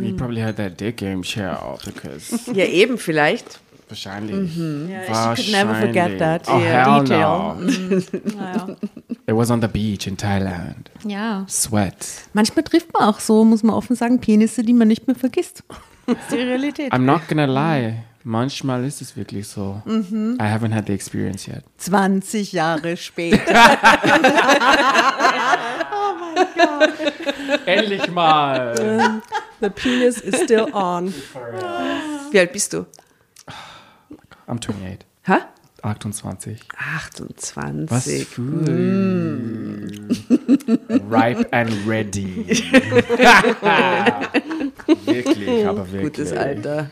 he 0.02 0.12
probably 0.12 0.40
had 0.40 0.57
that 0.57 0.81
dick 0.81 0.96
game 0.98 1.22
share 1.22 1.61
out 1.62 1.85
because 1.85 2.50
Ja, 2.52 2.64
eben 2.64 2.96
vielleicht. 2.98 3.61
wahrscheinlich. 3.88 4.52
she 4.55 5.42
could 5.42 5.52
never 5.52 5.74
forget 5.74 6.18
that 6.18 6.42
Oh, 6.48 6.59
hell 6.59 7.00
detail. 7.02 7.57
no. 7.57 7.57
Naja. 8.37 8.76
It 9.29 9.35
was 9.35 9.50
on 9.50 9.61
the 9.61 9.68
beach 9.68 10.07
in 10.07 10.16
Thailand. 10.16 10.90
Ja. 11.05 11.44
Sweat. 11.48 11.94
Manchmal 12.33 12.62
trifft 12.64 12.92
man 12.92 13.02
auch 13.09 13.18
so, 13.20 13.44
muss 13.44 13.62
man 13.64 13.74
offen 13.74 13.96
sagen, 13.96 14.20
Penisse, 14.20 14.62
die 14.62 14.72
man 14.72 14.87
nicht 14.88 15.07
mehr 15.09 15.16
vergisst. 15.16 15.62
Das 16.06 16.16
ist 16.18 16.32
die 16.32 16.36
Realität. 16.36 16.92
I'm 16.92 16.98
not 16.98 17.26
gonna 17.28 17.46
lie. 17.46 18.02
Manchmal 18.22 18.84
ist 18.84 19.00
es 19.02 19.16
wirklich 19.16 19.46
so. 19.46 19.82
I 19.86 20.42
haven't 20.42 20.74
had 20.74 20.86
the 20.86 20.92
experience 20.92 21.46
yet. 21.46 21.62
20 21.78 22.52
Jahre 22.52 22.96
später. 22.96 23.38
Endlich 27.66 28.10
mal. 28.10 29.22
The 29.60 29.70
penis 29.70 30.18
is 30.18 30.42
still 30.42 30.68
on. 30.74 31.14
Wie 32.30 32.38
alt 32.38 32.52
bist 32.52 32.74
du? 32.74 32.84
I'm 34.46 34.60
28. 34.60 35.06
Hä? 35.22 35.38
28. 35.82 36.58
28. 36.76 37.90
Was 37.90 38.04
für 38.24 38.42
Ripe 41.08 41.46
and 41.52 41.70
ready. 41.86 42.44
wirklich, 44.87 45.66
aber 45.66 45.90
wirklich. 45.90 46.03
Gutes 46.03 46.33
Alter. 46.33 46.90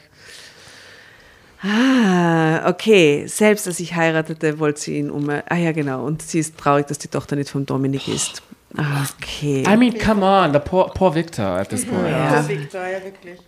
Ah, 1.62 2.68
okay. 2.68 3.26
Selbst 3.26 3.66
als 3.66 3.80
ich 3.80 3.94
heiratete, 3.94 4.58
wollte 4.58 4.80
sie 4.80 4.98
ihn 4.98 5.10
um. 5.10 5.30
Ah 5.30 5.56
ja, 5.56 5.72
genau. 5.72 6.04
Und 6.04 6.22
sie 6.22 6.38
ist 6.38 6.58
traurig, 6.58 6.86
dass 6.86 6.98
die 6.98 7.08
Tochter 7.08 7.36
nicht 7.36 7.50
von 7.50 7.64
Dominik 7.64 8.08
ist. 8.08 8.42
Okay. 8.76 9.62
I 9.62 9.76
mean, 9.76 9.96
come 9.96 10.24
on, 10.24 10.52
the 10.52 10.58
poor, 10.58 10.90
poor 10.92 11.14
Victor 11.14 11.44
at 11.44 11.68
this 11.68 11.86
point. 11.86 12.08
Ja. 12.08 12.44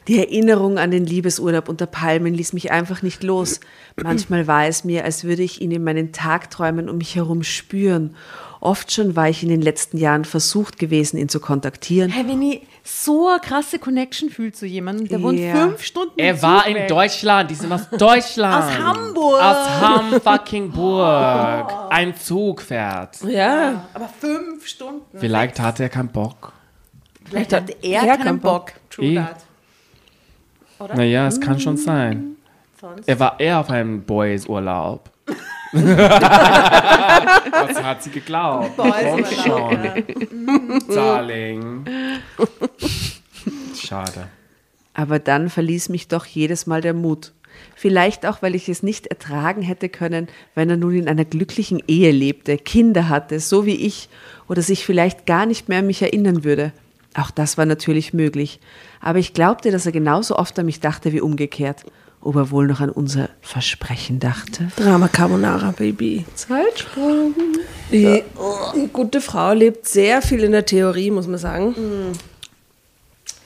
Die 0.06 0.18
Erinnerung 0.18 0.78
an 0.78 0.92
den 0.92 1.04
Liebesurlaub 1.04 1.68
unter 1.68 1.86
Palmen 1.86 2.32
ließ 2.32 2.52
mich 2.52 2.70
einfach 2.70 3.02
nicht 3.02 3.24
los. 3.24 3.58
Manchmal 4.00 4.46
war 4.46 4.66
es 4.66 4.84
mir, 4.84 5.04
als 5.04 5.24
würde 5.24 5.42
ich 5.42 5.60
ihn 5.60 5.72
in 5.72 5.82
meinen 5.82 6.12
Tagträumen 6.12 6.88
um 6.88 6.98
mich 6.98 7.16
herum 7.16 7.42
spüren. 7.42 8.14
Oft 8.66 8.90
schon 8.90 9.14
war 9.14 9.28
ich 9.28 9.44
in 9.44 9.48
den 9.48 9.62
letzten 9.62 9.96
Jahren 9.96 10.24
versucht 10.24 10.76
gewesen, 10.80 11.18
ihn 11.18 11.28
zu 11.28 11.38
kontaktieren. 11.38 12.10
Hey, 12.10 12.26
wenn 12.26 12.42
ich 12.42 12.62
so 12.82 13.28
eine 13.28 13.38
krasse 13.40 13.78
Connection 13.78 14.28
fühlt 14.28 14.56
zu 14.56 14.66
jemandem, 14.66 15.06
der 15.06 15.22
wohnt 15.22 15.38
Ja. 15.38 15.54
fünf 15.54 15.84
Stunden 15.84 16.18
Er 16.18 16.42
war 16.42 16.62
Zug 16.62 16.70
in 16.70 16.74
weg. 16.74 16.88
Deutschland, 16.88 17.50
die 17.50 17.54
sind 17.54 17.72
aus 17.72 17.88
Deutschland. 17.96 18.64
Aus 18.64 18.78
Hamburg. 18.78 19.40
Aus 19.40 19.80
Ham 19.80 20.20
fucking 20.20 20.72
Burg. 20.72 21.72
Ein 21.90 22.16
Zug 22.16 22.60
fährt. 22.60 23.22
Ja, 23.22 23.84
Aber 23.94 24.08
fünf 24.20 24.66
Stunden. 24.66 25.16
Vielleicht 25.16 25.60
hatte 25.60 25.84
er 25.84 25.88
keinen 25.88 26.08
Bock. 26.08 26.52
Vielleicht 27.24 27.52
hatte 27.52 27.72
er 27.82 28.02
er 28.02 28.08
keinen 28.16 28.24
keinen 28.24 28.40
Bock. 28.40 28.72
True 28.90 29.06
Eh. 29.06 29.14
that. 29.14 30.96
Naja, 30.96 31.28
es 31.28 31.40
kann 31.40 31.60
schon 31.60 31.76
sein. 31.76 32.36
Er 33.06 33.20
war 33.20 33.38
eher 33.38 33.60
auf 33.60 33.70
einem 33.70 34.02
Boys-Urlaub. 34.02 35.08
Was 37.50 37.82
hat 37.82 38.02
sie 38.02 38.10
geglaubt? 38.10 38.72
Komm 38.76 39.24
schon. 39.24 39.78
Darling. 40.88 41.84
Schade. 43.78 44.28
Aber 44.94 45.18
dann 45.18 45.50
verließ 45.50 45.88
mich 45.90 46.08
doch 46.08 46.24
jedes 46.26 46.66
Mal 46.66 46.80
der 46.80 46.94
Mut. 46.94 47.32
Vielleicht 47.74 48.26
auch, 48.26 48.42
weil 48.42 48.54
ich 48.54 48.68
es 48.68 48.82
nicht 48.82 49.06
ertragen 49.06 49.62
hätte 49.62 49.88
können, 49.88 50.28
wenn 50.54 50.70
er 50.70 50.76
nun 50.76 50.94
in 50.94 51.08
einer 51.08 51.24
glücklichen 51.24 51.82
Ehe 51.86 52.10
lebte, 52.10 52.58
Kinder 52.58 53.08
hatte, 53.08 53.40
so 53.40 53.66
wie 53.66 53.76
ich, 53.76 54.08
oder 54.48 54.62
sich 54.62 54.84
vielleicht 54.84 55.26
gar 55.26 55.46
nicht 55.46 55.68
mehr 55.68 55.80
an 55.80 55.86
mich 55.86 56.02
erinnern 56.02 56.44
würde. 56.44 56.72
Auch 57.14 57.30
das 57.30 57.56
war 57.56 57.66
natürlich 57.66 58.12
möglich. 58.12 58.60
Aber 59.00 59.18
ich 59.18 59.32
glaubte, 59.32 59.70
dass 59.70 59.86
er 59.86 59.92
genauso 59.92 60.36
oft 60.36 60.58
an 60.58 60.66
mich 60.66 60.80
dachte 60.80 61.12
wie 61.12 61.20
umgekehrt. 61.20 61.84
Ob 62.26 62.34
er 62.34 62.50
wohl 62.50 62.66
noch 62.66 62.80
an 62.80 62.90
unser 62.90 63.28
Versprechen 63.40 64.18
dachte? 64.18 64.66
Drama 64.74 65.06
Carbonara, 65.06 65.70
Baby. 65.70 66.24
Zeitsprung. 66.34 67.32
Die, 67.92 68.24
die 68.74 68.88
gute 68.92 69.20
Frau 69.20 69.52
lebt 69.52 69.86
sehr 69.86 70.20
viel 70.22 70.42
in 70.42 70.50
der 70.50 70.66
Theorie, 70.66 71.12
muss 71.12 71.28
man 71.28 71.38
sagen. 71.38 71.76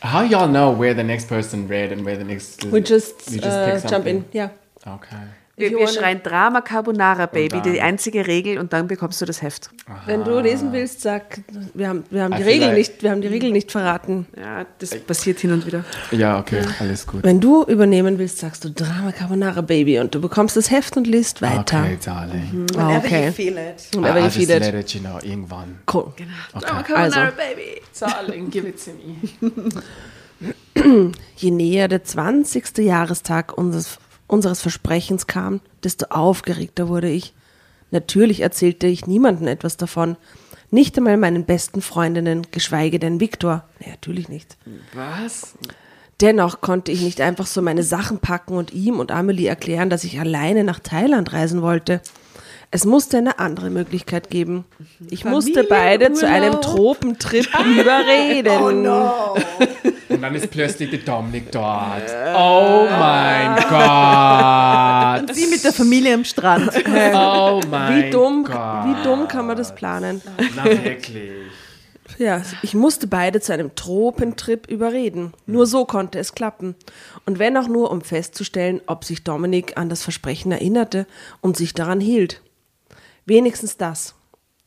How 0.02 0.22
y'all 0.22 0.48
know 0.48 0.74
where 0.80 0.96
the 0.96 1.02
next 1.02 1.28
person 1.28 1.66
read 1.68 1.92
and 1.92 2.06
where 2.06 2.16
the 2.16 2.24
next... 2.24 2.72
We 2.72 2.80
just, 2.80 3.30
You 3.30 3.42
uh, 3.42 3.80
pick 3.80 3.90
jump 3.90 4.06
in. 4.06 4.24
Ja. 4.32 4.50
Okay. 4.86 5.26
Wir, 5.60 5.70
you 5.70 5.78
wir 5.78 5.88
schreien 5.88 6.22
Drama 6.22 6.60
Carbonara, 6.60 7.26
Baby, 7.26 7.60
dann- 7.62 7.72
die 7.72 7.80
einzige 7.80 8.26
Regel, 8.26 8.58
und 8.58 8.72
dann 8.72 8.86
bekommst 8.88 9.20
du 9.20 9.26
das 9.26 9.42
Heft. 9.42 9.70
Wenn 10.06 10.24
du 10.24 10.40
lesen 10.40 10.72
willst, 10.72 11.02
sag, 11.02 11.40
wir 11.74 11.88
haben, 11.88 12.04
wir 12.10 12.24
haben 12.24 12.32
I 12.32 12.36
die 12.36 12.42
feel 12.42 12.52
Regel 12.52 12.74
nicht, 12.74 13.02
wir 13.02 13.10
haben 13.10 13.20
die 13.20 13.28
Regel 13.28 13.50
nicht 13.52 13.70
verraten. 13.70 14.26
Ja, 14.36 14.66
das 14.78 14.98
passiert 15.00 15.40
hin 15.40 15.52
und 15.52 15.66
wieder. 15.66 15.84
Ja, 16.10 16.38
okay, 16.38 16.62
alles 16.78 17.06
gut. 17.06 17.22
Wenn 17.22 17.40
du 17.40 17.64
übernehmen 17.64 18.18
willst, 18.18 18.38
sagst 18.38 18.64
du 18.64 18.70
Drama 18.70 19.12
Carbonara, 19.12 19.60
Baby, 19.60 19.98
und 20.00 20.14
du 20.14 20.20
bekommst 20.20 20.56
das 20.56 20.70
Heft 20.70 20.96
und 20.96 21.06
liest 21.06 21.42
weiter. 21.42 21.80
Okay, 21.80 21.98
darling. 22.04 22.66
Ah, 22.76 22.96
okay. 22.96 23.32
feel 23.32 23.56
it. 23.58 23.88
Er 23.96 24.14
will 24.14 24.22
just 24.24 24.36
feed 24.36 24.48
let 24.48 24.74
it. 24.74 24.94
you 24.94 25.00
know, 25.00 25.18
irgendwann. 25.22 25.78
Cool. 25.92 26.12
Okay. 26.54 26.94
Also, 26.94 27.20
Baby. 27.36 27.80
Darling, 27.98 28.50
give 28.50 28.66
it 28.66 28.82
to 28.84 28.90
me. 28.92 29.52
je 31.36 31.50
näher 31.50 31.88
der 31.88 32.04
20. 32.04 32.78
Jahrestag 32.78 33.56
unseres, 33.56 33.98
unseres 34.30 34.60
Versprechens 34.60 35.26
kam, 35.26 35.60
desto 35.84 36.06
aufgeregter 36.06 36.88
wurde 36.88 37.10
ich. 37.10 37.34
Natürlich 37.90 38.40
erzählte 38.40 38.86
ich 38.86 39.06
niemandem 39.06 39.48
etwas 39.48 39.76
davon. 39.76 40.16
Nicht 40.70 40.96
einmal 40.96 41.16
meinen 41.16 41.44
besten 41.44 41.82
Freundinnen, 41.82 42.46
geschweige 42.52 42.98
denn 42.98 43.18
Viktor. 43.18 43.64
Nee, 43.80 43.90
natürlich 43.90 44.28
nicht. 44.28 44.56
Was? 44.94 45.54
Dennoch 46.20 46.60
konnte 46.60 46.92
ich 46.92 47.02
nicht 47.02 47.20
einfach 47.20 47.46
so 47.46 47.62
meine 47.62 47.82
Sachen 47.82 48.18
packen 48.18 48.54
und 48.54 48.72
ihm 48.72 49.00
und 49.00 49.10
Amelie 49.10 49.48
erklären, 49.48 49.90
dass 49.90 50.04
ich 50.04 50.20
alleine 50.20 50.64
nach 50.64 50.78
Thailand 50.78 51.32
reisen 51.32 51.62
wollte. 51.62 52.00
Es 52.72 52.84
musste 52.84 53.18
eine 53.18 53.40
andere 53.40 53.68
Möglichkeit 53.68 54.30
geben. 54.30 54.64
Ich 55.10 55.24
musste 55.24 55.64
beide 55.64 56.12
zu 56.12 56.28
einem 56.28 56.60
Tropentrip 56.60 57.48
überreden. 57.66 58.52
Oh 58.62 58.70
no. 58.70 59.34
Und 60.08 60.22
dann 60.22 60.34
ist 60.36 60.50
plötzlich 60.50 60.90
der 60.90 61.00
Dominik 61.00 61.50
dort. 61.50 62.02
Oh 62.36 62.86
mein 62.88 63.56
Gott. 63.68 65.34
Sie 65.34 65.46
mit 65.46 65.64
der 65.64 65.72
Familie 65.72 66.14
am 66.14 66.24
Strand. 66.24 66.70
Oh 67.12 67.60
mein 67.68 68.04
Wie 68.04 68.10
dumm, 68.10 68.44
Gott. 68.44 68.84
wie 68.86 69.02
dumm 69.02 69.26
kann 69.26 69.46
man 69.46 69.56
das 69.56 69.74
planen? 69.74 70.20
Na 70.54 70.64
wirklich. 70.64 71.30
Ja, 72.18 72.42
ich 72.62 72.74
musste 72.74 73.06
beide 73.06 73.40
zu 73.40 73.52
einem 73.52 73.74
Tropentrip 73.74 74.68
überreden. 74.68 75.32
Nur 75.46 75.66
so 75.66 75.84
konnte 75.84 76.18
es 76.18 76.34
klappen. 76.34 76.74
Und 77.26 77.38
wenn 77.38 77.56
auch 77.56 77.68
nur, 77.68 77.90
um 77.90 78.00
festzustellen, 78.02 78.80
ob 78.86 79.04
sich 79.04 79.24
Dominik 79.24 79.76
an 79.76 79.88
das 79.88 80.02
Versprechen 80.02 80.52
erinnerte 80.52 81.06
und 81.40 81.56
sich 81.56 81.74
daran 81.74 82.00
hielt. 82.00 82.40
Wenigstens 83.30 83.76
das. 83.76 84.16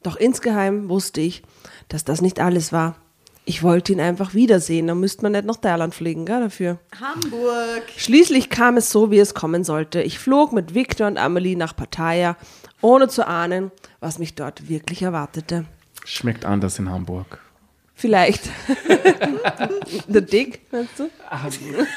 Doch 0.03 0.15
insgeheim 0.15 0.87
wusste 0.87 1.19
ich, 1.19 1.43
dass 1.89 2.05
das 2.05 2.21
nicht 2.21 2.39
alles 2.39 2.71
war. 2.71 2.95
Ich 3.43 3.61
wollte 3.61 3.91
ihn 3.91 3.99
einfach 3.99 4.33
wiedersehen, 4.33 4.87
dann 4.87 5.01
müsste 5.01 5.23
man 5.23 5.33
nicht 5.33 5.43
nach 5.43 5.57
Thailand 5.57 5.93
fliegen, 5.93 6.25
gell, 6.25 6.39
dafür. 6.39 6.79
Hamburg. 6.97 7.83
Schließlich 7.97 8.49
kam 8.49 8.77
es 8.77 8.89
so, 8.89 9.11
wie 9.11 9.19
es 9.19 9.33
kommen 9.33 9.65
sollte. 9.65 10.01
Ich 10.01 10.17
flog 10.17 10.53
mit 10.53 10.73
Victor 10.73 11.07
und 11.07 11.17
Amelie 11.17 11.57
nach 11.57 11.75
Pattaya, 11.75 12.37
ohne 12.79 13.09
zu 13.09 13.27
ahnen, 13.27 13.69
was 13.99 14.17
mich 14.17 14.33
dort 14.33 14.69
wirklich 14.69 15.01
erwartete. 15.01 15.65
Schmeckt 16.05 16.45
anders 16.45 16.79
in 16.79 16.89
Hamburg. 16.89 17.39
Vielleicht. 17.95 18.49
Der 20.07 20.21
Dick, 20.21 20.61
meinst 20.71 20.99
du? 20.99 21.09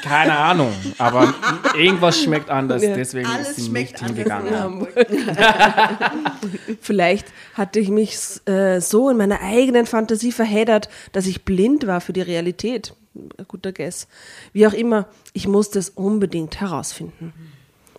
Keine 0.03 0.37
Ahnung, 0.37 0.71
aber 0.97 1.33
irgendwas 1.75 2.21
schmeckt 2.21 2.49
anders, 2.49 2.83
Ja. 2.83 2.95
deswegen 2.95 3.27
Alles 3.27 3.49
ist 3.49 3.55
sie 3.57 3.65
schmeckt 3.65 4.01
nicht 4.01 4.31
anders 4.31 4.43
hingegangen. 4.45 4.87
Vielleicht 6.81 7.27
hatte 7.55 7.79
ich 7.79 7.89
mich 7.89 8.15
äh, 8.45 8.79
so 8.79 9.09
in 9.09 9.17
meiner 9.17 9.41
eigenen 9.41 9.85
Fantasie 9.85 10.31
verheddert, 10.31 10.87
dass 11.11 11.25
ich 11.25 11.43
blind 11.45 11.87
war 11.87 11.99
für 11.99 12.13
die 12.13 12.21
Realität. 12.21 12.93
Ein 13.15 13.45
guter 13.47 13.71
Guess. 13.71 14.07
Wie 14.53 14.67
auch 14.67 14.73
immer, 14.73 15.07
ich 15.33 15.47
musste 15.47 15.79
es 15.79 15.89
unbedingt 15.89 16.59
herausfinden. 16.61 17.33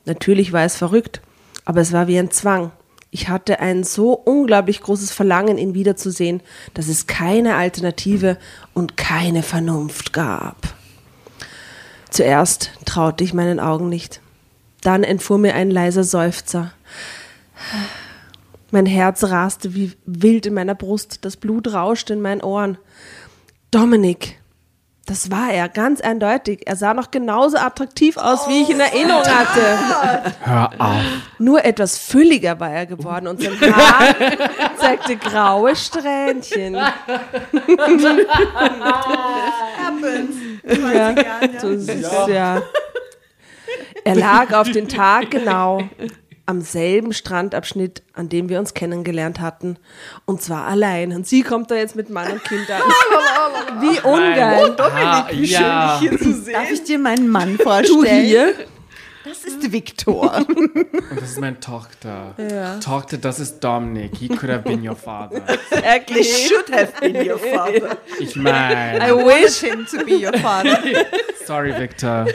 Natürlich 0.05 0.53
war 0.53 0.65
es 0.65 0.77
verrückt, 0.77 1.21
aber 1.65 1.81
es 1.81 1.93
war 1.93 2.07
wie 2.07 2.19
ein 2.19 2.31
Zwang. 2.31 2.71
Ich 3.11 3.29
hatte 3.29 3.61
ein 3.61 3.85
so 3.85 4.13
unglaublich 4.13 4.83
großes 4.83 5.11
Verlangen, 5.13 5.57
ihn 5.57 5.75
wiederzusehen, 5.75 6.43
dass 6.75 6.89
es 6.89 7.07
keine 7.07 7.57
Alternative 7.57 8.37
und 8.75 8.97
keine 8.97 9.43
Vernunft 9.43 10.13
gab. 10.13 10.75
Zuerst 12.11 12.73
traute 12.85 13.25
ich 13.25 13.33
meinen 13.33 13.61
Augen 13.61 13.89
nicht. 13.89 14.21
Dann 14.83 15.05
entfuhr 15.05 15.39
mir 15.39 15.55
ein 15.55 15.71
leiser 15.71 16.05
Seufzer. 16.05 16.73
Mein 18.71 18.87
Herz 18.87 19.25
raste 19.25 19.75
wie 19.75 19.93
wild 20.05 20.47
in 20.47 20.55
meiner 20.55 20.75
Brust, 20.75 21.25
das 21.25 21.37
Blut 21.37 21.73
rauschte 21.73 22.13
in 22.13 22.21
meinen 22.21 22.43
Ohren. 22.43 22.77
Dominik, 23.71 24.38
das 25.09 25.31
war 25.31 25.51
er, 25.51 25.71
ganz 25.71 26.03
eindeutig. 26.03 26.67
Er 26.67 26.77
sah 26.77 26.93
noch 26.93 27.11
genauso 27.11 27.57
attraktiv 27.57 28.19
aus, 28.19 28.47
wie 28.47 28.63
ich 28.63 28.69
in 28.69 28.79
Erinnerung 28.79 29.25
hatte. 29.25 29.79
Hör 30.43 30.71
auf. 30.79 31.03
Nur 31.39 31.65
etwas 31.65 31.97
fülliger 31.97 32.61
war 32.61 32.71
er 32.71 32.85
geworden 32.85 33.27
und 33.27 33.43
sein 33.43 33.59
Haar 33.75 34.15
zeigte 34.77 35.17
graue 35.17 35.75
Strähnchen. 35.75 36.77
Ja, 40.69 41.15
so 41.61 41.79
süß, 41.79 42.29
ja. 42.29 42.61
Er 44.05 44.15
lag 44.15 44.53
auf 44.53 44.71
den 44.71 44.87
Tag 44.87 45.31
genau 45.31 45.89
am 46.49 46.63
selben 46.63 47.13
Strandabschnitt, 47.13 48.03
an 48.15 48.31
dem 48.31 48.49
wir 48.49 48.59
uns 48.59 48.73
kennengelernt 48.73 49.39
hatten. 49.39 49.77
Und 50.25 50.41
zwar 50.41 50.67
allein. 50.67 51.13
Und 51.13 51.27
sie 51.27 51.43
kommt 51.43 51.71
da 51.71 51.75
jetzt 51.75 51.95
mit 51.95 52.09
Mann 52.09 52.33
und 52.33 52.43
Kind 52.45 52.71
an. 52.71 52.81
Wie 53.83 54.01
ungeil. 54.01 54.75
Ah, 54.79 55.29
ja. 55.31 56.01
Darf 56.53 56.71
ich 56.71 56.85
dir 56.85 56.99
meinen 56.99 57.29
Mann 57.29 57.59
Du 57.59 57.63
vorstellen? 57.65 58.25
hier? 58.25 58.55
Das 59.25 59.45
ist 59.45 59.71
Viktor. 59.71 60.37
Und 60.49 60.71
das 61.21 61.33
ist 61.33 61.41
meine 61.41 61.61
Tochter. 61.61 62.35
Tochter, 62.83 63.19
das 63.19 63.41
ist 63.41 63.61
Dominic. 63.61 64.17
He 64.17 64.29
could 64.29 64.51
have 64.51 64.63
been 64.63 64.89
your 64.89 64.97
father. 64.97 65.43
He 66.07 66.25
should 66.25 66.73
have 66.73 66.93
been 66.99 67.29
your 67.29 67.39
father. 67.39 67.99
Ich 68.19 68.35
meine, 68.37 69.07
I 69.07 69.13
wish 69.13 69.61
him 69.61 69.85
to 69.85 70.03
be 70.03 70.25
your 70.25 70.33
father. 70.39 70.79
sorry, 71.45 71.79
Victor. 71.79 72.27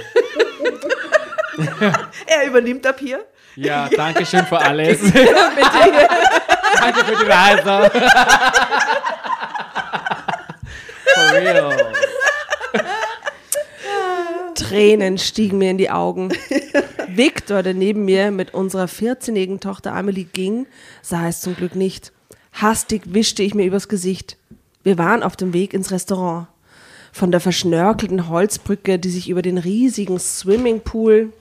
Er 2.27 2.47
übernimmt 2.47 2.85
ab 2.85 2.99
hier. 2.99 3.25
Ja, 3.55 3.87
danke 3.89 4.25
schön 4.25 4.45
für 4.45 4.57
alles. 4.57 4.99
danke 6.79 7.05
für 7.05 7.23
die 7.23 7.29
Reise. 7.29 7.91
For 11.13 11.31
real. 11.33 11.93
Tränen 14.55 15.17
stiegen 15.17 15.57
mir 15.59 15.71
in 15.71 15.77
die 15.77 15.91
Augen. 15.91 16.29
Victor, 17.07 17.61
der 17.61 17.73
neben 17.73 18.05
mir 18.05 18.31
mit 18.31 18.53
unserer 18.53 18.85
14-jährigen 18.85 19.59
Tochter 19.59 19.93
Amelie 19.93 20.25
ging, 20.25 20.65
sah 21.01 21.27
es 21.27 21.41
zum 21.41 21.55
Glück 21.55 21.75
nicht. 21.75 22.11
Hastig 22.53 23.03
wischte 23.13 23.43
ich 23.43 23.53
mir 23.53 23.65
übers 23.65 23.87
Gesicht. 23.87 24.37
Wir 24.83 24.97
waren 24.97 25.23
auf 25.23 25.35
dem 25.35 25.53
Weg 25.53 25.73
ins 25.73 25.91
Restaurant. 25.91 26.47
Von 27.11 27.29
der 27.29 27.39
verschnörkelten 27.39 28.29
Holzbrücke, 28.29 28.97
die 28.97 29.09
sich 29.09 29.29
über 29.29 29.43
den 29.43 29.59
riesigen 29.59 30.19
Swimmingpool 30.19 31.31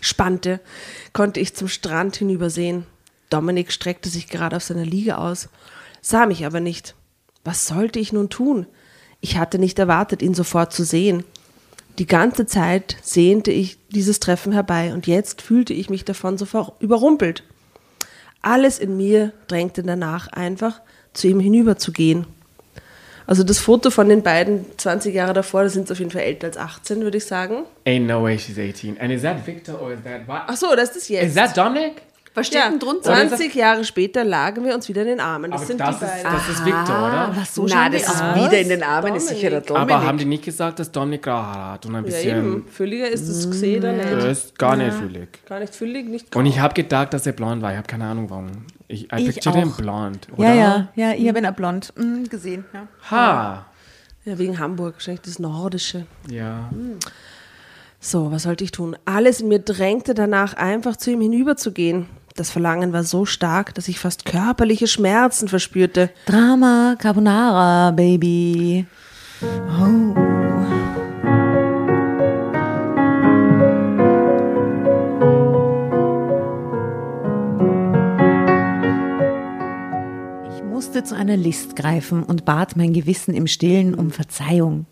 spannte, 0.00 0.60
konnte 1.12 1.40
ich 1.40 1.54
zum 1.54 1.68
Strand 1.68 2.16
hinübersehen. 2.16 2.86
Dominik 3.30 3.72
streckte 3.72 4.08
sich 4.08 4.28
gerade 4.28 4.56
auf 4.56 4.64
seiner 4.64 4.84
Liege 4.84 5.18
aus, 5.18 5.48
sah 6.00 6.26
mich 6.26 6.44
aber 6.46 6.60
nicht. 6.60 6.94
Was 7.44 7.66
sollte 7.66 7.98
ich 7.98 8.12
nun 8.12 8.28
tun? 8.28 8.66
Ich 9.20 9.36
hatte 9.36 9.58
nicht 9.58 9.78
erwartet, 9.78 10.22
ihn 10.22 10.34
sofort 10.34 10.72
zu 10.72 10.84
sehen. 10.84 11.24
Die 11.98 12.06
ganze 12.06 12.46
Zeit 12.46 12.96
sehnte 13.02 13.50
ich 13.50 13.78
dieses 13.90 14.20
Treffen 14.20 14.52
herbei 14.52 14.94
und 14.94 15.06
jetzt 15.06 15.42
fühlte 15.42 15.74
ich 15.74 15.90
mich 15.90 16.04
davon 16.04 16.38
so 16.38 16.46
ver- 16.46 16.72
überrumpelt. 16.80 17.44
Alles 18.42 18.78
in 18.78 18.96
mir 18.96 19.32
drängte 19.48 19.82
danach 19.82 20.28
einfach, 20.28 20.80
zu 21.12 21.28
ihm 21.28 21.40
hinüberzugehen. 21.40 22.26
Also 23.30 23.44
das 23.44 23.60
Foto 23.60 23.90
von 23.90 24.08
den 24.08 24.24
beiden 24.24 24.66
20 24.76 25.14
Jahre 25.14 25.32
davor, 25.32 25.62
da 25.62 25.68
sind 25.68 25.86
sie 25.86 25.92
auf 25.92 26.00
jeden 26.00 26.10
Fall 26.10 26.22
älter 26.22 26.48
als 26.48 26.56
18, 26.56 27.00
würde 27.02 27.18
ich 27.18 27.26
sagen. 27.26 27.58
Ain't 27.86 28.06
no 28.06 28.24
way 28.24 28.36
she's 28.36 28.58
18. 28.58 28.98
And 29.00 29.12
is 29.12 29.22
that 29.22 29.46
Victor 29.46 29.80
or 29.80 29.92
is 29.92 30.00
that 30.02 30.26
what? 30.26 30.42
Ach 30.48 30.56
so, 30.56 30.74
das 30.74 30.96
ist 30.96 31.08
jetzt. 31.08 31.26
Is 31.28 31.34
that 31.34 31.56
Dominic? 31.56 32.02
Was 32.34 32.48
steht 32.48 32.58
ja, 32.58 32.68
denn 32.68 32.80
drunter? 32.80 33.14
20 33.14 33.54
Jahre 33.54 33.84
später 33.84 34.24
lagen 34.24 34.64
wir 34.64 34.74
uns 34.74 34.88
wieder 34.88 35.02
in 35.02 35.08
den 35.08 35.20
Armen. 35.20 35.52
Das 35.52 35.60
Aber 35.60 35.66
sind 35.68 35.80
das 35.80 35.98
die 36.00 36.04
ist, 36.06 36.10
beiden. 36.10 36.32
das 36.32 36.48
ist 36.48 36.64
Victor, 36.64 36.98
oder? 36.98 37.32
Was 37.36 37.54
so 37.54 37.66
Na, 37.68 37.88
das 37.88 38.02
ist 38.02 38.20
wieder 38.34 38.58
in 38.58 38.68
den 38.68 38.82
Armen, 38.82 39.14
ist 39.14 39.28
sicher 39.28 39.50
der 39.50 39.60
Dominik. 39.60 39.94
Aber 39.94 40.04
haben 40.04 40.18
die 40.18 40.24
nicht 40.24 40.44
gesagt, 40.44 40.80
dass 40.80 40.90
Dominic 40.90 41.22
graue 41.22 41.34
Haare 41.46 41.72
hat 41.74 41.86
und 41.86 41.94
ein 41.94 42.04
ja, 42.04 42.10
bisschen... 42.10 42.38
eben. 42.38 42.66
Fülliger 42.68 43.08
ist 43.08 43.28
das 43.28 43.48
gesehen 43.48 43.78
oder 43.84 43.96
Das 43.96 44.24
nicht? 44.24 44.26
ist 44.26 44.58
gar 44.58 44.74
nicht 44.74 44.92
füllig. 44.92 45.28
Gar 45.48 45.60
nicht 45.60 45.72
füllig, 45.72 46.08
nicht 46.08 46.34
Und 46.34 46.46
ich 46.46 46.58
habe 46.58 46.74
gedacht, 46.74 47.14
dass 47.14 47.26
er 47.28 47.32
blond 47.32 47.62
war. 47.62 47.70
Ich 47.70 47.76
habe 47.76 47.86
keine 47.86 48.06
Ahnung, 48.06 48.28
warum. 48.28 48.50
Ich, 48.90 49.12
I 49.12 49.16
Ich 49.18 49.34
pictured 49.34 49.54
him 49.54 49.70
auch. 49.70 49.76
blond, 49.76 50.26
oder? 50.36 50.48
Ja, 50.48 50.54
ja, 50.54 50.88
ja, 50.96 51.12
ich 51.12 51.28
habe 51.28 51.38
ihn 51.38 51.46
auch 51.46 51.54
blond 51.54 51.92
mm, 51.96 52.24
gesehen. 52.24 52.64
Ja. 52.72 52.88
Ha. 53.10 53.66
Ja, 54.24 54.38
wegen 54.38 54.58
Hamburg, 54.58 54.94
wahrscheinlich 54.94 55.22
das 55.22 55.38
Nordische. 55.38 56.06
Ja. 56.28 56.68
So, 58.00 58.32
was 58.32 58.42
sollte 58.42 58.64
ich 58.64 58.72
tun? 58.72 58.96
Alles 59.04 59.40
in 59.40 59.48
mir 59.48 59.60
drängte 59.60 60.14
danach, 60.14 60.54
einfach 60.54 60.96
zu 60.96 61.10
ihm 61.12 61.20
hinüberzugehen. 61.20 62.06
Das 62.34 62.50
Verlangen 62.50 62.92
war 62.92 63.04
so 63.04 63.24
stark, 63.24 63.74
dass 63.74 63.88
ich 63.88 63.98
fast 63.98 64.24
körperliche 64.24 64.86
Schmerzen 64.86 65.48
verspürte. 65.48 66.10
Drama 66.26 66.96
Carbonara, 66.98 67.92
Baby. 67.92 68.86
Oh. 69.42 70.39
Musste 80.90 81.04
zu 81.04 81.14
einer 81.14 81.36
List 81.36 81.76
greifen 81.76 82.24
und 82.24 82.44
bat 82.44 82.74
mein 82.74 82.92
Gewissen 82.92 83.32
im 83.32 83.46
Stillen 83.46 83.94
um 83.94 84.10
Verzeihung. 84.10 84.86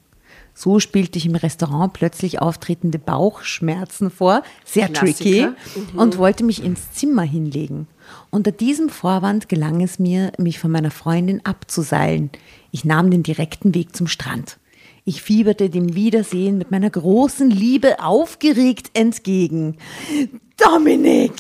So 0.55 0.79
spielte 0.79 1.19
ich 1.19 1.27
im 1.27 1.35
Restaurant 1.35 1.93
plötzlich 1.93 2.41
auftretende 2.41 3.01
Bauchschmerzen 3.01 4.09
vor, 4.09 4.45
sehr 4.65 4.93
tricky, 4.93 5.49
Klassiker. 5.49 5.57
und 5.97 6.17
wollte 6.17 6.45
mich 6.45 6.63
ins 6.63 6.93
Zimmer 6.93 7.23
hinlegen. 7.23 7.89
Unter 8.31 8.53
diesem 8.53 8.91
Vorwand 8.91 9.49
gelang 9.49 9.81
es 9.83 9.99
mir, 9.99 10.31
mich 10.39 10.61
von 10.61 10.71
meiner 10.71 10.93
Freundin 10.93 11.45
abzuseilen. 11.45 12.31
Ich 12.71 12.85
nahm 12.85 13.11
den 13.11 13.25
direkten 13.25 13.75
Weg 13.75 13.97
zum 13.97 14.07
Strand. 14.07 14.59
Ich 15.05 15.21
fieberte 15.21 15.69
dem 15.69 15.97
Wiedersehen 15.97 16.59
mit 16.59 16.71
meiner 16.71 16.91
großen 16.91 17.51
Liebe 17.51 18.05
aufgeregt 18.05 18.91
entgegen. 18.93 19.79
Dominik! 20.57 21.33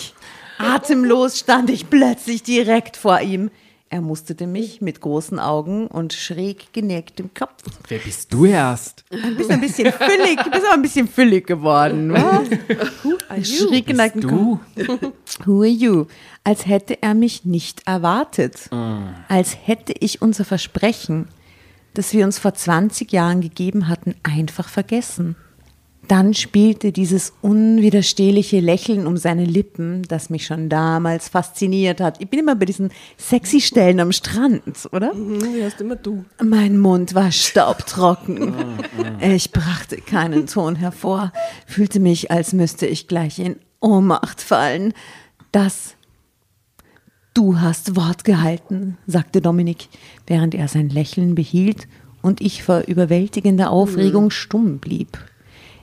Atemlos 0.58 1.38
stand 1.38 1.70
ich 1.70 1.88
plötzlich 1.88 2.42
direkt 2.42 2.96
vor 2.96 3.20
ihm. 3.20 3.52
Er 3.90 4.02
musterte 4.02 4.46
mich 4.46 4.82
mit 4.82 5.00
großen 5.00 5.38
Augen 5.38 5.86
und 5.86 6.12
schräg 6.12 6.74
geneigtem 6.74 7.30
Kopf. 7.32 7.62
Wer 7.88 7.98
bist 7.98 8.34
du 8.34 8.44
erst? 8.44 9.04
Du 9.08 9.34
bist 9.34 9.50
ein 9.50 9.62
bisschen 9.62 9.90
füllig, 9.90 10.42
du 10.44 10.50
bist 10.50 10.64
aber 10.66 10.74
ein 10.74 10.82
bisschen 10.82 11.08
füllig 11.08 11.46
geworden. 11.46 12.12
Was? 12.12 13.48
Schräg 13.48 13.86
geneigtem 13.86 14.20
Du? 14.20 14.60
Kopf. 14.76 15.12
Who 15.46 15.60
are 15.60 15.66
you? 15.66 16.04
Als 16.44 16.66
hätte 16.66 17.00
er 17.02 17.14
mich 17.14 17.46
nicht 17.46 17.86
erwartet. 17.86 18.68
Als 19.28 19.56
hätte 19.64 19.94
ich 19.98 20.20
unser 20.20 20.44
Versprechen, 20.44 21.28
das 21.94 22.12
wir 22.12 22.26
uns 22.26 22.38
vor 22.38 22.52
20 22.52 23.10
Jahren 23.10 23.40
gegeben 23.40 23.88
hatten, 23.88 24.14
einfach 24.22 24.68
vergessen. 24.68 25.34
Dann 26.08 26.32
spielte 26.32 26.90
dieses 26.90 27.34
unwiderstehliche 27.42 28.60
Lächeln 28.60 29.06
um 29.06 29.18
seine 29.18 29.44
Lippen, 29.44 30.02
das 30.08 30.30
mich 30.30 30.46
schon 30.46 30.70
damals 30.70 31.28
fasziniert 31.28 32.00
hat. 32.00 32.20
Ich 32.20 32.28
bin 32.28 32.40
immer 32.40 32.56
bei 32.56 32.64
diesen 32.64 32.90
sexy 33.18 33.60
Stellen 33.60 34.00
am 34.00 34.12
Strand, 34.12 34.88
oder? 34.92 35.12
Mhm, 35.12 35.54
die 35.54 35.62
hast 35.62 35.80
immer 35.82 35.96
du. 35.96 36.24
Mein 36.42 36.78
Mund 36.78 37.14
war 37.14 37.30
staubtrocken. 37.30 38.54
Ich 39.20 39.52
brachte 39.52 39.98
keinen 39.98 40.46
Ton 40.46 40.76
hervor, 40.76 41.32
fühlte 41.66 42.00
mich, 42.00 42.30
als 42.30 42.54
müsste 42.54 42.86
ich 42.86 43.06
gleich 43.06 43.38
in 43.38 43.56
Ohnmacht 43.80 44.40
fallen. 44.40 44.94
Das 45.52 45.94
Du 47.34 47.60
hast 47.60 47.94
Wort 47.94 48.24
gehalten, 48.24 48.98
sagte 49.06 49.40
Dominik, 49.40 49.88
während 50.26 50.56
er 50.56 50.66
sein 50.66 50.88
Lächeln 50.88 51.36
behielt 51.36 51.86
und 52.20 52.40
ich 52.40 52.64
vor 52.64 52.84
überwältigender 52.88 53.70
Aufregung 53.70 54.30
stumm 54.30 54.78
blieb. 54.78 55.18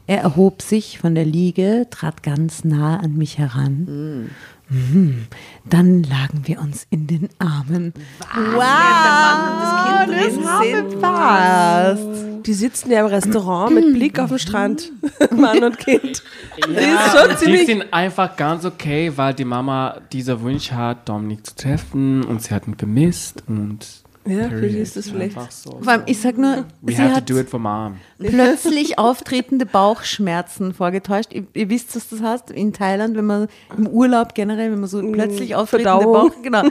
Er 0.07 0.21
erhob 0.21 0.61
sich 0.61 0.99
von 0.99 1.15
der 1.15 1.25
Liege, 1.25 1.87
trat 1.89 2.21
ganz 2.21 2.63
nah 2.63 2.97
an 2.97 3.15
mich 3.15 3.37
heran. 3.37 4.29
Mhm. 4.69 5.27
Dann 5.69 6.03
lagen 6.03 6.41
wir 6.45 6.59
uns 6.59 6.87
in 6.89 7.07
den 7.07 7.29
Armen. 7.39 7.93
Wow, 8.33 10.07
das 10.07 10.07
Kind 10.07 10.35
drin 10.35 10.89
sind. 10.89 11.01
passt. 11.01 12.45
Die 12.45 12.53
sitzen 12.53 12.91
ja 12.91 13.01
im 13.01 13.07
Restaurant 13.07 13.73
mit 13.73 13.93
Blick 13.93 14.19
auf 14.19 14.29
den 14.29 14.39
Strand. 14.39 14.91
Mann 15.31 15.63
und 15.63 15.79
Kind. 15.79 16.23
Schon 16.63 17.47
die 17.47 17.65
sind 17.65 17.93
einfach 17.93 18.35
ganz 18.35 18.65
okay, 18.65 19.11
weil 19.15 19.33
die 19.33 19.45
Mama 19.45 20.01
dieser 20.11 20.41
Wunsch 20.41 20.71
hat, 20.71 21.09
Dominik 21.09 21.45
zu 21.45 21.55
treffen 21.55 22.23
und 22.23 22.41
sie 22.41 22.53
hat 22.53 22.67
ihn 22.67 22.75
vermisst 22.75 23.43
und 23.47 24.04
Ja, 24.27 24.49
für 24.49 24.67
die 24.67 24.79
ist 24.79 24.95
das 24.97 25.09
vielleicht. 25.09 25.37
So. 25.51 25.79
Vor 25.81 25.87
allem, 25.91 26.01
ich 26.07 26.19
sag 26.19 26.37
nur, 26.37 26.65
We 26.81 26.93
sie 26.93 27.01
have 27.01 27.13
hat 27.15 27.27
to 27.27 27.33
do 27.35 27.39
it 27.39 27.47
for 27.49 27.59
mom. 27.59 27.97
plötzlich 28.17 28.97
auftretende 28.97 29.67
Bauchschmerzen 29.67 30.73
vorgetäuscht. 30.73 31.31
Ihr, 31.31 31.45
ihr 31.53 31.69
wisst, 31.69 31.95
was 31.95 32.09
das 32.09 32.21
heißt 32.21 32.49
in 32.51 32.73
Thailand, 32.73 33.15
wenn 33.15 33.25
man 33.25 33.47
im 33.77 33.87
Urlaub 33.87 34.33
generell, 34.33 34.71
wenn 34.71 34.79
man 34.79 34.89
so 34.89 34.99
plötzlich 35.11 35.55
auftretende 35.55 35.91
Verdauung. 35.91 36.31
Bauch, 36.31 36.41
genau. 36.41 36.63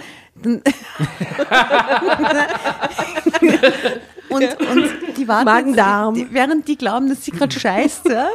Dann 0.43 0.63
und, 4.29 4.43
und 4.43 4.91
die 5.17 5.29
wartet, 5.29 5.45
Magen-Darm. 5.45 6.15
Die, 6.15 6.27
während 6.33 6.67
die 6.67 6.77
glauben, 6.77 7.09
dass 7.09 7.25
sie 7.25 7.31
gerade 7.31 7.59
scheißt, 7.59 8.09
ja, 8.09 8.29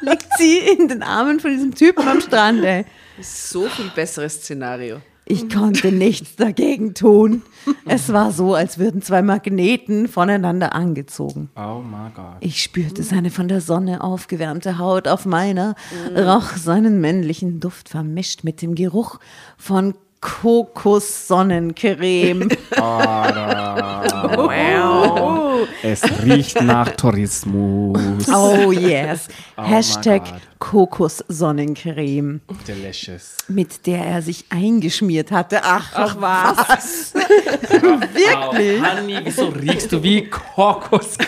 liegt 0.00 0.26
sie 0.38 0.58
in 0.58 0.88
den 0.88 1.02
Armen 1.04 1.38
von 1.40 1.50
diesem 1.50 1.74
Typen 1.74 2.06
am 2.08 2.20
Strand. 2.20 2.64
Ey. 2.64 2.84
So 3.20 3.66
viel 3.66 3.90
besseres 3.94 4.34
Szenario. 4.34 5.00
Ich 5.28 5.52
konnte 5.52 5.90
nichts 5.90 6.36
dagegen 6.36 6.94
tun. 6.94 7.42
Es 7.84 8.12
war 8.12 8.30
so, 8.30 8.54
als 8.54 8.78
würden 8.78 9.02
zwei 9.02 9.22
Magneten 9.22 10.06
voneinander 10.06 10.72
angezogen. 10.72 11.50
Oh 11.56 11.80
my 11.80 12.10
God. 12.14 12.36
Ich 12.38 12.62
spürte 12.62 13.02
seine 13.02 13.30
von 13.30 13.48
der 13.48 13.60
Sonne 13.60 14.04
aufgewärmte 14.04 14.78
Haut 14.78 15.08
auf 15.08 15.26
meiner, 15.26 15.74
roch 16.16 16.52
seinen 16.52 17.00
männlichen 17.00 17.58
Duft 17.58 17.88
vermischt 17.88 18.44
mit 18.44 18.62
dem 18.62 18.76
Geruch 18.76 19.18
von 19.58 19.94
Kokossonnencreme. 20.26 22.48
Es 25.82 26.02
riecht 26.24 26.62
nach 26.62 26.90
Tourismus. 26.92 28.28
Oh 28.28 28.70
yes. 28.72 29.28
Oh 29.56 29.62
Hashtag. 29.62 30.22
Kokossonnencreme, 30.58 32.40
Delicious. 32.66 33.36
mit 33.48 33.86
der 33.86 34.04
er 34.04 34.22
sich 34.22 34.46
eingeschmiert 34.48 35.30
hatte. 35.30 35.60
Ach, 35.62 35.92
Ach 35.94 36.16
was. 36.18 37.14
Wirklich? 37.14 38.34
Oh, 38.34 38.52
Honey, 38.84 39.20
wieso 39.22 39.48
riechst 39.48 39.92
du 39.92 40.02
wie 40.02 40.28
Kokos? 40.28 41.18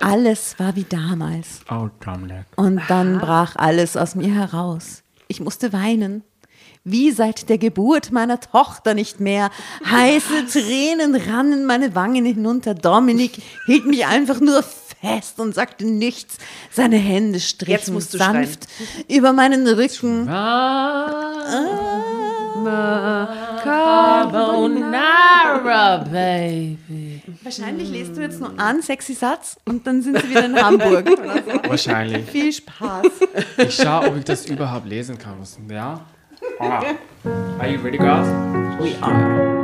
alles 0.00 0.58
war 0.58 0.74
wie 0.76 0.84
damals. 0.84 1.60
Oh. 1.70 1.88
Und 2.56 2.82
dann 2.88 3.20
brach 3.20 3.56
alles 3.56 3.96
aus 3.96 4.14
mir 4.16 4.34
heraus. 4.34 5.02
Ich 5.28 5.40
musste 5.40 5.72
weinen. 5.72 6.24
Wie 6.86 7.12
seit 7.12 7.48
der 7.48 7.56
Geburt 7.56 8.12
meiner 8.12 8.40
Tochter 8.40 8.92
nicht 8.92 9.18
mehr. 9.18 9.48
Heiße 9.90 10.44
Tränen 10.52 11.14
rannen 11.14 11.64
meine 11.64 11.94
Wangen 11.94 12.26
hinunter. 12.26 12.74
Dominik 12.74 13.40
hielt 13.64 13.86
mich 13.86 14.04
einfach 14.04 14.38
nur 14.40 14.62
fest 14.62 15.40
und 15.40 15.54
sagte 15.54 15.86
nichts. 15.86 16.36
Seine 16.70 16.96
Hände 16.96 17.38
Jetzt 17.38 17.48
strichen 17.48 17.94
musst 17.94 18.12
du 18.12 18.18
sanft 18.18 18.66
über 19.08 19.32
meinen 19.32 19.66
Rücken. 19.66 20.26
Carbonara, 23.62 25.96
baby. 26.04 27.22
Wahrscheinlich 27.42 27.88
lest 27.88 28.14
du 28.14 28.20
jetzt 28.20 28.40
nur 28.40 28.60
einen 28.60 28.82
sexy 28.82 29.14
Satz 29.14 29.56
und 29.64 29.86
dann 29.86 30.02
sind 30.02 30.20
sie 30.20 30.28
wieder 30.28 30.44
in 30.44 30.62
Hamburg. 30.62 31.06
Wahrscheinlich. 31.66 32.30
Viel 32.30 32.52
Spaß. 32.52 33.06
Ich 33.56 33.74
schaue, 33.74 34.08
ob 34.08 34.18
ich 34.18 34.24
das 34.24 34.44
überhaupt 34.44 34.86
lesen 34.86 35.16
kann. 35.16 35.38
Ja? 35.70 36.04
Ah. 36.60 36.96
Are 37.60 37.68
you 37.68 37.78
ready, 37.78 37.98
girls? 37.98 38.28
We 38.80 38.96
are. 38.96 39.63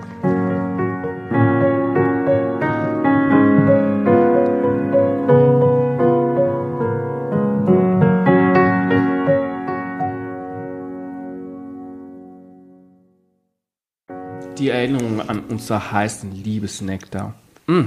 Die 14.61 14.69
Erinnerung 14.69 15.27
an 15.27 15.41
unser 15.49 15.91
heißen 15.91 16.31
Liebesnektar. 16.31 17.33
Mm. 17.65 17.85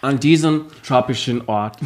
An 0.00 0.18
diesem 0.18 0.64
tropischen 0.84 1.46
Ort 1.46 1.78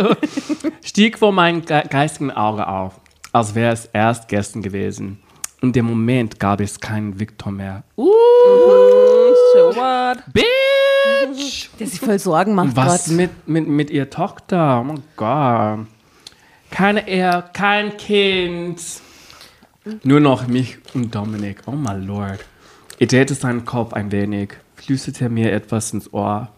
stieg 0.82 1.18
vor 1.18 1.30
meinem 1.30 1.62
ge 1.62 1.82
geistigen 1.90 2.30
Auge 2.30 2.66
auf, 2.66 2.98
als 3.30 3.54
wäre 3.54 3.74
es 3.74 3.84
erst 3.92 4.28
gestern 4.28 4.62
gewesen. 4.62 5.18
In 5.60 5.74
dem 5.74 5.84
Moment 5.84 6.40
gab 6.40 6.62
es 6.62 6.80
keinen 6.80 7.20
Victor 7.20 7.52
mehr. 7.52 7.82
So 7.96 8.04
what? 9.74 10.22
Bitch! 10.32 11.68
Der 11.78 11.86
sich 11.86 12.00
voll 12.00 12.18
Sorgen 12.18 12.54
macht 12.54 12.74
Was 12.76 13.04
gerade. 13.04 13.16
mit, 13.16 13.46
mit, 13.46 13.68
mit 13.68 13.90
ihrer 13.90 14.08
Tochter? 14.08 14.80
Oh 14.80 14.84
mein 14.84 15.02
Gott. 15.16 15.86
Keine 16.70 17.06
Ehe, 17.06 17.44
kein 17.52 17.94
Kind. 17.98 18.80
Nur 20.02 20.20
noch 20.20 20.46
mich 20.46 20.78
und 20.94 21.14
Dominik. 21.14 21.58
Oh 21.66 21.72
my 21.72 21.92
Lord. 21.92 22.40
Er 23.00 23.06
drehte 23.06 23.34
seinen 23.34 23.64
Kopf 23.64 23.92
ein 23.92 24.10
wenig, 24.10 24.54
flüsterte 24.74 25.28
mir 25.28 25.52
etwas 25.52 25.92
ins 25.92 26.12
Ohr. 26.12 26.48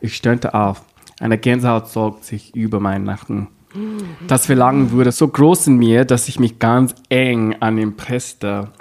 Ich 0.00 0.16
stöhnte 0.16 0.52
auf. 0.54 0.82
Eine 1.20 1.38
Gänsehaut 1.38 1.88
zog 1.88 2.24
sich 2.24 2.54
über 2.56 2.80
meinen 2.80 3.04
Nacken. 3.04 3.48
Das 4.26 4.46
Verlangen 4.46 4.92
wurde 4.92 5.12
so 5.12 5.28
groß 5.28 5.68
in 5.68 5.76
mir, 5.76 6.04
dass 6.04 6.28
ich 6.28 6.38
mich 6.38 6.58
ganz 6.58 6.94
eng 7.08 7.56
an 7.60 7.78
ihn 7.78 7.96
presste. 7.96 8.72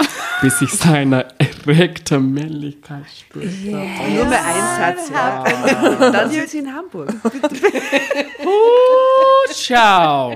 bis 0.42 0.62
ich 0.62 0.72
seine 0.72 1.26
erregte 1.38 2.20
Männlichkeit 2.20 3.06
spürte. 3.20 3.48
Nur 3.48 4.26
mehr 4.26 4.44
ein 4.46 4.96
Satz, 4.96 5.10
ja. 5.10 5.44
Dann 6.12 6.30
sind 6.30 6.50
sie 6.50 6.60
in 6.60 6.74
Hamburg. 6.74 7.10
Ciao. 9.52 10.36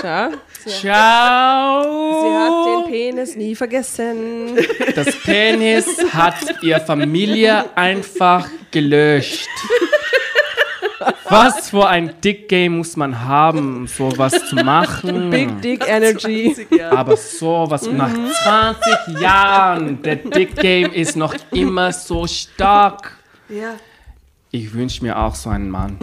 Schau, 0.00 0.28
Ciao. 0.66 2.22
sie 2.22 2.30
hat 2.36 2.66
den 2.66 2.92
Penis 2.92 3.36
nie 3.36 3.54
vergessen. 3.54 4.56
Das 4.94 5.14
Penis 5.22 5.86
hat 6.12 6.62
ihr 6.62 6.80
Familie 6.80 7.64
einfach 7.76 8.48
gelöscht. 8.70 9.48
Was 11.28 11.70
für 11.70 11.88
ein 11.88 12.20
Dick-Game 12.20 12.78
muss 12.78 12.96
man 12.96 13.20
haben, 13.24 13.76
um 13.76 13.86
sowas 13.86 14.32
zu 14.48 14.56
machen? 14.56 15.30
Big 15.30 15.62
Dick 15.62 15.88
Energy. 15.88 16.66
Aber 16.90 17.16
sowas 17.16 17.88
nach 17.90 18.10
20 19.12 19.20
Jahren, 19.20 20.02
der 20.02 20.16
Dick-Game 20.16 20.92
ist 20.92 21.16
noch 21.16 21.34
immer 21.52 21.92
so 21.92 22.26
stark. 22.26 23.16
Ja. 23.48 23.74
Ich 24.50 24.72
wünsche 24.74 25.02
mir 25.04 25.16
auch 25.16 25.34
so 25.34 25.50
einen 25.50 25.70
Mann. 25.70 25.98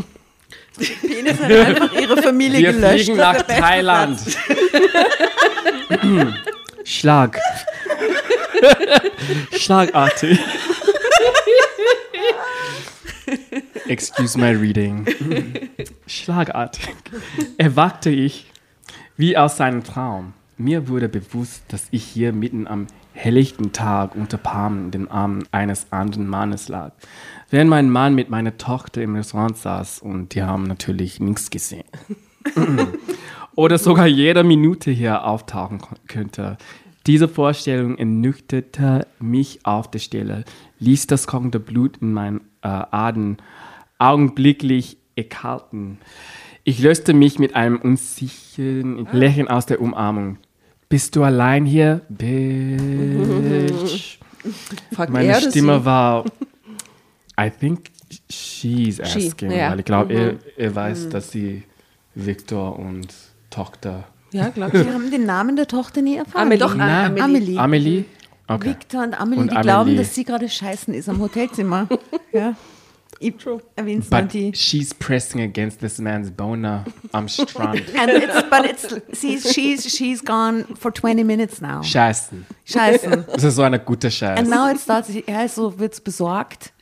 Penis 1.02 1.40
hat 1.40 1.52
einfach 1.52 1.94
ihre 1.94 2.22
Familie 2.22 2.60
Wir 2.60 2.74
gelöscht. 2.74 3.06
fliegen 3.06 3.18
nach 3.18 3.42
Thailand. 3.42 4.20
Schlag. 6.84 7.40
Schlagartig. 9.58 10.40
Excuse 13.88 14.38
my 14.38 14.52
reading. 14.52 15.06
Schlagartig. 16.08 16.96
Erwachte 17.58 18.10
ich 18.10 18.52
wie 19.16 19.38
aus 19.38 19.58
seinem 19.58 19.84
Traum. 19.84 20.34
Mir 20.58 20.88
wurde 20.88 21.08
bewusst, 21.10 21.64
dass 21.70 21.88
ich 21.92 22.04
hier 22.04 22.34
mitten 22.34 22.68
am 22.68 22.88
helllichten 23.14 23.72
Tag 23.72 24.16
unter 24.16 24.38
Palmen 24.38 24.86
in 24.86 24.92
den 24.92 25.08
Armen 25.12 25.44
eines 25.52 25.92
anderen 25.92 26.28
Mannes 26.28 26.68
lag. 26.68 26.92
Während 27.50 27.70
mein 27.70 27.90
Mann 27.90 28.16
mit 28.16 28.30
meiner 28.30 28.58
Tochter 28.58 29.02
im 29.02 29.16
Restaurant 29.16 29.58
saß 29.58 30.00
und 30.00 30.36
die 30.36 30.44
haben 30.44 30.64
natürlich 30.64 31.20
nichts 31.20 31.50
gesehen. 31.50 31.86
Oder 33.56 33.78
sogar 33.78 34.08
jede 34.08 34.44
Minute 34.44 34.92
hier 34.92 35.24
auftauchen 35.24 35.80
könnte. 36.08 36.58
Diese 37.08 37.28
Vorstellung 37.28 37.98
ernüchterte 37.98 39.08
mich 39.20 39.66
auf 39.66 39.90
der 39.90 40.00
Stelle, 40.00 40.44
ließ 40.80 41.08
das 41.08 41.26
kochende 41.26 41.60
Blut 41.60 41.98
in 41.98 42.14
meinen 42.14 42.42
äh, 42.62 42.68
Adern 42.68 43.38
augenblicklich 44.00 44.98
erkalten. 45.16 46.00
Ich 46.64 46.80
löste 46.80 47.14
mich 47.14 47.40
mit 47.40 47.56
einem 47.56 47.78
unsicheren 47.78 49.08
Lächeln 49.12 49.48
aus 49.48 49.66
der 49.66 49.82
Umarmung. 49.82 50.38
Bist 50.90 51.16
du 51.16 51.24
allein 51.24 51.66
hier? 51.66 52.02
Bitch. 52.10 54.20
Fragt 54.94 55.12
Meine 55.12 55.30
er 55.30 55.42
Stimme 55.42 55.80
sie? 55.80 55.86
war, 55.86 56.26
I 57.40 57.50
think 57.50 57.90
she's 58.30 58.98
She, 58.98 59.28
asking, 59.28 59.52
ja. 59.52 59.72
weil 59.72 59.80
ich 59.80 59.86
glaube, 59.86 60.14
er, 60.14 60.36
er 60.58 60.76
weiß, 60.76 61.10
dass 61.10 61.32
sie 61.32 61.64
Victor 62.16 62.78
und 62.80 63.08
Tochter. 63.50 64.06
Ja, 64.32 64.50
klar. 64.50 64.72
Wir 64.74 64.94
haben 64.94 65.12
den 65.12 65.26
Namen 65.26 65.56
der 65.56 65.68
Tochter 65.68 66.02
nie 66.02 66.18
erfahren. 66.18 66.44
Amelie. 66.44 66.60
Doch, 66.60 66.76
Nein. 66.76 67.20
Amelie. 67.22 67.58
Amelie? 67.58 68.06
Okay. 68.48 68.70
Victor 68.70 69.04
und 69.04 69.20
Amelie, 69.20 69.42
Und 69.42 69.52
die 69.52 69.56
Amelie. 69.58 69.64
glauben, 69.72 69.98
dass 69.98 70.16
sie 70.16 70.24
gerade 70.24 70.48
scheißen 70.48 70.94
ist 70.94 71.10
am 71.10 71.20
Hotelzimmer. 71.20 71.88
ja. 72.32 72.56
Ich 73.20 73.34
erwähn's 73.76 74.10
dann 74.10 74.26
But 74.26 74.34
die. 74.34 74.52
she's 74.54 74.94
pressing 74.94 75.42
against 75.42 75.80
this 75.80 75.98
man's 76.00 76.30
boner 76.30 76.86
am 77.12 77.28
Strand. 77.28 77.82
And 78.00 78.12
it's, 78.12 78.44
but 78.50 78.66
it's, 78.66 79.20
she's, 79.20 79.52
she's, 79.52 79.86
she's 79.90 80.24
gone 80.24 80.66
for 80.80 80.94
20 80.94 81.24
minutes 81.24 81.60
now. 81.62 81.82
Scheißen. 81.82 82.46
Scheißen. 82.66 83.26
Das 83.34 83.44
ist 83.44 83.56
so 83.56 83.64
eine 83.64 83.80
gute 83.80 84.12
Scheiße. 84.12 84.40
And 84.40 84.50
now 84.50 84.70
it 84.70 84.80
starts, 84.80 85.10
er 85.10 85.46
ist 85.46 85.56
so, 85.56 85.80
wird's 85.80 86.00
besorgt. 86.00 86.74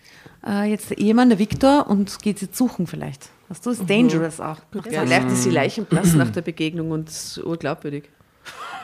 Äh, 0.45 0.69
jetzt 0.69 0.89
der 0.89 0.97
Ehemann, 0.97 1.29
der 1.29 1.39
Victor, 1.39 1.87
und 1.87 2.21
geht 2.21 2.39
sie 2.39 2.49
suchen 2.51 2.85
vielleicht. 2.85 3.29
Was 3.47 3.61
du, 3.61 3.69
ist 3.69 3.89
dangerous 3.89 4.39
auch. 4.39 4.57
Vielleicht 4.71 5.27
ist 5.27 5.43
sie 5.43 5.51
leichenblass 5.51 6.13
nach 6.15 6.31
der 6.31 6.41
Begegnung 6.41 6.91
und 6.91 7.09
urglaubwürdig. 7.43 8.09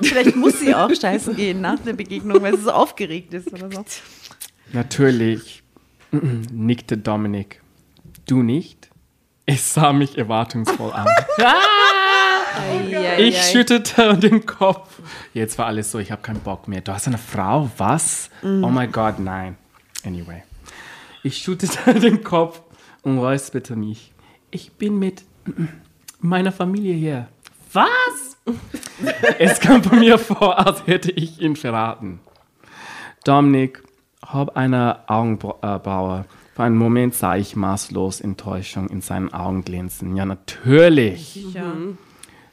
Vielleicht 0.02 0.36
muss 0.36 0.60
sie 0.60 0.74
auch 0.74 0.90
scheißen 0.90 1.36
gehen 1.36 1.62
nach 1.62 1.80
der 1.80 1.94
Begegnung, 1.94 2.42
weil 2.42 2.56
sie 2.58 2.64
so 2.64 2.72
aufgeregt 2.72 3.34
ist 3.34 3.52
oder 3.54 3.72
so. 3.72 3.86
Natürlich 4.74 5.61
nickte 6.12 6.98
Dominik. 6.98 7.62
Du 8.28 8.44
nicht? 8.44 8.90
Ich 9.46 9.64
sah 9.64 9.94
mich 9.94 10.18
erwartungsvoll 10.18 10.92
an. 10.94 11.08
Ich 13.18 13.42
schüttete 13.44 14.18
den 14.18 14.46
Kopf. 14.46 15.00
Jetzt 15.34 15.58
war 15.58 15.68
alles 15.68 15.92
so, 15.92 16.00
ich 16.00 16.12
habe 16.12 16.22
keinen 16.22 16.42
Bock 16.42 16.68
mehr. 16.68 16.82
Du 16.82 16.92
hast 16.92 17.08
eine 17.08 17.18
Frau? 17.18 17.72
Was? 17.78 18.30
Oh 18.44 18.68
mein 18.68 18.92
Gott, 18.92 19.20
nein. 19.20 19.58
Anyway. 20.06 20.44
Ich 21.24 21.38
schüttete 21.38 21.94
den 22.00 22.24
Kopf 22.24 22.62
und 23.04 23.20
räusperte 23.20 23.76
mich. 23.76 24.12
Ich 24.52 24.74
bin 24.74 25.00
mit 25.00 25.24
meiner 26.20 26.52
Familie 26.52 26.94
hier. 26.94 27.28
Was? 27.74 28.38
es 29.40 29.60
kam 29.60 29.82
bei 29.82 29.96
mir 29.96 30.18
vor, 30.18 30.60
als 30.60 30.86
hätte 30.88 31.12
ich 31.12 31.40
ihn 31.40 31.56
verraten. 31.56 32.20
Dominik 33.24 33.82
hob 34.34 34.56
eine 34.56 35.00
Augenbraue. 35.08 36.26
Für 36.56 36.64
einen 36.64 36.78
Moment 36.78 37.16
sah 37.16 37.36
ich 37.36 37.56
maßlos 37.56 38.22
Enttäuschung 38.22 38.90
in 38.90 39.02
seinen 39.02 39.34
Augen 39.34 39.64
glänzen. 39.64 40.16
Ja, 40.16 40.26
natürlich, 40.26 41.46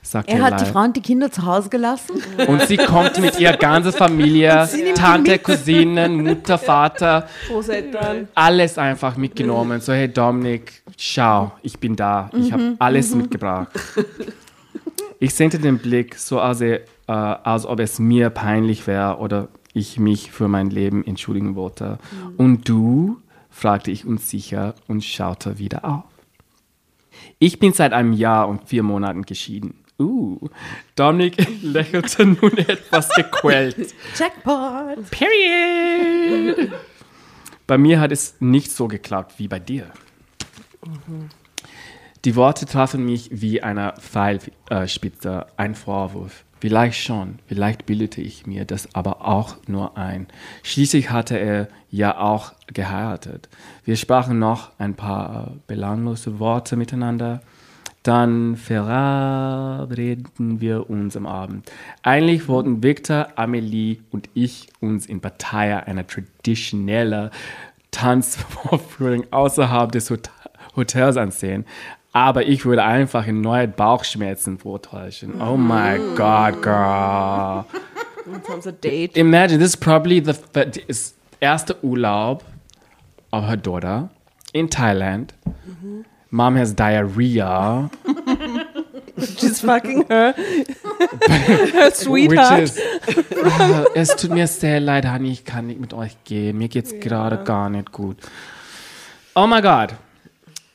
sagte 0.02 0.32
Er 0.32 0.38
er, 0.38 0.44
hat 0.44 0.60
die 0.60 0.64
leid. 0.64 0.72
Frau 0.72 0.82
und 0.84 0.96
die 0.96 1.02
Kinder 1.02 1.30
zu 1.30 1.44
Hause 1.44 1.68
gelassen. 1.68 2.22
Und 2.46 2.62
sie 2.62 2.76
kommt 2.76 3.20
mit 3.20 3.38
ihrer 3.38 3.56
ganzen 3.56 3.92
Familie, 3.92 4.68
Tante, 4.94 5.38
Cousinen, 5.38 6.22
Mutter, 6.24 6.58
Vater, 6.58 7.28
alles 8.34 8.78
einfach 8.78 9.16
mitgenommen. 9.16 9.80
So, 9.80 9.92
hey 9.92 10.08
Dominik, 10.08 10.82
schau, 10.96 11.52
ich 11.62 11.78
bin 11.78 11.96
da. 11.96 12.30
Ich 12.32 12.52
habe 12.52 12.74
alles 12.78 13.14
mitgebracht. 13.14 13.68
Ich 15.20 15.34
senkte 15.34 15.58
den 15.58 15.78
Blick, 15.78 16.14
so 16.14 16.38
als, 16.40 16.60
er, 16.60 16.80
äh, 17.08 17.12
als 17.12 17.66
ob 17.66 17.80
es 17.80 17.98
mir 17.98 18.30
peinlich 18.30 18.86
wäre 18.86 19.18
oder 19.18 19.48
ich 19.78 19.98
mich 19.98 20.30
für 20.30 20.48
mein 20.48 20.70
Leben 20.70 21.06
entschuldigen 21.06 21.54
wollte. 21.54 21.98
Und 22.36 22.68
du? 22.68 23.20
fragte 23.50 23.90
ich 23.90 24.04
unsicher 24.04 24.74
und 24.86 25.02
schaute 25.02 25.58
wieder 25.58 25.84
auf. 25.84 26.04
Ich 27.38 27.58
bin 27.58 27.72
seit 27.72 27.92
einem 27.92 28.12
Jahr 28.12 28.48
und 28.48 28.68
vier 28.68 28.82
Monaten 28.82 29.22
geschieden. 29.22 29.82
Uh, 30.00 30.48
Dominik 30.94 31.36
lächelte 31.62 32.24
nun 32.24 32.56
etwas 32.56 33.08
gequält. 33.10 33.94
Jackpot. 34.16 35.10
Period. 35.10 36.70
Bei 37.66 37.78
mir 37.78 38.00
hat 38.00 38.12
es 38.12 38.36
nicht 38.38 38.70
so 38.70 38.86
geklappt 38.86 39.34
wie 39.38 39.48
bei 39.48 39.58
dir. 39.58 39.90
Die 42.24 42.36
Worte 42.36 42.66
trafen 42.66 43.04
mich 43.04 43.28
wie 43.32 43.62
eine 43.62 43.94
Pfeilspitze, 43.98 45.46
ein 45.56 45.74
Vorwurf. 45.74 46.44
Vielleicht 46.60 47.00
schon, 47.00 47.38
vielleicht 47.46 47.86
bildete 47.86 48.20
ich 48.20 48.46
mir 48.46 48.64
das 48.64 48.92
aber 48.94 49.26
auch 49.26 49.56
nur 49.68 49.96
ein. 49.96 50.26
Schließlich 50.64 51.10
hatte 51.10 51.38
er 51.38 51.68
ja 51.90 52.18
auch 52.18 52.52
geheiratet. 52.66 53.48
Wir 53.84 53.94
sprachen 53.96 54.40
noch 54.40 54.72
ein 54.78 54.94
paar 54.94 55.46
äh, 55.46 55.50
belanglose 55.68 56.40
Worte 56.40 56.76
miteinander. 56.76 57.40
Dann 58.02 58.56
verabredeten 58.56 60.60
wir 60.60 60.90
uns 60.90 61.16
am 61.16 61.26
Abend. 61.26 61.70
Eigentlich 62.02 62.48
wollten 62.48 62.82
Victor, 62.82 63.28
Amelie 63.36 63.98
und 64.10 64.28
ich 64.34 64.68
uns 64.80 65.06
in 65.06 65.20
Pattaya 65.20 65.78
einer 65.80 66.06
traditionellen 66.06 67.30
Tanzvorführung 67.90 69.24
außerhalb 69.30 69.92
des 69.92 70.10
Hot 70.10 70.30
Hotels 70.76 71.16
ansehen. 71.16 71.64
Aber 72.12 72.46
ich 72.46 72.64
würde 72.64 72.82
einfach 72.84 73.26
erneut 73.26 73.76
Bauchschmerzen 73.76 74.58
vortäuschen. 74.58 75.40
Oh 75.40 75.56
my 75.56 75.98
God, 76.16 76.62
girl. 76.62 77.64
Sie 78.24 78.68
ein 78.68 78.80
Date. 78.80 79.16
Imagine, 79.16 79.58
this 79.58 79.70
is 79.70 79.76
probably 79.76 80.20
the 80.20 80.34
is 80.86 81.14
erste 81.40 81.76
Urlaub 81.82 82.44
of 83.30 83.44
her 83.46 83.56
daughter 83.56 84.10
in 84.52 84.68
Thailand. 84.68 85.34
Mom 86.30 86.56
has 86.56 86.74
diarrhea, 86.74 87.90
She's 89.38 89.60
fucking 89.60 90.04
her. 90.08 90.34
her 91.72 91.90
sweetheart. 91.90 92.60
which 92.60 92.70
is. 92.70 92.80
Ah, 93.44 93.84
es 93.94 94.14
tut 94.14 94.30
mir 94.30 94.46
sehr 94.46 94.80
leid, 94.80 95.10
Honey, 95.10 95.30
ich 95.32 95.44
kann 95.44 95.66
nicht 95.66 95.80
mit 95.80 95.92
euch 95.94 96.16
gehen. 96.24 96.58
Mir 96.58 96.68
geht's 96.68 96.92
gerade 97.00 97.42
gar 97.44 97.70
nicht 97.70 97.92
gut. 97.92 98.18
Oh 99.34 99.46
my 99.46 99.60
God. 99.60 99.94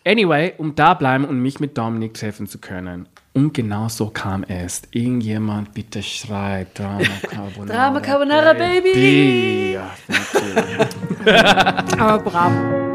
Anyway, 0.05 0.53
um 0.57 0.75
da 0.75 0.93
bleiben 0.93 1.25
und 1.25 1.39
mich 1.41 1.59
mit 1.59 1.77
Dominik 1.77 2.13
treffen 2.15 2.47
zu 2.47 2.57
können. 2.59 3.07
Und 3.33 3.53
genau 3.53 3.87
so 3.89 4.09
kam 4.09 4.43
es. 4.43 4.83
Irgendjemand 4.91 5.73
bitte 5.73 6.03
schreibt 6.03 6.77
Drama 6.77 6.99
Carbonara. 7.29 7.77
Drama 7.77 7.99
Carbonara, 7.99 8.53
Baby. 8.53 9.73
Ja, 9.73 9.89
thank 10.07 11.95
you. 11.95 11.99
Aber 12.03 12.19
bravo. 12.23 12.92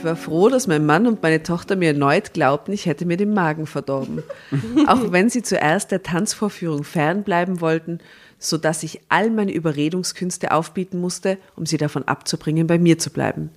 Ich 0.00 0.04
war 0.06 0.16
froh, 0.16 0.48
dass 0.48 0.66
mein 0.66 0.86
Mann 0.86 1.06
und 1.06 1.22
meine 1.22 1.42
Tochter 1.42 1.76
mir 1.76 1.88
erneut 1.88 2.32
glaubten, 2.32 2.72
ich 2.72 2.86
hätte 2.86 3.04
mir 3.04 3.18
den 3.18 3.34
Magen 3.34 3.66
verdorben. 3.66 4.22
Auch 4.86 5.12
wenn 5.12 5.28
sie 5.28 5.42
zuerst 5.42 5.90
der 5.90 6.02
Tanzvorführung 6.02 6.84
fernbleiben 6.84 7.60
wollten, 7.60 7.98
so 8.38 8.56
dass 8.56 8.82
ich 8.82 9.02
all 9.10 9.28
meine 9.28 9.52
Überredungskünste 9.52 10.52
aufbieten 10.52 10.98
musste, 11.02 11.36
um 11.54 11.66
sie 11.66 11.76
davon 11.76 12.04
abzubringen, 12.04 12.66
bei 12.66 12.78
mir 12.78 12.98
zu 12.98 13.10
bleiben. 13.10 13.50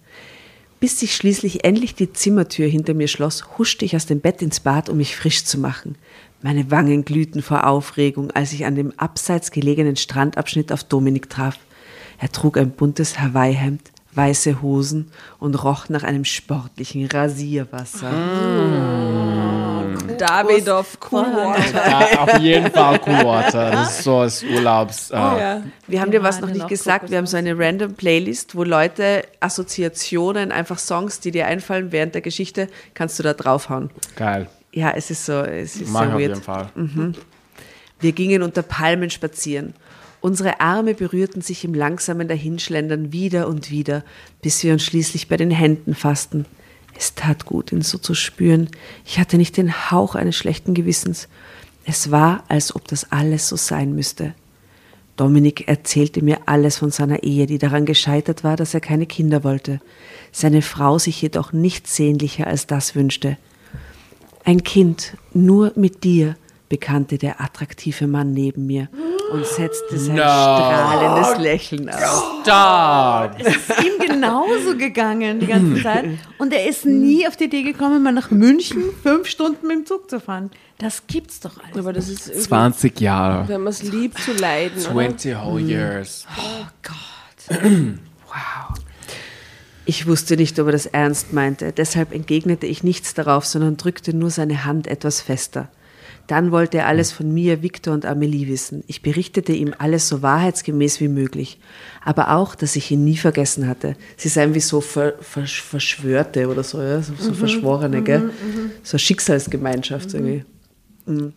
Bis 0.82 1.00
sich 1.00 1.16
schließlich 1.16 1.64
endlich 1.64 1.96
die 1.96 2.12
Zimmertür 2.12 2.68
hinter 2.68 2.94
mir 2.94 3.08
schloss, 3.08 3.58
huschte 3.58 3.86
ich 3.86 3.96
aus 3.96 4.06
dem 4.06 4.20
Bett 4.20 4.42
ins 4.42 4.60
Bad, 4.60 4.90
um 4.90 4.98
mich 4.98 5.16
frisch 5.16 5.46
zu 5.46 5.58
machen. 5.58 5.96
Meine 6.42 6.70
Wangen 6.70 7.06
glühten 7.06 7.42
vor 7.42 7.66
Aufregung, 7.68 8.32
als 8.32 8.52
ich 8.52 8.66
an 8.66 8.76
dem 8.76 8.92
abseits 9.00 9.50
gelegenen 9.50 9.96
Strandabschnitt 9.96 10.74
auf 10.74 10.84
Dominik 10.84 11.30
traf. 11.30 11.58
Er 12.20 12.34
trug 12.34 12.58
ein 12.58 12.72
buntes 12.72 13.18
Hawaii-Hemd, 13.18 13.93
weiße 14.16 14.62
Hosen 14.62 15.12
und 15.40 15.56
roch 15.64 15.90
nach 15.90 16.04
einem 16.04 16.26
sportlichen 16.26 17.08
Rasierwasser. 17.08 18.12
Davidoff 20.18 21.00
Coolwater. 21.00 21.90
Ja, 21.90 22.20
auf 22.24 22.40
jeden 22.40 22.72
Fall 22.72 23.00
Cool 23.06 23.26
Water. 23.26 23.72
Das 23.72 23.98
ist 23.98 24.04
so 24.04 24.18
als 24.18 24.44
Urlaubs. 24.44 25.12
Äh, 25.12 25.16
Ja. 25.16 25.64
Wir 25.88 26.02
haben 26.02 26.12
dir 26.12 26.24
was 26.24 26.40
noch 26.42 26.50
nicht 26.50 26.68
gesagt. 26.68 27.10
Wir 27.12 27.18
haben 27.18 27.28
so 27.28 27.38
eine 27.38 27.58
random 27.58 27.94
Playlist, 27.94 28.56
wo 28.56 28.64
Leute 28.64 29.24
Assoziationen, 29.40 30.52
einfach 30.52 30.80
Songs, 30.80 31.20
die 31.20 31.32
dir 31.32 31.48
einfallen 31.48 31.92
während 31.92 32.14
der 32.16 32.22
Geschichte, 32.22 32.68
kannst 32.94 33.20
du 33.20 33.24
da 33.24 33.34
draufhauen. 33.34 33.90
Geil. 34.16 34.48
Ja, 34.72 34.92
es 34.96 35.12
ist 35.12 35.26
so, 35.26 35.34
es 35.42 35.76
ist 35.76 35.90
Mach 35.92 36.02
so 36.02 36.06
ich 36.08 36.14
auf 36.14 36.20
weird. 36.20 36.30
jeden 36.30 36.42
Fall. 36.42 36.70
Wir 38.00 38.12
gingen 38.12 38.42
unter 38.44 38.64
Palmen 38.64 39.10
spazieren. 39.10 39.74
Unsere 40.24 40.62
Arme 40.62 40.94
berührten 40.94 41.42
sich 41.42 41.66
im 41.66 41.74
langsamen 41.74 42.30
Dahinschlendern 42.30 43.12
wieder 43.12 43.46
und 43.50 43.70
wieder, 43.70 44.06
bis 44.42 44.64
wir 44.64 44.72
uns 44.72 44.84
schließlich 44.84 45.28
bei 45.28 45.36
den 45.36 45.52
Händen 45.52 45.96
fassten. 45.96 46.46
Es 46.98 47.14
tat 47.14 47.44
gut, 47.44 47.74
ihn 47.74 47.82
so 47.82 47.98
zu 47.98 48.14
spüren. 48.14 48.70
Ich 49.04 49.20
hatte 49.20 49.36
nicht 49.36 49.58
den 49.58 49.92
Hauch 49.92 50.16
eines 50.16 50.38
schlechten 50.38 50.74
Gewissens. 50.76 51.28
Es 51.84 52.10
war, 52.10 52.46
als 52.48 52.74
ob 52.74 52.88
das 52.88 53.12
alles 53.12 53.50
so 53.50 53.58
sein 53.58 53.96
müsste. 53.96 54.34
Dominik 55.18 55.68
erzählte 55.68 56.24
mir 56.24 56.38
alles 56.46 56.78
von 56.78 56.90
seiner 56.90 57.24
Ehe, 57.24 57.46
die 57.46 57.58
daran 57.58 57.86
gescheitert 57.86 58.46
war, 58.46 58.56
dass 58.56 58.74
er 58.74 58.80
keine 58.80 59.08
Kinder 59.08 59.44
wollte, 59.44 59.82
seine 60.32 60.62
Frau 60.62 61.00
sich 61.00 61.22
jedoch 61.22 61.52
nichts 61.52 61.98
sehnlicher 61.98 62.48
als 62.48 62.66
das 62.66 62.96
wünschte. 62.96 63.38
Ein 64.46 64.64
Kind, 64.64 65.18
nur 65.34 65.74
mit 65.76 66.06
dir, 66.06 66.38
bekannte 66.74 67.20
der 67.20 67.40
attraktive 67.40 68.08
Mann 68.08 68.32
neben 68.34 68.66
mir 68.66 68.88
und 69.32 69.46
setzte 69.46 70.00
sein 70.00 70.18
strahlendes 70.18 71.38
Lächeln 71.38 71.88
auf. 71.88 72.42
Stop! 72.42 73.40
ist 73.48 73.70
ihm 73.86 74.08
genauso 74.08 74.76
gegangen 74.76 75.40
die 75.40 75.46
ganze 75.46 75.84
Zeit. 75.84 76.06
Und 76.40 76.52
er 76.52 76.68
ist 76.68 76.84
nie 76.88 77.28
auf 77.28 77.38
die 77.38 77.44
Idee 77.44 77.62
gekommen, 77.62 78.02
mal 78.02 78.12
nach 78.12 78.32
München 78.32 78.86
fünf 79.04 79.28
Stunden 79.28 79.68
mit 79.68 79.78
dem 79.78 79.86
Zug 79.86 80.10
zu 80.10 80.20
fahren. 80.20 80.50
Das 80.80 81.06
gibt's 81.06 81.42
doch 81.42 81.60
alles. 81.64 81.78
Aber 81.78 81.94
das 81.94 82.10
ist 82.10 82.28
irgendwie, 82.30 82.48
20 82.48 83.00
Jahre. 83.00 83.48
wenn 83.48 83.62
man 83.62 83.72
es 83.72 83.84
liebt, 83.84 84.18
zu 84.18 84.34
leiden. 84.34 84.80
Oder? 84.80 84.94
20 84.94 85.38
whole 85.38 85.62
years. 85.62 86.26
Ich 89.86 90.08
wusste 90.08 90.38
nicht, 90.38 90.60
ob 90.60 90.66
er 90.66 90.72
das 90.72 90.88
ernst 90.88 91.34
meinte, 91.34 91.72
deshalb 91.72 92.16
entgegnete 92.16 92.66
ich 92.66 92.84
nichts 92.84 93.14
darauf, 93.14 93.46
sondern 93.46 93.78
drückte 93.78 94.16
nur 94.16 94.32
seine 94.32 94.66
Hand 94.66 94.88
etwas 94.88 95.22
fester. 95.22 95.70
Dann 96.28 96.52
wollte 96.52 96.78
er 96.78 96.88
alles 96.88 97.12
von 97.12 97.34
mir, 97.34 97.62
Victor 97.62 97.94
und 97.94 98.06
Amelie 98.06 98.48
wissen. 98.48 98.84
Ich 98.88 99.02
berichtete 99.02 99.52
ihm 99.52 99.74
alles 99.78 100.08
so 100.08 100.22
wahrheitsgemäß 100.22 101.02
wie 101.02 101.10
möglich. 101.10 101.60
Aber 102.04 102.32
auch, 102.32 102.56
dass 102.56 102.76
ich 102.76 102.90
ihn 102.92 103.04
nie 103.04 103.18
vergessen 103.18 103.68
hatte. 103.68 103.96
Sie 104.16 104.30
seien 104.30 104.54
wie 104.54 104.62
so 104.62 104.80
ver, 104.80 105.16
ver, 105.20 105.46
Verschwörte 105.46 106.48
oder 106.48 106.64
so, 106.64 106.82
ja? 106.82 107.02
so, 107.02 107.14
so 107.18 107.34
Verschworene, 107.34 108.02
gell? 108.04 108.30
So 108.84 108.98
Schicksalsgemeinschaft 108.98 110.14
irgendwie. 110.14 110.46
Mhm. 111.06 111.34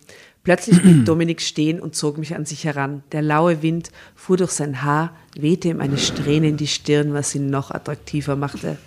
Plötzlich 0.47 0.81
blieb 0.81 1.03
Dominik 1.05 1.41
stehen 1.41 1.81
und 1.81 1.93
zog 1.93 2.17
mich 2.17 2.33
an 2.33 2.45
sich 2.45 2.63
heran. 2.63 3.03
Der 3.11 3.21
laue 3.21 3.61
Wind 3.61 3.91
fuhr 4.15 4.37
durch 4.37 4.51
sein 4.51 4.81
Haar, 4.81 5.13
wehte 5.37 5.67
ihm 5.67 5.81
eine 5.81 5.97
Strähne 5.97 6.47
in 6.47 6.55
die 6.55 6.67
Stirn, 6.67 7.13
was 7.13 7.35
ihn 7.35 7.49
noch 7.49 7.71
attraktiver 7.71 8.37
machte. 8.37 8.77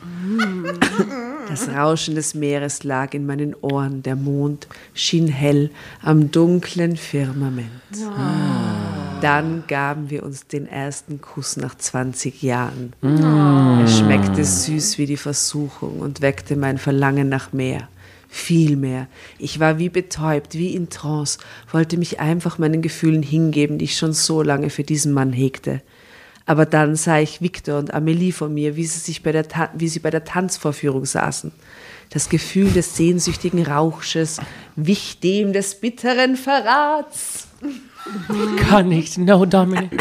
Das 1.51 1.69
Rauschen 1.69 2.15
des 2.15 2.35
Meeres 2.35 2.85
lag 2.85 3.13
in 3.13 3.27
meinen 3.27 3.57
Ohren, 3.61 4.05
der 4.05 4.15
Mond 4.15 4.69
schien 4.95 5.27
hell 5.27 5.71
am 6.01 6.31
dunklen 6.31 6.97
Firmament. 6.97 7.71
Dann 9.21 9.65
gaben 9.67 10.11
wir 10.11 10.23
uns 10.23 10.47
den 10.47 10.67
ersten 10.69 11.21
Kuss 11.21 11.57
nach 11.57 11.77
20 11.77 12.43
Jahren. 12.43 12.93
Er 13.03 13.89
schmeckte 13.89 14.45
süß 14.45 14.99
wie 14.99 15.07
die 15.07 15.17
Versuchung 15.17 15.99
und 15.99 16.21
weckte 16.21 16.55
mein 16.55 16.79
Verlangen 16.79 17.29
nach 17.29 17.53
mehr. 17.53 17.89
Viel 18.29 18.77
mehr. 18.77 19.09
Ich 19.39 19.59
war 19.59 19.81
wie 19.81 19.89
betäubt, 19.89 20.55
wie 20.55 20.77
in 20.77 20.89
Trance, 20.89 21.41
wollte 21.73 21.97
mich 21.97 22.21
einfach 22.21 22.59
meinen 22.59 22.81
Gefühlen 22.81 23.25
hingeben, 23.25 23.79
die 23.79 23.87
ich 23.87 23.97
schon 23.97 24.13
so 24.13 24.43
lange 24.43 24.71
für 24.71 24.85
diesen 24.85 25.13
Mann 25.13 25.33
hegte. 25.33 25.83
Aber 26.51 26.67
dann 26.67 26.97
sah 26.97 27.21
ich 27.21 27.41
Victor 27.41 27.79
und 27.79 27.95
Amelie 27.95 28.33
vor 28.33 28.49
mir, 28.49 28.75
wie 28.75 28.85
sie, 28.85 28.99
sich 28.99 29.23
bei 29.23 29.31
der 29.31 29.47
Ta 29.47 29.71
wie 29.73 29.87
sie 29.87 30.01
bei 30.01 30.11
der 30.11 30.25
Tanzvorführung 30.25 31.05
saßen. 31.07 31.53
Das 32.11 32.29
Gefühl 32.29 32.73
des 32.73 32.97
sehnsüchtigen 32.97 33.65
Rauschs 33.65 34.41
wich 34.75 35.21
dem 35.21 35.53
des 35.53 35.77
bitteren 35.77 36.35
Verrats. 36.35 37.47
Kann 38.69 38.89
nicht. 38.89 39.17
No, 39.17 39.47
Dominic. 39.47 39.93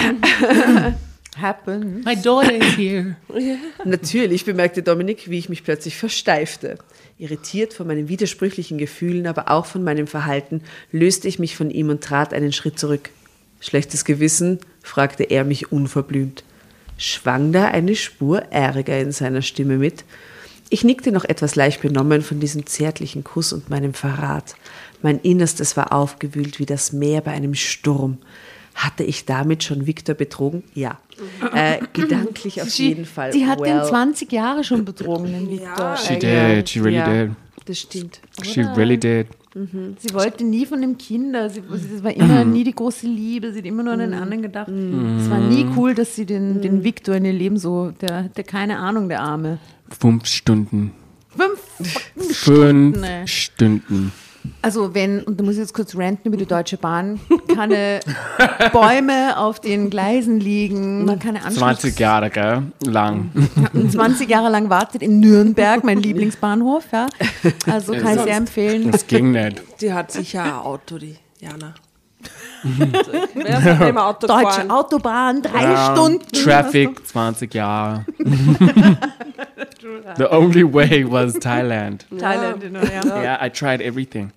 Happen. 1.39 2.01
My 2.03 2.15
daughter 2.19 2.55
is 2.55 2.75
here. 2.75 3.15
Natürlich 3.85 4.43
bemerkte 4.43 4.81
Dominik, 4.81 5.29
wie 5.29 5.37
ich 5.37 5.49
mich 5.49 5.63
plötzlich 5.63 5.97
versteifte. 5.97 6.79
Irritiert 7.19 7.75
von 7.75 7.85
meinen 7.85 8.09
widersprüchlichen 8.09 8.79
Gefühlen, 8.79 9.27
aber 9.27 9.51
auch 9.51 9.67
von 9.67 9.83
meinem 9.83 10.07
Verhalten, 10.07 10.63
löste 10.91 11.27
ich 11.27 11.37
mich 11.37 11.55
von 11.55 11.69
ihm 11.69 11.89
und 11.89 12.03
trat 12.03 12.33
einen 12.33 12.53
Schritt 12.53 12.79
zurück. 12.79 13.11
Schlechtes 13.59 14.03
Gewissen? 14.03 14.57
Fragte 14.81 15.23
er 15.23 15.43
mich 15.43 15.71
unverblümt. 15.71 16.43
Schwang 16.97 17.51
da 17.51 17.65
eine 17.65 17.95
Spur 17.95 18.43
Ärger 18.51 18.99
in 18.99 19.11
seiner 19.11 19.41
Stimme 19.41 19.77
mit? 19.77 20.03
Ich 20.69 20.83
nickte 20.83 21.11
noch 21.11 21.25
etwas 21.25 21.55
leicht 21.55 21.81
benommen 21.81 22.21
von 22.21 22.39
diesem 22.39 22.65
zärtlichen 22.65 23.23
Kuss 23.23 23.53
und 23.53 23.69
meinem 23.69 23.93
Verrat. 23.93 24.55
Mein 25.01 25.19
Innerstes 25.19 25.75
war 25.77 25.93
aufgewühlt 25.93 26.59
wie 26.59 26.65
das 26.65 26.93
Meer 26.93 27.21
bei 27.21 27.31
einem 27.31 27.55
Sturm. 27.55 28.17
Hatte 28.75 29.03
ich 29.03 29.25
damit 29.25 29.63
schon 29.63 29.87
Victor 29.87 30.15
betrogen? 30.15 30.63
Ja. 30.73 30.99
Äh, 31.53 31.79
gedanklich 31.91 32.61
auf 32.61 32.69
jeden 32.69 33.05
Fall. 33.05 33.33
Sie 33.33 33.47
hat 33.47 33.59
well. 33.59 33.79
den 33.79 33.83
20 33.83 34.31
Jahre 34.31 34.63
schon 34.63 34.85
betrogen, 34.85 35.31
den 35.31 35.49
Victor. 35.49 35.97
She 35.97 36.19
did. 36.19 36.69
She 36.69 36.79
really 36.79 36.97
ja, 36.97 37.25
did. 37.25 37.31
Das 37.65 37.79
stimmt. 37.79 38.21
She 38.43 38.61
really 38.61 38.97
did. 38.97 39.27
Sie 39.53 40.13
wollte 40.13 40.43
nie 40.43 40.65
von 40.65 40.79
dem 40.81 40.97
Kinder. 40.97 41.49
Sie, 41.49 41.61
es 41.71 42.03
war 42.03 42.13
immer 42.13 42.45
nie 42.45 42.63
die 42.63 42.75
große 42.75 43.07
Liebe. 43.07 43.51
Sie 43.51 43.59
hat 43.59 43.65
immer 43.65 43.83
nur 43.83 43.93
an 43.93 43.99
den 43.99 44.13
anderen 44.13 44.43
gedacht. 44.43 44.69
Es 44.69 45.29
war 45.29 45.39
nie 45.39 45.65
cool, 45.75 45.95
dass 45.95 46.15
sie 46.15 46.25
den, 46.25 46.61
den 46.61 46.83
Victor 46.83 47.15
in 47.15 47.25
ihr 47.25 47.33
Leben 47.33 47.57
so, 47.57 47.91
der, 48.01 48.23
der 48.23 48.43
keine 48.43 48.77
Ahnung, 48.77 49.09
der 49.09 49.21
Arme. 49.21 49.57
Fünf 49.89 50.27
Stunden. 50.27 50.91
Fünf 51.29 51.59
Fünf 52.15 52.37
Stunden, 52.37 53.03
ey. 53.03 53.27
Stunden. 53.27 54.11
Also 54.61 54.93
wenn, 54.93 55.23
und 55.23 55.39
da 55.39 55.43
muss 55.43 55.53
ich 55.53 55.59
jetzt 55.59 55.73
kurz 55.73 55.95
ranten 55.95 56.27
über 56.27 56.37
die 56.37 56.45
Deutsche 56.45 56.77
Bahn, 56.77 57.19
keine 57.53 57.99
Bäume 58.73 59.37
auf 59.37 59.59
den 59.59 59.89
Gleisen 59.89 60.39
liegen, 60.39 61.05
man 61.05 61.19
keine 61.19 61.39
Anschluss, 61.39 61.59
20 61.59 61.99
Jahre, 61.99 62.29
gell? 62.29 62.63
Lang. 62.85 63.31
20 63.91 64.29
Jahre 64.29 64.49
lang 64.49 64.69
wartet 64.69 65.01
in 65.01 65.19
Nürnberg, 65.19 65.83
mein 65.83 65.99
Lieblingsbahnhof, 65.99 66.85
ja. 66.91 67.07
Also 67.69 67.93
kann 67.93 68.17
ich 68.17 68.23
sehr 68.23 68.37
empfehlen. 68.37 68.91
Das 68.91 69.07
ging 69.07 69.31
nicht. 69.31 69.63
Die 69.81 69.93
hat 69.93 70.11
sicher 70.11 70.43
ein 70.43 70.51
Auto, 70.53 70.97
die 70.97 71.15
Jana. 71.39 71.73
Wer 72.21 72.23
ist 72.23 72.23
mit 72.23 72.29
dem 72.29 72.48
Auto 73.95 74.27
Deutsche 74.27 74.45
gefahren? 74.45 74.71
Autobahn, 74.71 75.41
drei 75.41 75.63
Ja, 75.63 75.91
Stunden. 75.93 76.25
Traffic, 76.31 77.05
20 77.07 77.53
Jahre. 77.53 78.05
The 80.17 80.25
only 80.31 80.63
way 80.63 81.05
was 81.09 81.33
Thailand. 81.35 82.05
Thailand, 82.17 82.63
you 82.63 82.69
know, 82.69 82.81
ja. 82.81 83.21
Yeah, 83.21 83.45
I 83.45 83.49
tried 83.49 83.81
everything. 83.81 84.31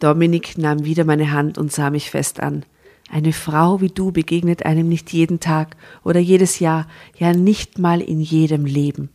Dominik 0.00 0.58
nahm 0.58 0.84
wieder 0.84 1.04
meine 1.04 1.32
Hand 1.32 1.58
und 1.58 1.72
sah 1.72 1.90
mich 1.90 2.10
fest 2.10 2.40
an. 2.40 2.64
Eine 3.10 3.32
Frau 3.32 3.80
wie 3.80 3.88
du 3.88 4.12
begegnet 4.12 4.66
einem 4.66 4.88
nicht 4.88 5.12
jeden 5.12 5.40
Tag 5.40 5.76
oder 6.04 6.20
jedes 6.20 6.58
Jahr, 6.58 6.86
ja 7.16 7.32
nicht 7.32 7.78
mal 7.78 8.00
in 8.00 8.20
jedem 8.20 8.64
Leben. 8.66 9.10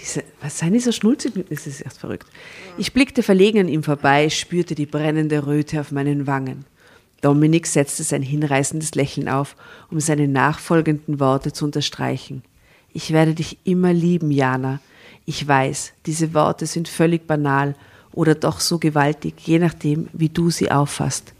Diese, 0.00 0.24
was 0.40 0.58
seien 0.58 0.72
die 0.72 0.80
so 0.80 0.92
schnulzig? 0.92 1.32
Das 1.48 1.66
ist 1.66 1.84
echt 1.84 1.96
verrückt. 1.96 2.26
Ich 2.76 2.92
blickte 2.92 3.22
verlegen 3.22 3.60
an 3.60 3.68
ihm 3.68 3.82
vorbei, 3.82 4.28
spürte 4.28 4.74
die 4.74 4.86
brennende 4.86 5.46
Röte 5.46 5.80
auf 5.80 5.90
meinen 5.90 6.26
Wangen. 6.26 6.64
Dominik 7.22 7.66
setzte 7.66 8.02
sein 8.02 8.22
hinreißendes 8.22 8.94
Lächeln 8.94 9.28
auf, 9.28 9.56
um 9.90 10.00
seine 10.00 10.28
nachfolgenden 10.28 11.18
Worte 11.18 11.52
zu 11.52 11.64
unterstreichen. 11.64 12.42
Ich 12.92 13.12
werde 13.12 13.34
dich 13.34 13.58
immer 13.64 13.92
lieben, 13.92 14.30
Jana. 14.30 14.80
Ich 15.24 15.46
weiß, 15.46 15.92
diese 16.04 16.34
Worte 16.34 16.66
sind 16.66 16.88
völlig 16.88 17.26
banal 17.26 17.74
oder 18.12 18.34
doch 18.34 18.60
so 18.60 18.78
gewaltig, 18.78 19.34
je 19.44 19.58
nachdem, 19.58 20.08
wie 20.12 20.28
du 20.28 20.50
sie 20.50 20.70
auffasst. 20.70 21.32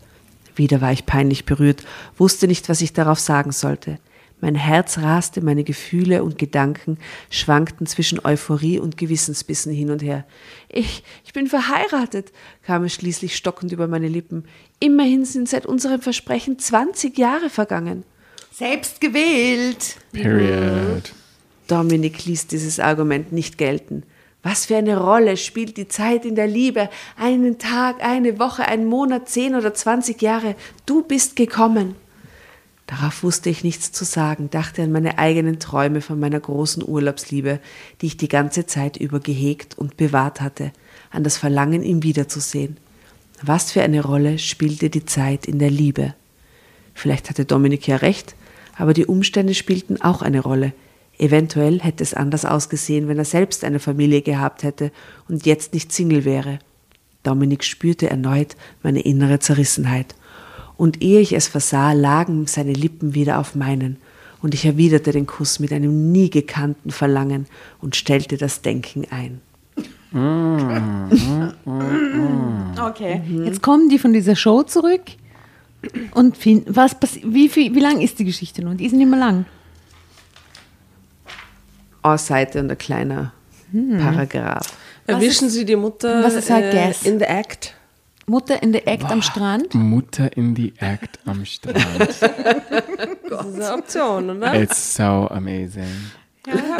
Wieder 0.56 0.80
war 0.80 0.92
ich 0.92 1.06
peinlich 1.06 1.44
berührt, 1.44 1.84
wusste 2.16 2.46
nicht, 2.48 2.68
was 2.68 2.80
ich 2.80 2.92
darauf 2.92 3.18
sagen 3.18 3.52
sollte. 3.52 3.98
Mein 4.40 4.54
Herz 4.54 4.98
raste, 4.98 5.40
meine 5.40 5.64
Gefühle 5.64 6.22
und 6.22 6.36
Gedanken 6.36 6.98
schwankten 7.30 7.86
zwischen 7.86 8.22
Euphorie 8.24 8.78
und 8.78 8.98
Gewissensbissen 8.98 9.72
hin 9.72 9.90
und 9.90 10.02
her. 10.02 10.26
Ich, 10.68 11.02
ich 11.24 11.32
bin 11.32 11.46
verheiratet, 11.46 12.32
kam 12.62 12.84
es 12.84 12.92
schließlich 12.92 13.34
stockend 13.34 13.72
über 13.72 13.88
meine 13.88 14.08
Lippen. 14.08 14.44
Immerhin 14.78 15.24
sind 15.24 15.48
seit 15.48 15.64
unserem 15.64 16.02
Versprechen 16.02 16.58
20 16.58 17.16
Jahre 17.16 17.48
vergangen. 17.48 18.04
Selbst 18.52 19.00
gewählt. 19.00 19.96
Period. 20.12 21.12
Dominik 21.66 22.26
ließ 22.26 22.46
dieses 22.46 22.78
Argument 22.78 23.32
nicht 23.32 23.56
gelten. 23.56 24.02
Was 24.42 24.66
für 24.66 24.76
eine 24.76 24.98
Rolle 24.98 25.36
spielt 25.36 25.76
die 25.76 25.88
Zeit 25.88 26.24
in 26.24 26.36
der 26.36 26.46
Liebe? 26.46 26.88
Einen 27.16 27.58
Tag, 27.58 28.04
eine 28.04 28.38
Woche, 28.38 28.66
einen 28.66 28.86
Monat, 28.86 29.28
zehn 29.28 29.54
oder 29.54 29.74
zwanzig 29.74 30.22
Jahre. 30.22 30.54
Du 30.84 31.02
bist 31.02 31.36
gekommen. 31.36 31.96
Darauf 32.86 33.24
wusste 33.24 33.50
ich 33.50 33.64
nichts 33.64 33.90
zu 33.90 34.04
sagen, 34.04 34.48
dachte 34.50 34.82
an 34.84 34.92
meine 34.92 35.18
eigenen 35.18 35.58
Träume 35.58 36.00
von 36.00 36.20
meiner 36.20 36.38
großen 36.38 36.84
Urlaubsliebe, 36.86 37.58
die 38.00 38.06
ich 38.06 38.16
die 38.16 38.28
ganze 38.28 38.66
Zeit 38.66 38.96
über 38.96 39.18
gehegt 39.18 39.76
und 39.76 39.96
bewahrt 39.96 40.40
hatte, 40.40 40.72
an 41.10 41.24
das 41.24 41.36
Verlangen, 41.36 41.82
ihn 41.82 42.04
wiederzusehen. 42.04 42.76
Was 43.42 43.72
für 43.72 43.82
eine 43.82 44.02
Rolle 44.02 44.38
spielte 44.38 44.88
die 44.88 45.04
Zeit 45.04 45.46
in 45.46 45.58
der 45.58 45.70
Liebe? 45.70 46.14
Vielleicht 46.94 47.28
hatte 47.28 47.44
Dominik 47.44 47.88
ja 47.88 47.96
recht, 47.96 48.36
aber 48.76 48.94
die 48.94 49.06
Umstände 49.06 49.54
spielten 49.54 50.00
auch 50.00 50.22
eine 50.22 50.40
Rolle. 50.40 50.72
Eventuell 51.18 51.80
hätte 51.80 52.04
es 52.04 52.14
anders 52.14 52.44
ausgesehen, 52.44 53.08
wenn 53.08 53.18
er 53.18 53.24
selbst 53.24 53.64
eine 53.64 53.80
Familie 53.80 54.22
gehabt 54.22 54.62
hätte 54.62 54.92
und 55.28 55.44
jetzt 55.44 55.74
nicht 55.74 55.92
Single 55.92 56.24
wäre. 56.24 56.60
Dominik 57.24 57.64
spürte 57.64 58.08
erneut 58.08 58.54
meine 58.82 59.00
innere 59.00 59.40
Zerrissenheit 59.40 60.14
und 60.76 61.02
ehe 61.02 61.20
ich 61.20 61.32
es 61.32 61.48
versah, 61.48 61.92
lagen 61.92 62.46
seine 62.46 62.72
Lippen 62.72 63.14
wieder 63.14 63.38
auf 63.38 63.54
meinen, 63.54 63.96
und 64.42 64.52
ich 64.54 64.64
erwiderte 64.66 65.12
den 65.12 65.26
Kuss 65.26 65.58
mit 65.60 65.72
einem 65.72 66.12
nie 66.12 66.28
gekannten 66.30 66.90
Verlangen 66.90 67.46
und 67.80 67.96
stellte 67.96 68.36
das 68.36 68.60
Denken 68.62 69.04
ein. 69.10 69.40
Okay. 72.78 73.20
Jetzt 73.44 73.62
kommen 73.62 73.88
die 73.88 73.98
von 73.98 74.12
dieser 74.12 74.36
Show 74.36 74.62
zurück. 74.62 75.02
Und 76.14 76.36
fin- 76.36 76.64
was 76.68 76.96
wie, 77.24 77.48
viel, 77.48 77.74
wie 77.74 77.80
lang 77.80 78.00
ist 78.00 78.18
die 78.18 78.24
Geschichte 78.24 78.62
nun? 78.62 78.76
Die 78.76 78.86
ist 78.86 78.92
nicht 78.92 79.08
mehr 79.08 79.18
lang. 79.18 79.44
Ausseite 82.02 82.60
und 82.60 82.70
ein 82.70 82.78
kleiner 82.78 83.32
Paragraph. 83.98 84.72
Erwischen 85.06 85.50
Sie 85.50 85.64
die 85.64 85.76
Mutter 85.76 86.22
Was 86.24 86.34
ist 86.34 86.50
äh, 86.50 86.70
Guess? 86.72 87.02
in 87.02 87.18
the 87.18 87.24
act? 87.24 87.74
Mutter 88.26 88.62
in 88.62 88.72
der 88.72 88.88
Act 88.88 89.04
am 89.04 89.22
Strand. 89.22 89.74
Mutter 89.74 90.36
in 90.36 90.56
the 90.56 90.72
Act 90.78 91.18
am 91.26 91.44
Strand. 91.44 91.76
Das 93.28 93.46
ist 93.46 93.60
eine 93.60 93.74
Option, 93.74 94.30
oder? 94.30 94.54
It's 94.60 94.96
so 94.96 95.28
amazing. 95.30 95.84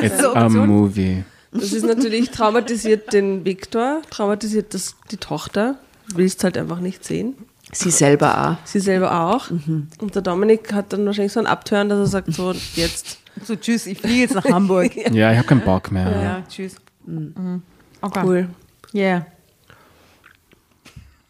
It's 0.01 0.21
so 0.21 0.33
a 0.33 0.49
movie. 0.49 1.25
Das 1.53 1.73
ist 1.73 1.85
natürlich 1.85 2.31
traumatisiert 2.31 3.13
den 3.13 3.45
Viktor, 3.45 4.01
traumatisiert 4.11 4.73
das, 4.73 4.97
die 5.11 5.17
Tochter. 5.17 5.77
Willst 6.15 6.45
halt 6.45 6.57
einfach 6.57 6.79
nicht 6.81 7.05
sehen. 7.05 7.35
Sie 7.73 7.91
selber 7.91 8.51
auch. 8.53 8.67
Sie 8.67 8.79
selber 8.79 9.21
auch. 9.21 9.51
Und 9.51 10.15
der 10.15 10.23
Dominik 10.23 10.73
hat 10.73 10.93
dann 10.93 11.05
wahrscheinlich 11.05 11.33
so 11.33 11.41
ein 11.41 11.47
Abtören, 11.47 11.89
dass 11.89 11.99
er 11.99 12.07
sagt, 12.07 12.33
so 12.33 12.53
jetzt. 12.75 13.19
So, 13.45 13.57
tschüss, 13.57 13.87
ich 13.87 13.99
fliege 13.99 14.21
jetzt 14.21 14.35
nach 14.35 14.45
Hamburg. 14.45 14.95
Ja, 15.13 15.33
ich 15.33 15.39
habe 15.39 15.49
keinen 15.49 15.63
Bock 15.63 15.91
mehr. 15.91 16.11
ja, 16.23 16.43
tschüss. 16.49 16.77
Mhm. 17.05 17.63
Okay. 18.01 18.21
Cool. 18.25 18.49
Yeah. 18.95 19.27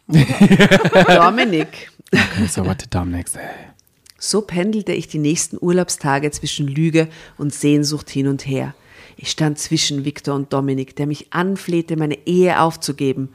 Dominik. 1.07 1.91
Okay, 2.13 2.47
so 2.47 2.65
what 2.65 2.81
say? 3.27 3.41
So 4.17 4.41
pendelte 4.41 4.93
ich 4.93 5.07
die 5.07 5.19
nächsten 5.19 5.57
Urlaubstage 5.59 6.31
zwischen 6.31 6.67
Lüge 6.67 7.07
und 7.37 7.53
Sehnsucht 7.53 8.09
hin 8.09 8.27
und 8.27 8.47
her. 8.47 8.73
Ich 9.17 9.31
stand 9.31 9.59
zwischen 9.59 10.05
Viktor 10.05 10.35
und 10.35 10.53
Dominik, 10.53 10.95
der 10.95 11.07
mich 11.07 11.33
anflehte, 11.33 11.97
meine 11.97 12.25
Ehe 12.27 12.61
aufzugeben. 12.61 13.29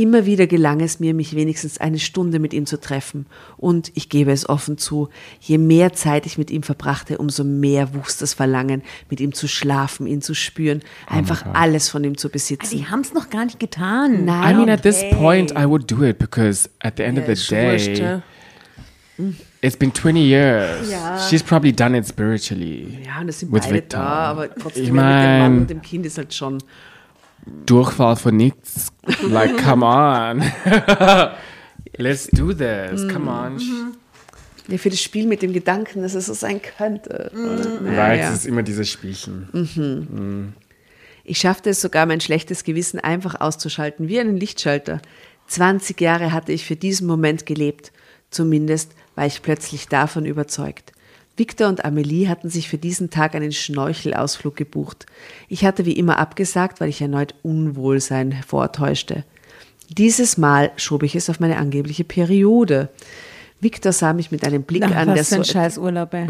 Immer 0.00 0.24
wieder 0.24 0.46
gelang 0.46 0.80
es 0.80 0.98
mir, 0.98 1.12
mich 1.12 1.36
wenigstens 1.36 1.76
eine 1.76 1.98
Stunde 1.98 2.38
mit 2.38 2.54
ihm 2.54 2.64
zu 2.64 2.80
treffen. 2.80 3.26
Und 3.58 3.92
ich 3.94 4.08
gebe 4.08 4.32
es 4.32 4.48
offen 4.48 4.78
zu, 4.78 5.10
je 5.40 5.58
mehr 5.58 5.92
Zeit 5.92 6.24
ich 6.24 6.38
mit 6.38 6.50
ihm 6.50 6.62
verbrachte, 6.62 7.18
umso 7.18 7.44
mehr 7.44 7.92
wuchs 7.92 8.16
das 8.16 8.32
Verlangen, 8.32 8.82
mit 9.10 9.20
ihm 9.20 9.34
zu 9.34 9.46
schlafen, 9.46 10.06
ihn 10.06 10.22
zu 10.22 10.32
spüren, 10.32 10.80
einfach 11.06 11.44
alles 11.52 11.90
von 11.90 12.02
ihm 12.02 12.16
zu 12.16 12.30
besitzen. 12.30 12.78
Die 12.78 12.86
haben 12.86 13.00
es 13.00 13.12
noch 13.12 13.28
gar 13.28 13.44
nicht 13.44 13.60
getan. 13.60 14.24
Nein. 14.24 14.54
I 14.54 14.56
mean, 14.56 14.70
at 14.70 14.80
this 14.80 15.04
point, 15.10 15.50
I 15.50 15.66
would 15.66 15.90
do 15.90 16.02
it 16.02 16.18
because 16.18 16.70
at 16.78 16.94
the 16.96 17.02
end 17.02 17.18
of 17.18 17.26
the 17.26 17.54
day, 17.54 17.94
ja. 17.98 18.22
it's 19.60 19.76
been 19.76 19.92
20 19.92 20.18
years. 20.18 20.90
She's 21.28 21.42
probably 21.42 21.72
done 21.72 21.94
it 21.94 22.06
spiritually. 22.06 23.00
Ja, 23.04 23.20
und 23.20 23.28
es 23.28 23.40
sind 23.40 23.52
With 23.52 23.64
beide 23.64 23.74
Victor. 23.74 24.00
da, 24.00 24.06
aber 24.06 24.54
trotzdem 24.54 24.82
Ich 24.82 24.88
ja, 24.88 24.94
mit 24.94 25.02
dem 25.02 25.04
Mann 25.04 25.40
mein- 25.40 25.60
und 25.60 25.68
dem 25.68 25.82
Kind 25.82 26.06
ist 26.06 26.16
halt 26.16 26.32
schon. 26.32 26.56
Durchfall 27.66 28.16
von 28.16 28.36
nichts. 28.36 28.88
Like, 29.22 29.56
come 29.64 29.84
on. 29.84 30.42
Let's 31.96 32.28
do 32.28 32.52
this. 32.52 33.06
Come 33.12 33.30
on. 33.30 33.58
Ja, 34.68 34.78
für 34.78 34.90
das 34.90 35.00
Spiel 35.00 35.26
mit 35.26 35.42
dem 35.42 35.52
Gedanken, 35.52 36.02
dass 36.02 36.14
es 36.14 36.26
so 36.26 36.34
sein 36.34 36.60
könnte. 36.62 37.30
Right, 37.34 37.82
Naja. 37.82 38.28
es 38.28 38.40
ist 38.40 38.46
immer 38.46 38.62
dieses 38.62 38.88
Spielchen. 38.88 40.54
Ich 41.24 41.38
schaffte 41.38 41.70
es 41.70 41.80
sogar, 41.80 42.06
mein 42.06 42.20
schlechtes 42.20 42.64
Gewissen 42.64 43.00
einfach 43.00 43.40
auszuschalten, 43.40 44.08
wie 44.08 44.20
einen 44.20 44.36
Lichtschalter. 44.36 45.00
20 45.48 46.00
Jahre 46.00 46.32
hatte 46.32 46.52
ich 46.52 46.64
für 46.64 46.76
diesen 46.76 47.06
Moment 47.06 47.46
gelebt. 47.46 47.92
Zumindest 48.30 48.92
war 49.16 49.26
ich 49.26 49.42
plötzlich 49.42 49.88
davon 49.88 50.24
überzeugt. 50.24 50.92
Victor 51.40 51.68
und 51.68 51.86
Amelie 51.86 52.28
hatten 52.28 52.50
sich 52.50 52.68
für 52.68 52.76
diesen 52.76 53.08
Tag 53.08 53.34
einen 53.34 53.50
Schnorchelausflug 53.50 54.54
gebucht. 54.56 55.06
Ich 55.48 55.64
hatte 55.64 55.86
wie 55.86 55.94
immer 55.94 56.18
abgesagt, 56.18 56.82
weil 56.82 56.90
ich 56.90 57.00
erneut 57.00 57.34
Unwohlsein 57.42 58.42
vortäuschte. 58.46 59.24
Dieses 59.88 60.36
Mal 60.36 60.70
schob 60.76 61.02
ich 61.02 61.16
es 61.16 61.30
auf 61.30 61.40
meine 61.40 61.56
angebliche 61.56 62.04
Periode. 62.04 62.90
Victor 63.58 63.92
sah 63.92 64.12
mich 64.12 64.30
mit 64.30 64.44
einem 64.44 64.64
Blick 64.64 64.84
Ach, 64.84 64.94
an, 64.94 65.06
der 65.08 65.16
was 65.16 65.30
für 65.30 65.36
so 65.36 65.40
ein 65.40 65.44
scheiß 65.46 65.78
Urlaub, 65.78 66.12
ey. 66.12 66.28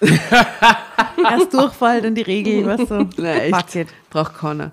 Erst 1.28 1.52
Durchfall, 1.52 2.02
dann 2.02 2.14
die 2.14 2.22
Regel, 2.22 2.64
was 2.66 2.88
so. 2.88 3.04
Na, 3.16 3.34
echt. 3.34 3.88
Braucht 4.10 4.34
keiner. 4.34 4.70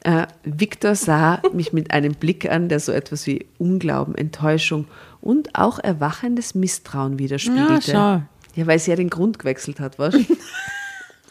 Äh, 0.00 0.26
Victor 0.42 0.96
sah 0.96 1.40
mich 1.52 1.72
mit 1.72 1.92
einem 1.92 2.14
Blick 2.14 2.50
an, 2.50 2.68
der 2.68 2.80
so 2.80 2.90
etwas 2.90 3.28
wie 3.28 3.46
Unglauben, 3.58 4.16
Enttäuschung 4.16 4.86
und 5.26 5.54
auch 5.54 5.78
erwachendes 5.78 6.54
Misstrauen 6.54 7.18
widerspiegelte. 7.18 7.92
Ja, 7.92 8.22
Ja, 8.54 8.66
weil 8.66 8.78
sie 8.78 8.90
ja 8.90 8.96
den 8.96 9.10
Grund 9.10 9.38
gewechselt 9.38 9.80
hat, 9.80 9.98
was? 9.98 10.14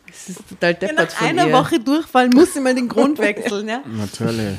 Das 0.08 0.30
ist 0.30 0.48
total 0.50 0.74
deppert 0.74 0.98
Nach 1.12 1.18
von 1.18 1.28
einer 1.28 1.48
ihr. 1.48 1.54
Woche 1.54 1.80
Durchfall 1.80 2.30
muss 2.30 2.56
immer 2.56 2.74
den 2.74 2.88
Grund 2.88 3.20
wechseln, 3.20 3.68
ja? 3.70 3.82
Natürlich. 3.86 4.58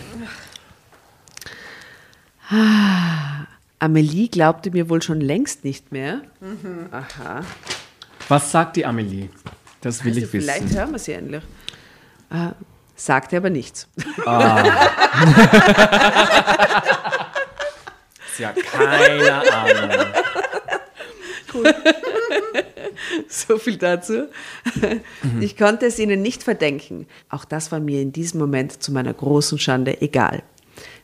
Amelie 3.81 4.29
glaubte 4.29 4.71
mir 4.71 4.89
wohl 4.89 5.03
schon 5.03 5.21
längst 5.21 5.65
nicht 5.65 5.91
mehr. 5.91 6.21
Mhm. 6.41 6.87
Aha. 6.93 7.41
Was 8.29 8.53
sagt 8.53 8.77
die 8.77 8.87
Amelie? 8.87 9.29
Das 9.81 10.05
will 10.05 10.13
Also 10.13 10.27
ich 10.27 10.33
wissen. 10.33 10.49
vielleicht 10.51 10.73
hören 10.75 10.93
wir 10.93 10.99
sie 11.01 11.13
endlich. 11.15 11.43
Äh, 12.31 12.51
sagte 12.95 13.37
aber 13.39 13.51
nichts. 13.51 13.89
Hat 18.45 18.57
keine 18.63 19.53
Ahnung. 19.53 20.07
So 23.29 23.59
viel 23.59 23.77
dazu. 23.77 24.27
Ich 25.41 25.57
konnte 25.57 25.87
es 25.87 25.99
ihnen 25.99 26.23
nicht 26.23 26.43
verdenken. 26.43 27.07
Auch 27.29 27.45
das 27.45 27.73
war 27.73 27.81
mir 27.81 28.01
in 28.01 28.13
diesem 28.13 28.41
Moment 28.41 28.83
zu 28.83 28.93
meiner 28.93 29.13
großen 29.13 29.59
Schande 29.59 30.01
egal. 30.03 30.43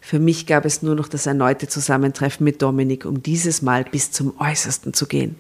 Für 0.01 0.19
mich 0.19 0.47
gab 0.47 0.65
es 0.65 0.83
nur 0.83 0.95
noch 0.95 1.09
das 1.09 1.27
erneute 1.27 1.69
Zusammentreffen 1.69 2.45
mit 2.45 2.61
Dominik, 2.61 3.05
um 3.05 3.23
dieses 3.23 3.63
Mal 3.63 3.85
bis 3.85 4.11
zum 4.11 4.35
Äußersten 4.39 4.93
zu 4.95 5.07
gehen. 5.07 5.37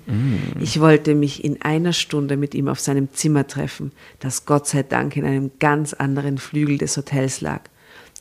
Ich 0.60 0.80
wollte 0.80 1.14
mich 1.14 1.44
in 1.44 1.60
einer 1.62 1.92
Stunde 1.92 2.36
mit 2.36 2.54
ihm 2.54 2.68
auf 2.68 2.80
seinem 2.80 3.12
Zimmer 3.12 3.46
treffen, 3.46 3.92
das 4.20 4.46
Gott 4.46 4.66
sei 4.68 4.84
Dank 4.84 5.16
in 5.16 5.24
einem 5.24 5.50
ganz 5.58 5.94
anderen 5.94 6.38
Flügel 6.38 6.78
des 6.78 6.96
Hotels 6.96 7.40
lag. 7.40 7.62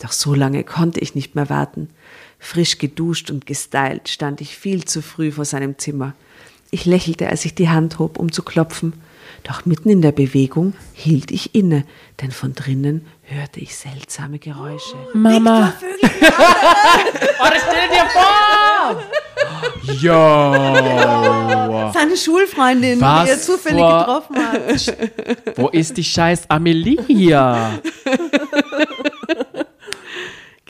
Doch 0.01 0.11
so 0.11 0.33
lange 0.33 0.63
konnte 0.63 0.99
ich 0.99 1.13
nicht 1.13 1.35
mehr 1.35 1.49
warten. 1.49 1.89
Frisch 2.43 2.79
geduscht 2.79 3.29
und 3.29 3.45
gestylt 3.45 4.09
stand 4.09 4.41
ich 4.41 4.57
viel 4.57 4.83
zu 4.83 5.01
früh 5.03 5.31
vor 5.31 5.45
seinem 5.45 5.77
Zimmer. 5.77 6.13
Ich 6.71 6.85
lächelte, 6.85 7.29
als 7.29 7.45
ich 7.45 7.53
die 7.53 7.69
Hand 7.69 7.99
hob, 7.99 8.17
um 8.17 8.31
zu 8.31 8.41
klopfen. 8.43 8.93
Doch 9.43 9.65
mitten 9.65 9.89
in 9.89 10.01
der 10.01 10.11
Bewegung 10.11 10.73
hielt 10.93 11.31
ich 11.31 11.53
inne, 11.55 11.85
denn 12.21 12.31
von 12.31 12.53
drinnen 12.53 13.05
hörte 13.23 13.59
ich 13.59 13.75
seltsame 13.75 14.39
Geräusche. 14.39 14.95
Mama. 15.13 15.73
Yo. 19.99 20.11
Seine 21.93 22.17
Schulfreundin, 22.17 22.99
Was 23.01 23.25
die 23.25 23.29
er 23.31 23.39
zufällig 23.39 23.79
vor- 23.79 23.99
getroffen 23.99 24.35
hat. 24.37 25.57
Wo 25.57 25.69
ist 25.69 25.95
die 25.97 26.03
scheiß 26.03 26.49
Amelie 26.49 26.97
hier? 27.07 27.79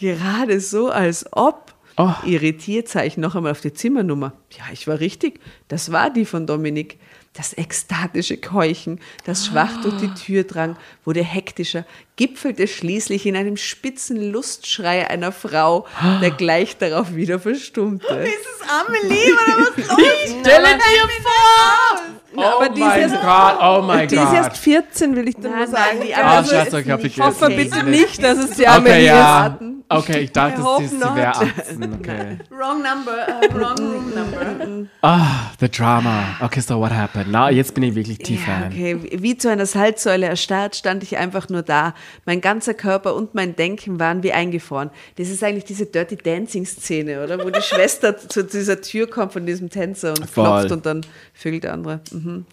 Gerade 0.01 0.59
so, 0.59 0.89
als 0.89 1.27
ob. 1.31 1.75
Oh. 1.95 2.09
Irritiert 2.25 2.87
sah 2.87 3.03
ich 3.03 3.17
noch 3.17 3.35
einmal 3.35 3.51
auf 3.51 3.61
die 3.61 3.71
Zimmernummer. 3.71 4.33
Ja, 4.57 4.63
ich 4.73 4.87
war 4.87 4.99
richtig. 4.99 5.39
Das 5.67 5.91
war 5.91 6.09
die 6.09 6.25
von 6.25 6.47
Dominik. 6.47 6.97
Das 7.33 7.53
ekstatische 7.57 8.35
Keuchen, 8.37 8.99
das 9.25 9.45
schwach 9.45 9.81
durch 9.83 9.95
die 10.01 10.13
Tür 10.15 10.43
drang, 10.43 10.75
wurde 11.05 11.23
hektischer, 11.23 11.85
gipfelte 12.17 12.67
schließlich 12.67 13.25
in 13.25 13.37
einem 13.37 13.55
spitzen 13.55 14.31
Lustschrei 14.33 15.09
einer 15.09 15.31
Frau, 15.31 15.87
der 16.21 16.31
gleich 16.31 16.77
darauf 16.77 17.15
wieder 17.15 17.39
verstummte. 17.39 18.05
Ist 18.07 18.33
es 18.33 18.69
Amelie 18.69 19.31
oder 19.31 19.63
was 19.63 19.77
los? 19.77 19.97
Stelle 20.41 20.77
dir 20.77 21.09
vor! 21.23 22.11
aber 22.35 22.69
oh 22.69 22.79
mein 22.79 23.11
Gott, 23.21 23.57
oh 23.61 23.81
mein 23.81 24.07
Die 24.07 24.15
ist 24.15 24.33
erst 24.33 24.49
Gott. 24.49 24.57
14, 24.57 25.15
will 25.15 25.29
ich 25.29 25.35
dir 25.35 25.49
nur 25.49 25.67
sagen. 25.67 25.99
nein, 25.99 26.07
die 26.07 26.13
Amelie 26.13 26.49
scheiße, 26.49 26.79
ist 26.79 27.05
ich. 27.05 27.19
Hoffe 27.21 27.45
okay. 27.45 27.55
bitte 27.63 27.83
nicht, 27.83 28.23
dass 28.23 28.37
es 28.39 28.51
die 28.51 28.63
Okay, 28.63 28.67
Amelie 28.67 29.05
ja. 29.05 29.47
ist. 29.47 29.70
Okay, 29.97 30.19
ich 30.21 30.31
dachte, 30.31 30.61
sie, 30.79 30.87
sie 30.87 30.99
wäre 31.01 31.27
not. 31.27 31.53
18. 31.59 31.93
Okay. 32.01 32.37
Wrong 32.49 32.81
number, 32.81 33.27
uh, 33.27 33.53
wrong 33.53 33.77
room 33.77 34.13
number. 34.15 34.87
Ah, 35.01 35.51
the 35.59 35.69
drama. 35.69 36.35
Okay, 36.41 36.61
so 36.61 36.79
what 36.79 36.91
happened? 36.91 37.27
Na, 37.31 37.49
jetzt 37.51 37.73
bin 37.73 37.83
ich 37.83 37.95
wirklich 37.95 38.17
tief 38.19 38.45
Ja, 38.47 38.67
okay. 38.67 38.97
Wie 39.13 39.37
zu 39.37 39.49
einer 39.49 39.65
Salzsäule 39.65 40.25
erstarrt 40.27 40.75
stand 40.75 41.03
ich 41.03 41.17
einfach 41.17 41.49
nur 41.49 41.61
da. 41.61 41.93
Mein 42.25 42.41
ganzer 42.41 42.73
Körper 42.73 43.15
und 43.15 43.35
mein 43.35 43.55
Denken 43.55 43.99
waren 43.99 44.23
wie 44.23 44.31
eingefroren. 44.33 44.89
Das 45.17 45.29
ist 45.29 45.43
eigentlich 45.43 45.65
diese 45.65 45.85
Dirty 45.85 46.15
Dancing 46.17 46.65
Szene, 46.65 47.23
oder? 47.23 47.43
Wo 47.43 47.49
die 47.49 47.61
Schwester 47.63 48.17
zu 48.17 48.43
dieser 48.43 48.81
Tür 48.81 49.07
kommt 49.09 49.33
von 49.33 49.45
diesem 49.45 49.69
Tänzer 49.69 50.09
und 50.09 50.29
Voll. 50.29 50.43
klopft 50.45 50.71
und 50.71 50.85
dann 50.85 51.01
vögelt 51.33 51.63
der 51.63 51.73
andere. 51.73 52.01
Mhm. 52.11 52.45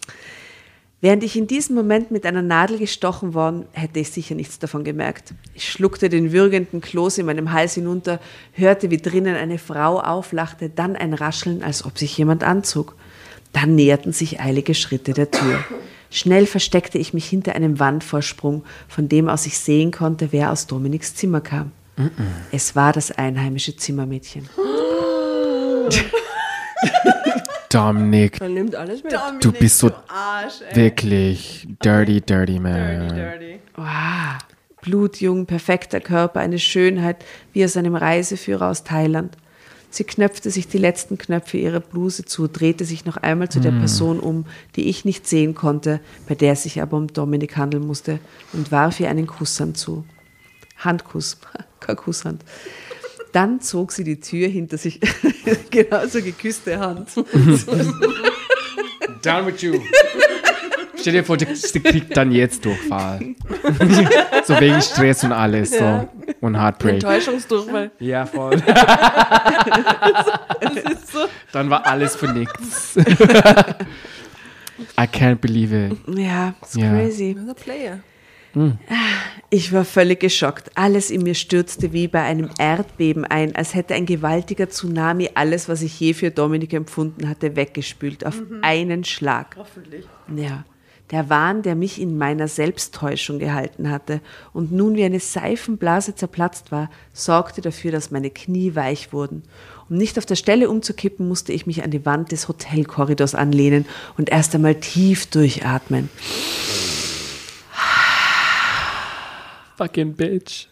Während 1.01 1.23
ich 1.23 1.37
in 1.37 1.47
diesem 1.47 1.75
Moment 1.75 2.11
mit 2.11 2.25
einer 2.25 2.41
Nadel 2.41 2.77
gestochen 2.77 3.33
worden, 3.33 3.65
hätte 3.71 3.99
ich 3.99 4.11
sicher 4.11 4.35
nichts 4.35 4.59
davon 4.59 4.83
gemerkt. 4.83 5.33
Ich 5.53 5.69
schluckte 5.69 6.09
den 6.09 6.33
würgenden 6.33 6.81
Kloß 6.81 7.19
in 7.19 7.25
meinem 7.25 7.53
Hals 7.53 7.75
hinunter, 7.75 8.19
hörte, 8.51 8.91
wie 8.91 8.97
drinnen 8.97 9.35
eine 9.35 9.59
Frau 9.59 10.01
auflachte, 10.01 10.69
dann 10.69 10.97
ein 10.97 11.13
Rascheln, 11.13 11.63
als 11.63 11.85
ob 11.85 11.97
sich 11.97 12.17
jemand 12.17 12.43
anzog. 12.43 12.97
Dann 13.53 13.75
näherten 13.75 14.11
sich 14.11 14.41
eilige 14.41 14.75
Schritte 14.75 15.13
der 15.13 15.31
Tür. 15.31 15.63
Schnell 16.11 16.45
versteckte 16.45 16.97
ich 16.97 17.13
mich 17.13 17.27
hinter 17.27 17.55
einem 17.55 17.79
Wandvorsprung, 17.79 18.63
von 18.89 19.07
dem 19.07 19.29
aus 19.29 19.45
ich 19.45 19.57
sehen 19.57 19.91
konnte, 19.91 20.29
wer 20.31 20.51
aus 20.51 20.67
Dominiks 20.67 21.15
Zimmer 21.15 21.39
kam. 21.39 21.71
Es 22.51 22.75
war 22.75 22.91
das 22.91 23.11
einheimische 23.11 23.75
Zimmermädchen. 23.75 24.49
Dominik, 27.69 28.39
Man 28.39 28.53
nimmt 28.55 28.75
alles 28.75 29.03
mit. 29.03 29.13
du 29.41 29.51
bist 29.51 29.77
so 29.79 29.91
Arsch, 30.07 30.61
ey. 30.69 30.75
wirklich 30.75 31.67
dirty, 31.83 32.19
dirty 32.21 32.59
man. 32.59 33.09
Dirty. 33.09 33.59
Wow. 33.75 33.85
Blutjung, 34.81 35.45
perfekter 35.45 35.99
Körper, 35.99 36.39
eine 36.39 36.57
Schönheit 36.57 37.17
wie 37.53 37.63
aus 37.63 37.77
einem 37.77 37.95
Reiseführer 37.95 38.69
aus 38.69 38.83
Thailand. 38.83 39.37
Sie 39.91 40.03
knöpfte 40.03 40.51
sich 40.51 40.67
die 40.67 40.77
letzten 40.77 41.17
Knöpfe 41.17 41.57
ihrer 41.57 41.79
Bluse 41.79 42.23
zu, 42.23 42.47
drehte 42.47 42.85
sich 42.85 43.05
noch 43.05 43.17
einmal 43.17 43.49
zu 43.49 43.59
der 43.59 43.71
Person 43.71 44.19
um, 44.19 44.45
die 44.75 44.87
ich 44.87 45.03
nicht 45.03 45.27
sehen 45.27 45.55
konnte, 45.55 45.99
bei 46.27 46.35
der 46.35 46.53
es 46.53 46.63
sich 46.63 46.81
aber 46.81 46.95
um 46.95 47.07
Dominik 47.07 47.57
handeln 47.57 47.85
musste, 47.87 48.19
und 48.53 48.71
warf 48.71 48.99
ihr 48.99 49.09
einen 49.09 49.25
Kusshand 49.27 49.77
zu. 49.77 50.05
Handkuss, 50.77 51.39
kein 51.79 51.95
Kusshand. 51.95 52.43
Dann 53.31 53.61
zog 53.61 53.91
sie 53.91 54.03
die 54.03 54.19
Tür 54.19 54.47
hinter 54.47 54.77
sich, 54.77 54.99
genauso 55.69 56.21
geküsste 56.21 56.79
Hand. 56.79 57.09
Down 59.21 59.45
with 59.45 59.61
you. 59.61 59.79
Stell 60.97 61.13
dir 61.13 61.23
vor, 61.23 61.37
die, 61.37 61.45
die 61.45 61.79
kriegt 61.79 62.17
dann 62.17 62.31
jetzt 62.31 62.65
Durchfall. 62.65 63.19
so 64.45 64.59
wegen 64.59 64.81
Stress 64.81 65.23
und 65.23 65.31
alles. 65.31 65.71
So. 65.77 66.09
Und 66.41 66.59
Heartbreak. 66.59 66.95
Enttäuschungsdurchfall. 66.95 67.91
Ja, 67.99 68.25
voll. 68.25 68.61
Dann 71.51 71.69
war 71.69 71.85
alles 71.85 72.15
für 72.15 72.31
nichts. 72.33 72.97
I 74.97 75.03
can't 75.03 75.35
believe 75.35 75.87
it. 75.87 75.97
Ja, 76.17 76.53
ist 76.61 76.75
Ja. 76.75 76.89
crazy. 76.91 77.35
The 77.47 77.53
Player. 77.53 77.99
Ich 79.49 79.73
war 79.73 79.85
völlig 79.85 80.19
geschockt. 80.19 80.71
Alles 80.75 81.09
in 81.09 81.23
mir 81.23 81.35
stürzte 81.35 81.91
wie 81.91 82.07
bei 82.07 82.21
einem 82.21 82.49
Erdbeben 82.59 83.25
ein, 83.25 83.55
als 83.55 83.73
hätte 83.73 83.95
ein 83.95 84.05
gewaltiger 84.05 84.69
Tsunami 84.69 85.31
alles, 85.33 85.67
was 85.67 85.81
ich 85.81 85.99
je 85.99 86.13
für 86.13 86.31
Dominik 86.31 86.73
empfunden 86.73 87.27
hatte, 87.27 87.55
weggespült. 87.55 88.25
Auf 88.25 88.41
einen 88.61 89.03
Schlag. 89.03 89.55
Hoffentlich. 89.57 90.05
Ja. 90.35 90.65
Der 91.11 91.27
Wahn, 91.27 91.63
der 91.63 91.73
mich 91.73 91.99
in 91.99 92.19
meiner 92.19 92.47
Selbsttäuschung 92.47 93.39
gehalten 93.39 93.89
hatte 93.89 94.21
und 94.53 94.71
nun 94.71 94.95
wie 94.95 95.03
eine 95.03 95.19
Seifenblase 95.19 96.13
zerplatzt 96.13 96.71
war, 96.71 96.91
sorgte 97.13 97.61
dafür, 97.61 97.91
dass 97.91 98.11
meine 98.11 98.29
Knie 98.29 98.75
weich 98.75 99.11
wurden. 99.11 99.41
Um 99.89 99.97
nicht 99.97 100.19
auf 100.19 100.27
der 100.27 100.35
Stelle 100.35 100.69
umzukippen, 100.69 101.27
musste 101.27 101.51
ich 101.51 101.65
mich 101.65 101.83
an 101.83 101.89
die 101.89 102.05
Wand 102.05 102.31
des 102.31 102.47
Hotelkorridors 102.47 103.33
anlehnen 103.33 103.87
und 104.17 104.29
erst 104.29 104.53
einmal 104.53 104.75
tief 104.75 105.25
durchatmen. 105.25 106.09
Fucking 109.79 110.13
bitch. 110.13 110.67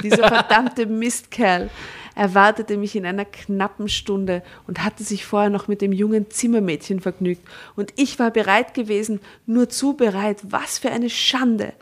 Dieser 0.00 0.28
verdammte 0.28 0.86
Mistkerl 0.86 1.70
erwartete 2.14 2.76
mich 2.76 2.94
in 2.94 3.04
einer 3.04 3.24
knappen 3.24 3.88
Stunde 3.88 4.44
und 4.68 4.84
hatte 4.84 5.02
sich 5.02 5.26
vorher 5.26 5.50
noch 5.50 5.66
mit 5.66 5.82
dem 5.82 5.92
jungen 5.92 6.30
Zimmermädchen 6.30 7.00
vergnügt. 7.00 7.42
Und 7.74 7.92
ich 7.96 8.20
war 8.20 8.30
bereit 8.30 8.74
gewesen, 8.74 9.18
nur 9.44 9.68
zu 9.68 9.94
bereit. 9.94 10.38
Was 10.44 10.78
für 10.78 10.92
eine 10.92 11.10
Schande! 11.10 11.72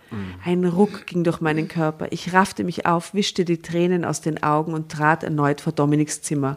Ein 0.46 0.64
Ruck 0.64 1.06
ging 1.06 1.24
durch 1.24 1.42
meinen 1.42 1.68
Körper. 1.68 2.06
Ich 2.10 2.32
raffte 2.32 2.64
mich 2.64 2.86
auf, 2.86 3.12
wischte 3.12 3.44
die 3.44 3.60
Tränen 3.60 4.06
aus 4.06 4.22
den 4.22 4.42
Augen 4.42 4.72
und 4.72 4.90
trat 4.90 5.24
erneut 5.24 5.60
vor 5.60 5.74
Dominiks 5.74 6.22
Zimmer. 6.22 6.56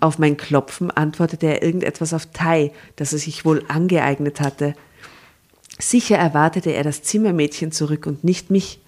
Auf 0.00 0.18
mein 0.18 0.36
Klopfen 0.36 0.90
antwortete 0.90 1.46
er 1.46 1.62
irgendetwas 1.62 2.12
auf 2.12 2.26
Thai, 2.26 2.72
das 2.96 3.14
er 3.14 3.20
sich 3.20 3.46
wohl 3.46 3.64
angeeignet 3.68 4.42
hatte. 4.42 4.74
Sicher 5.78 6.16
erwartete 6.16 6.70
er 6.70 6.84
das 6.84 7.02
Zimmermädchen 7.02 7.72
zurück 7.72 8.06
und 8.06 8.24
nicht 8.24 8.50
mich. 8.50 8.80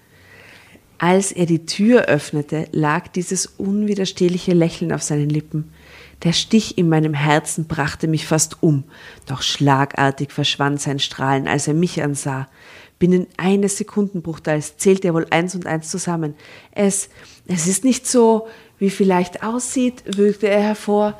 Als 0.98 1.30
er 1.30 1.46
die 1.46 1.64
Tür 1.64 2.06
öffnete, 2.06 2.66
lag 2.72 3.08
dieses 3.08 3.46
unwiderstehliche 3.46 4.52
Lächeln 4.52 4.92
auf 4.92 5.02
seinen 5.02 5.28
Lippen. 5.28 5.72
Der 6.24 6.32
Stich 6.32 6.76
in 6.76 6.88
meinem 6.88 7.14
Herzen 7.14 7.66
brachte 7.66 8.08
mich 8.08 8.26
fast 8.26 8.62
um, 8.62 8.82
doch 9.26 9.42
schlagartig 9.42 10.32
verschwand 10.32 10.80
sein 10.80 10.98
Strahlen, 10.98 11.46
als 11.46 11.68
er 11.68 11.74
mich 11.74 12.02
ansah. 12.02 12.48
Binnen 12.98 13.28
eines 13.36 13.76
Sekundenbruchteils 13.76 14.76
zählte 14.76 15.08
er 15.08 15.14
wohl 15.14 15.28
eins 15.30 15.54
und 15.54 15.66
eins 15.66 15.88
zusammen. 15.88 16.34
Es, 16.72 17.10
es 17.46 17.68
ist 17.68 17.84
nicht 17.84 18.08
so, 18.08 18.48
wie 18.80 18.90
vielleicht 18.90 19.44
aussieht, 19.44 20.02
würgte 20.16 20.48
er 20.48 20.62
hervor 20.62 21.16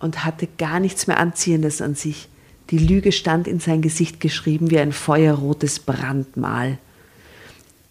und 0.00 0.26
hatte 0.26 0.46
gar 0.58 0.80
nichts 0.80 1.06
mehr 1.06 1.18
Anziehendes 1.18 1.80
an 1.80 1.94
sich. 1.94 2.28
Die 2.70 2.78
Lüge 2.78 3.12
stand 3.12 3.46
in 3.46 3.60
sein 3.60 3.82
Gesicht 3.82 4.20
geschrieben 4.20 4.70
wie 4.70 4.78
ein 4.78 4.92
feuerrotes 4.92 5.80
Brandmal. 5.80 6.78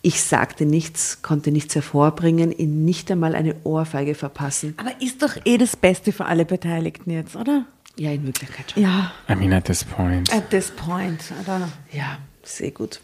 Ich 0.01 0.21
sagte 0.21 0.65
nichts, 0.65 1.21
konnte 1.21 1.51
nichts 1.51 1.75
hervorbringen, 1.75 2.51
ihn 2.51 2.83
nicht 2.83 3.09
einmal 3.09 3.35
eine 3.35 3.55
Ohrfeige 3.63 4.15
verpassen. 4.15 4.73
Aber 4.77 4.91
ist 5.01 5.21
doch 5.21 5.37
eh 5.45 5.57
das 5.57 5.77
Beste 5.77 6.11
für 6.11 6.25
alle 6.25 6.43
Beteiligten 6.43 7.11
jetzt, 7.11 7.35
oder? 7.37 7.65
Ja, 7.95 8.11
in 8.11 8.25
Wirklichkeit 8.25 8.71
schon. 8.71 8.83
Ja. 8.83 9.13
I 9.29 9.35
mean, 9.35 9.53
at 9.53 9.65
this 9.65 9.83
point. 9.83 10.33
At 10.33 10.49
this 10.49 10.71
point. 10.71 11.21
I 11.31 11.49
don't 11.49 11.57
know. 11.57 11.67
Ja, 11.91 12.17
sehr 12.41 12.71
gut. 12.71 12.99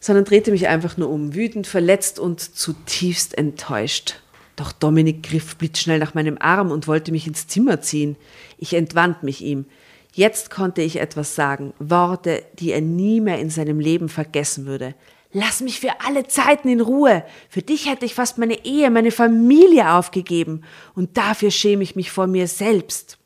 Sondern 0.00 0.24
drehte 0.24 0.50
mich 0.50 0.66
einfach 0.66 0.96
nur 0.96 1.10
um, 1.10 1.34
wütend, 1.34 1.66
verletzt 1.66 2.18
und 2.18 2.40
zutiefst 2.40 3.36
enttäuscht. 3.36 4.20
Doch 4.56 4.72
Dominik 4.72 5.22
griff 5.22 5.56
blitzschnell 5.56 5.98
nach 5.98 6.14
meinem 6.14 6.38
Arm 6.40 6.70
und 6.70 6.88
wollte 6.88 7.12
mich 7.12 7.26
ins 7.26 7.46
Zimmer 7.46 7.82
ziehen. 7.82 8.16
Ich 8.58 8.74
entwand 8.74 9.22
mich 9.22 9.42
ihm. 9.42 9.66
Jetzt 10.12 10.50
konnte 10.50 10.82
ich 10.82 11.00
etwas 11.00 11.34
sagen, 11.34 11.72
Worte, 11.78 12.42
die 12.58 12.72
er 12.72 12.80
nie 12.80 13.20
mehr 13.20 13.38
in 13.38 13.50
seinem 13.50 13.78
Leben 13.80 14.08
vergessen 14.08 14.66
würde. 14.66 14.94
Lass 15.32 15.60
mich 15.60 15.78
für 15.78 15.92
alle 16.04 16.26
Zeiten 16.26 16.68
in 16.68 16.80
Ruhe. 16.80 17.24
Für 17.48 17.62
dich 17.62 17.88
hätte 17.88 18.04
ich 18.04 18.14
fast 18.14 18.36
meine 18.38 18.64
Ehe, 18.64 18.90
meine 18.90 19.12
Familie 19.12 19.92
aufgegeben. 19.92 20.62
Und 20.96 21.16
dafür 21.16 21.52
schäme 21.52 21.84
ich 21.84 21.94
mich 21.94 22.10
vor 22.10 22.26
mir 22.26 22.48
selbst. 22.48 23.16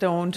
Don't. 0.00 0.36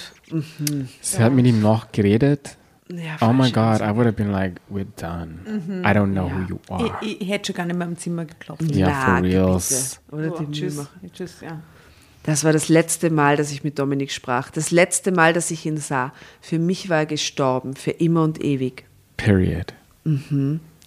Sie 1.01 1.17
hat 1.23 1.31
mit 1.33 1.45
ihm 1.45 1.61
noch 1.61 1.91
geredet. 1.91 2.57
Ja, 2.87 3.17
Oh 3.27 3.33
my 3.33 3.49
God, 3.49 3.81
I 3.81 3.95
would 3.95 4.05
have 4.05 4.11
been 4.13 4.31
like, 4.31 4.59
we're 4.69 4.85
done. 4.97 5.39
I 5.83 5.87
don't 5.91 6.11
know 6.11 6.29
who 6.29 6.41
you 6.47 6.59
are. 6.69 6.95
Ich, 7.01 7.19
ich 7.21 7.29
hätte 7.29 7.47
schon 7.47 7.55
gar 7.55 7.65
nicht 7.65 7.77
mehr 7.77 7.87
im 7.87 7.97
Zimmer 7.97 8.25
geklopft. 8.25 8.61
Ja, 8.75 8.87
Na, 8.89 9.15
for 9.17 9.23
reals. 9.23 9.99
Oder 10.11 10.31
Oh, 10.31 10.39
die 10.39 10.51
tschüss. 10.51 10.85
Tschüss, 11.11 11.41
ja. 11.41 11.61
Das 12.25 12.43
war 12.43 12.51
das 12.53 12.69
letzte 12.69 13.11
Mal, 13.11 13.37
dass 13.37 13.51
ich 13.51 13.63
mit 13.63 13.77
Dominik 13.77 14.11
sprach. 14.11 14.49
Das 14.49 14.71
letzte 14.71 15.11
Mal, 15.11 15.31
dass 15.31 15.51
ich 15.51 15.63
ihn 15.67 15.77
sah. 15.77 16.11
Für 16.41 16.57
mich 16.57 16.89
war 16.89 16.97
er 16.97 17.05
gestorben, 17.05 17.75
für 17.75 17.91
immer 17.91 18.23
und 18.23 18.43
ewig. 18.43 18.85
Period. 19.15 19.75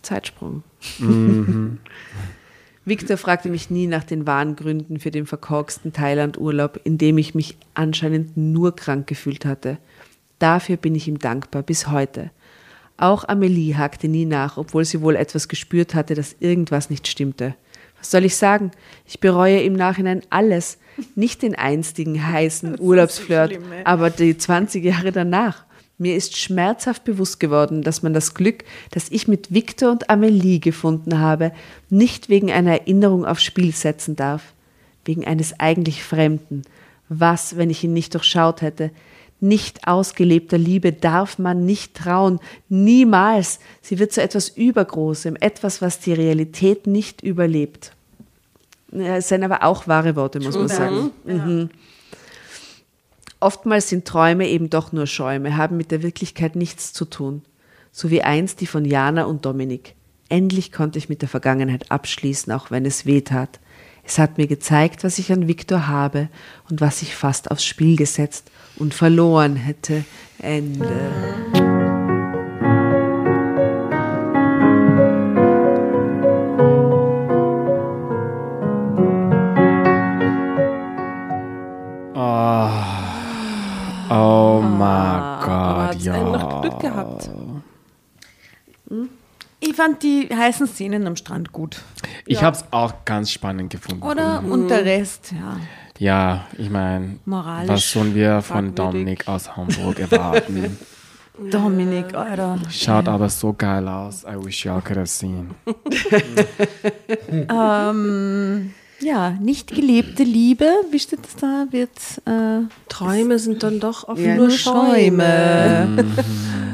Zeitsprung. 0.03 0.65
Victor 2.85 3.17
fragte 3.17 3.51
mich 3.51 3.71
nie 3.71 3.87
nach 3.87 4.03
den 4.03 4.27
wahren 4.27 4.57
Gründen 4.57 4.99
für 4.99 5.13
den 5.13 5.27
verkorksten 5.27 5.93
Thailand-Urlaub, 5.93 6.81
in 6.83 6.99
dem 6.99 7.19
ich 7.19 7.37
mich 7.37 7.57
anscheinend 7.73 8.37
nur 8.37 8.75
krank 8.75 9.07
gefühlt 9.07 9.45
hatte. 9.45 9.79
Dafür 10.41 10.77
bin 10.77 10.97
ich 10.97 11.07
ihm 11.07 11.21
dankbar 11.21 11.63
bis 11.63 11.87
heute. 11.87 12.33
Auch 12.97 13.29
Amelie 13.29 13.77
hakte 13.77 14.09
nie 14.09 14.25
nach, 14.25 14.57
obwohl 14.57 14.85
sie 14.85 15.03
wohl 15.03 15.15
etwas 15.15 15.47
gespürt 15.47 15.95
hatte, 15.95 16.15
dass 16.15 16.35
irgendwas 16.41 16.91
nicht 16.91 17.07
stimmte. 17.07 17.55
Was 17.99 18.11
soll 18.11 18.25
ich 18.25 18.37
sagen? 18.37 18.71
Ich 19.07 19.21
bereue 19.21 19.61
im 19.61 19.73
Nachhinein 19.73 20.23
alles. 20.31 20.79
Nicht 21.15 21.43
den 21.43 21.55
einstigen 21.55 22.27
heißen 22.27 22.77
Urlaubsflirt, 22.81 23.59
aber 23.85 24.11
die 24.11 24.37
20 24.37 24.85
Jahre 24.85 25.13
danach. 25.13 25.65
Mir 26.01 26.15
ist 26.15 26.37
schmerzhaft 26.37 27.03
bewusst 27.05 27.41
geworden, 27.41 27.83
dass 27.83 28.05
man 28.05 28.15
das 28.15 28.35
Glück, 28.35 28.65
das 28.93 29.11
ich 29.11 29.27
mit 29.27 29.53
Victor 29.53 29.91
und 29.91 30.11
Amelie 30.11 30.61
gefunden 30.61 31.19
habe, 31.19 31.53
nicht 31.91 32.29
wegen 32.29 32.53
einer 32.53 32.71
Erinnerung 32.71 33.25
aufs 33.25 33.43
Spiel 33.43 33.73
setzen 33.73 34.15
darf. 34.15 34.55
Wegen 35.05 35.25
eines 35.25 35.59
eigentlich 35.59 36.05
Fremden. 36.05 36.63
Was, 37.09 37.57
wenn 37.57 37.71
ich 37.71 37.83
ihn 37.83 37.95
nicht 37.95 38.15
durchschaut 38.15 38.63
hätte? 38.63 38.93
Nicht 39.41 39.87
ausgelebter 39.87 40.59
Liebe 40.59 40.93
darf 40.93 41.39
man 41.39 41.65
nicht 41.65 41.95
trauen. 41.95 42.41
Niemals. 42.69 43.61
Sie 43.81 43.99
wird 44.01 44.13
zu 44.13 44.21
etwas 44.21 44.49
Übergroßem, 44.49 45.37
etwas, 45.37 45.81
was 45.81 46.01
die 46.01 46.13
Realität 46.13 46.89
nicht 46.89 47.23
überlebt. 47.23 47.93
Es 48.91 49.29
sind 49.29 49.45
aber 49.45 49.63
auch 49.63 49.87
wahre 49.87 50.17
Worte, 50.17 50.41
muss 50.41 50.57
man 50.57 50.69
sagen. 50.69 51.11
Mhm. 51.25 51.71
Oftmals 53.39 53.89
sind 53.89 54.07
Träume 54.07 54.49
eben 54.49 54.71
doch 54.71 54.91
nur 54.93 55.07
Schäume, 55.07 55.57
haben 55.57 55.77
mit 55.77 55.93
der 55.93 56.03
Wirklichkeit 56.03 56.57
nichts 56.57 56.93
zu 56.93 57.05
tun. 57.05 57.43
So 57.93 58.11
wie 58.11 58.23
einst 58.23 58.61
die 58.61 58.67
von 58.67 58.85
Jana 58.85 59.25
und 59.25 59.45
Dominik. 59.45 59.95
Endlich 60.29 60.73
konnte 60.73 60.99
ich 60.99 61.09
mit 61.09 61.23
der 61.23 61.29
Vergangenheit 61.29 61.91
abschließen, 61.93 62.53
auch 62.53 62.71
wenn 62.73 62.85
es 62.85 63.07
weh 63.07 63.21
tat. 63.21 63.61
Es 64.03 64.19
hat 64.19 64.39
mir 64.39 64.47
gezeigt, 64.47 65.05
was 65.05 65.19
ich 65.19 65.31
an 65.33 65.47
Viktor 65.47 65.87
habe 65.87 66.29
und 66.69 66.81
was 66.81 67.03
ich 67.03 67.15
fast 67.15 67.51
aufs 67.51 67.65
Spiel 67.65 67.97
gesetzt 67.97 68.51
und 68.79 68.95
verloren 68.95 69.57
hätte. 69.57 70.05
Ende. 70.39 70.89
Oh 84.11 84.63
my 84.63 84.85
Aber 84.85 85.41
God, 85.45 85.87
hat's 85.89 86.09
einen 86.09 86.33
noch 86.33 86.53
ja. 86.53 86.61
Glück 86.61 86.81
gehabt. 86.81 87.31
Ich 89.61 89.75
fand 89.75 90.03
die 90.03 90.29
heißen 90.35 90.67
Szenen 90.67 91.07
am 91.07 91.17
Strand 91.17 91.53
gut. 91.53 91.83
Ich 92.27 92.43
habe 92.43 92.57
es 92.57 92.65
auch 92.71 93.05
ganz 93.05 93.31
spannend 93.31 93.71
gefunden. 93.71 94.03
Oder? 94.03 94.43
Und 94.43 94.69
der 94.69 94.85
Rest, 94.85 95.33
ja. 95.33 95.59
Ja, 95.99 96.47
ich 96.57 96.71
meine, 96.71 97.19
was 97.27 97.91
sollen 97.91 98.15
wir 98.15 98.41
von. 98.41 98.75
Dominik 98.75 99.27
aus 99.27 99.57
Hamburg 99.57 99.99
erwarten? 99.99 100.79
Dominik, 101.51 102.15
Alter. 102.15 102.59
Schaut 102.71 103.09
aber 103.09 103.29
so 103.29 103.53
geil 103.53 103.87
aus. 103.87 104.25
I 104.25 104.45
wish 104.45 104.65
y'all 104.65 104.81
could 104.81 104.99
have 104.99 105.07
seen. 105.07 105.55
Ähm, 107.31 108.73
ja, 109.01 109.31
nicht 109.31 109.69
gelebte 109.69 110.25
Liebe, 110.25 110.69
wie 110.91 110.99
steht 110.99 111.21
das 111.25 111.37
da? 111.37 111.67
Wird 111.71 111.91
äh, 112.27 112.67
Träume 112.89 113.39
sind 113.39 113.63
dann 113.63 113.81
doch 113.81 114.09
oft 114.09 114.21
Ja, 114.21 114.35
nur 114.35 114.51
Schäume. 114.51 116.05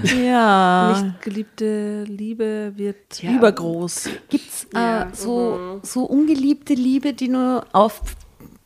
ja. 0.25 1.03
Nicht 1.03 1.23
geliebte 1.23 2.05
Liebe 2.05 2.73
wird 2.77 3.23
übergroß. 3.23 4.09
Gibt's 4.31 4.67
äh, 4.75 5.07
so, 5.13 5.81
so 5.83 6.05
ungeliebte 6.05 6.75
Liebe, 6.75 7.13
die 7.13 7.29
nur 7.29 7.67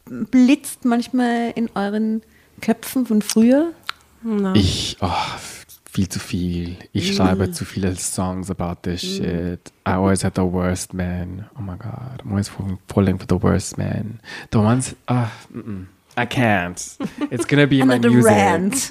aufblitzt 0.08 0.84
manchmal 0.84 1.52
in 1.54 1.70
euren 1.74 2.22
Köpfen 2.60 3.06
von 3.06 3.22
früher? 3.22 3.72
Ich, 4.54 4.96
oh, 5.00 5.10
viel 5.90 6.08
zu 6.08 6.18
viel. 6.18 6.76
Ich 6.92 7.14
schreibe 7.14 7.50
zu 7.52 7.64
viele 7.64 7.94
Songs 7.96 8.50
about 8.50 8.82
this 8.82 9.00
shit. 9.00 9.72
I 9.86 9.92
always 9.92 10.24
had 10.24 10.34
the 10.34 10.42
worst 10.42 10.92
man. 10.92 11.46
Oh 11.58 11.62
my 11.62 11.76
god, 11.76 12.22
I'm 12.24 12.30
always 12.30 12.48
falling, 12.48 12.78
falling 12.88 13.18
for 13.18 13.26
the 13.28 13.42
worst 13.42 13.78
man. 13.78 14.20
The 14.50 14.58
ones, 14.58 14.96
ah, 15.06 15.30
mm-mm. 15.54 15.86
I 16.16 16.26
can't. 16.26 16.80
It's 17.30 17.44
gonna 17.44 17.68
be 17.68 17.80
in 17.80 17.86
my 17.88 17.98
music. 17.98 18.24
rant. 18.24 18.90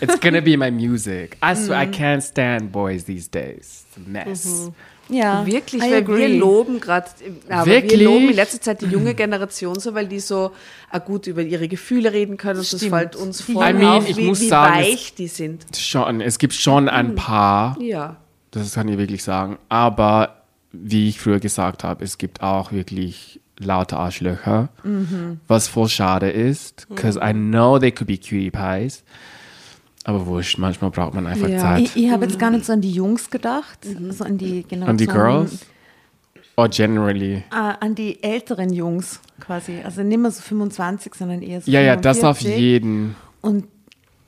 It's 0.00 0.18
gonna 0.18 0.42
be 0.42 0.54
in 0.54 0.58
my 0.58 0.70
music. 0.70 1.38
I 1.40 1.54
swear, 1.54 1.78
I 1.78 1.86
can't 1.86 2.22
stand 2.22 2.72
boys 2.72 3.04
these 3.04 3.28
days. 3.28 3.84
It's 3.86 3.96
a 3.96 4.00
mess. 4.00 4.70
Ja, 5.08 5.44
Wirklich, 5.46 5.82
I 5.82 5.84
weil 5.86 6.06
wir 6.06 6.14
agree. 6.26 6.38
loben 6.38 6.80
gerade, 6.80 7.06
aber 7.50 7.66
Wirklich? 7.66 8.00
wir 8.00 8.06
loben 8.08 8.28
in 8.30 8.34
letzter 8.36 8.60
Zeit 8.60 8.80
die 8.80 8.86
junge 8.86 9.14
Generation 9.14 9.78
so, 9.78 9.94
weil 9.94 10.08
die 10.08 10.18
so 10.20 10.52
äh, 10.92 10.98
gut 11.00 11.26
über 11.26 11.42
ihre 11.42 11.68
Gefühle 11.68 12.12
reden 12.12 12.36
können 12.38 12.60
und 12.60 12.72
das 12.72 12.80
Stimmt. 12.80 12.94
fällt 12.96 13.16
uns 13.16 13.42
voll 13.42 13.64
I 13.68 13.72
mean, 13.74 13.84
auf, 13.84 14.08
ich 14.08 14.16
wie, 14.16 14.24
muss 14.24 14.40
wie 14.40 14.48
sagen, 14.48 14.80
es- 14.80 14.86
weich 14.88 15.14
die 15.14 15.28
sind. 15.28 15.66
Schon, 15.76 16.20
es 16.22 16.38
gibt 16.38 16.54
schon 16.54 16.88
ein 16.88 17.14
paar, 17.16 17.76
Ja. 17.80 18.16
das 18.50 18.72
kann 18.74 18.88
ich 18.88 18.96
wirklich 18.96 19.22
sagen, 19.22 19.58
aber 19.68 20.36
wie 20.72 21.08
ich 21.10 21.20
früher 21.20 21.38
gesagt 21.38 21.84
habe, 21.84 22.02
es 22.02 22.16
gibt 22.18 22.42
auch 22.42 22.72
wirklich 22.72 23.40
laute 23.60 23.96
Arschlöcher, 23.96 24.70
was 25.46 25.68
voll 25.68 25.88
schade 25.88 26.30
ist, 26.30 26.88
because 26.88 27.20
I 27.22 27.32
know 27.32 27.78
they 27.78 27.92
could 27.92 28.08
be 28.08 28.16
cutie 28.16 28.50
pies, 28.50 29.04
aber 30.04 30.26
wurscht, 30.26 30.58
manchmal 30.58 30.90
braucht 30.90 31.14
man 31.14 31.26
einfach 31.26 31.48
Ja. 31.48 31.58
Zeit. 31.58 31.80
Ich, 31.80 31.96
ich 31.96 32.10
habe 32.10 32.24
jetzt 32.26 32.38
gar 32.38 32.50
nicht 32.50 32.64
so 32.64 32.72
an 32.72 32.80
die 32.80 32.90
Jungs 32.92 33.30
gedacht, 33.30 33.80
so 34.10 34.24
an 34.24 34.38
die 34.38 34.62
Generation. 34.62 34.88
An 34.90 34.96
die 34.98 35.06
Girls? 35.06 35.66
Or 36.56 36.68
generally? 36.68 37.36
Äh, 37.36 37.42
an 37.80 37.94
die 37.96 38.22
älteren 38.22 38.72
Jungs 38.72 39.20
quasi. 39.40 39.80
Also 39.84 40.02
nicht 40.02 40.18
mehr 40.18 40.30
so 40.30 40.40
25, 40.42 41.14
sondern 41.14 41.42
eher 41.42 41.60
so 41.60 41.70
Ja, 41.70 41.80
ja, 41.80 41.96
das 41.96 42.18
auf 42.22 42.38
45. 42.38 42.60
jeden. 42.60 43.16
Und 43.40 43.64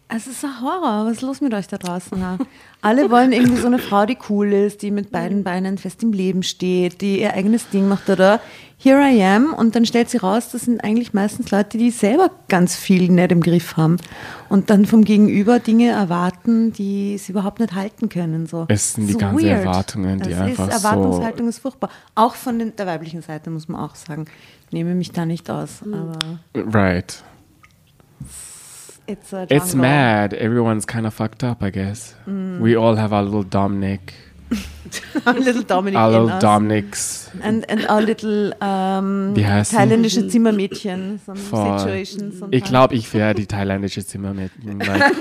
es 0.09 0.27
ist 0.27 0.45
ein 0.45 0.61
Horror. 0.61 1.07
Was 1.07 1.13
ist 1.17 1.23
los 1.23 1.41
mit 1.41 1.53
euch 1.55 1.67
da 1.67 1.79
draußen? 1.79 2.19
Ja? 2.19 2.39
Alle 2.83 3.11
wollen 3.11 3.33
irgendwie 3.33 3.57
so 3.61 3.67
eine 3.67 3.79
Frau, 3.79 4.07
die 4.07 4.17
cool 4.29 4.53
ist, 4.53 4.83
die 4.83 4.91
mit 4.91 5.11
beiden 5.11 5.43
Beinen 5.45 5.79
fest 5.79 6.03
im 6.03 6.13
Leben 6.13 6.43
steht, 6.43 7.01
die 7.01 7.21
ihr 7.21 7.35
eigenes 7.35 7.69
Ding 7.71 7.89
macht 7.89 8.09
oder 8.09 8.41
here 8.79 9.01
I 9.11 9.23
am 9.25 9.55
und 9.55 9.75
dann 9.75 9.87
stellt 9.87 10.11
sie 10.11 10.19
raus, 10.19 10.51
das 10.53 10.63
sind 10.67 10.85
eigentlich 10.85 11.15
meistens 11.15 11.51
Leute, 11.51 11.79
die 11.79 11.91
selber 11.91 12.31
ganz 12.49 12.77
viel 12.77 13.11
nicht 13.11 13.33
im 13.33 13.41
Griff 13.41 13.77
haben 13.79 13.97
und 14.51 14.69
dann 14.71 14.85
vom 14.85 15.03
Gegenüber 15.03 15.59
Dinge 15.59 15.89
erwarten, 15.89 16.73
die 16.75 17.17
sie 17.19 17.33
überhaupt 17.33 17.59
nicht 17.59 17.75
halten 17.75 18.09
können. 18.11 18.47
So. 18.47 18.67
Es 18.69 18.93
sind 18.93 19.07
die 19.09 19.15
So 19.15 19.19
ganzen 19.19 19.45
weird. 19.45 19.65
Erwartungen, 19.65 20.21
die 20.21 20.31
das 20.31 20.39
einfach 20.41 20.69
ist, 20.69 20.81
so- 20.83 20.89
Erwartungshaltung 20.89 21.49
ist 21.49 21.59
furchtbar. 21.61 21.91
Auch 22.15 22.35
von 22.35 22.73
der 22.77 22.87
weiblichen 22.87 23.23
Seite 23.23 23.51
muss 23.51 23.67
man 23.67 23.81
auch 23.81 23.95
sagen. 23.95 24.27
Ich 24.67 24.73
nehme 24.73 24.95
mich 24.95 25.11
da 25.11 25.25
nicht 25.27 25.49
aus, 25.51 25.81
aber 25.83 26.19
Right. 26.55 27.23
It's 29.07 29.33
a 29.33 29.43
It's 29.49 29.73
jungle. 29.73 29.79
mad. 29.81 30.35
Everyone's 30.35 30.87
kind 30.87 31.07
of 31.07 31.15
fucked 31.15 31.43
up, 31.45 31.63
I 31.63 31.71
guess. 31.71 32.15
Mm. 32.27 32.61
We 32.61 32.77
all 32.77 32.97
have 32.97 33.13
our 33.13 33.23
little 33.23 33.43
Dominic, 33.45 34.15
little 35.27 35.63
Dominic 35.63 35.99
our 35.99 36.11
little. 36.11 36.39
Dominics. 36.39 37.31
And, 37.43 37.65
and 37.69 37.87
our 37.89 38.01
little 38.01 38.53
sie? 39.65 39.77
thailändische 39.77 40.29
Zimmermädchen, 40.29 41.21
und 41.27 42.55
Ich 42.55 42.65
glaube, 42.65 42.95
ich 42.95 43.13
wäre 43.13 43.35
die 43.35 43.47
thailändische 43.47 44.05
Zimmermädchen. 44.07 44.79
Like, 44.81 45.15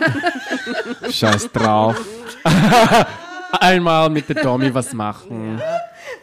Scheiß 1.11 1.51
drauf. 1.51 1.97
Einmal 3.59 4.09
mit 4.09 4.27
der 4.29 4.43
Domi 4.43 4.73
was 4.73 4.93
machen. 4.93 5.59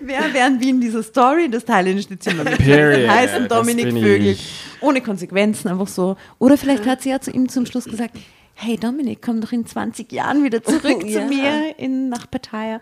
Wer 0.05 0.33
wären 0.35 0.61
wie 0.61 0.71
in 0.71 0.81
dieser 0.81 1.03
Story 1.03 1.49
das 1.51 1.65
thailändische 1.65 2.19
Zimmermädchen? 2.19 2.65
Period. 2.65 3.11
Heißen 3.11 3.49
Dominik 3.49 3.93
Vögel. 3.93 4.27
ich. 4.27 4.53
Ohne 4.81 5.01
Konsequenzen, 5.01 5.69
einfach 5.69 5.89
so. 5.89 6.17
Oder 6.39 6.57
vielleicht 6.59 6.87
hat 6.87 7.03
sie 7.03 7.11
ja 7.11 7.21
zu 7.21 7.31
ihm 7.31 7.49
zum 7.49 7.67
Schluss 7.67 7.85
gesagt, 7.85 8.17
hey 8.55 8.77
Dominik, 8.77 9.23
komm 9.23 9.41
doch 9.41 9.53
in 9.53 9.65
20 9.67 10.11
Jahren 10.13 10.43
wieder 10.45 10.63
zurück 10.63 11.03
Ja. 11.07 11.21
zu 11.21 11.27
mir 11.29 11.79
in, 11.79 12.09
nach 12.09 12.31
Pattaya. 12.31 12.81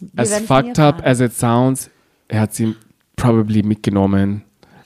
Wir 0.00 0.22
As 0.22 0.38
fucked 0.40 0.78
up 0.78 1.02
as 1.04 1.20
it 1.20 1.32
sounds, 1.32 1.90
er 2.28 2.40
hat 2.42 2.54
sie 2.54 2.74
probably 3.16 3.62
mitgenommen 3.62 4.42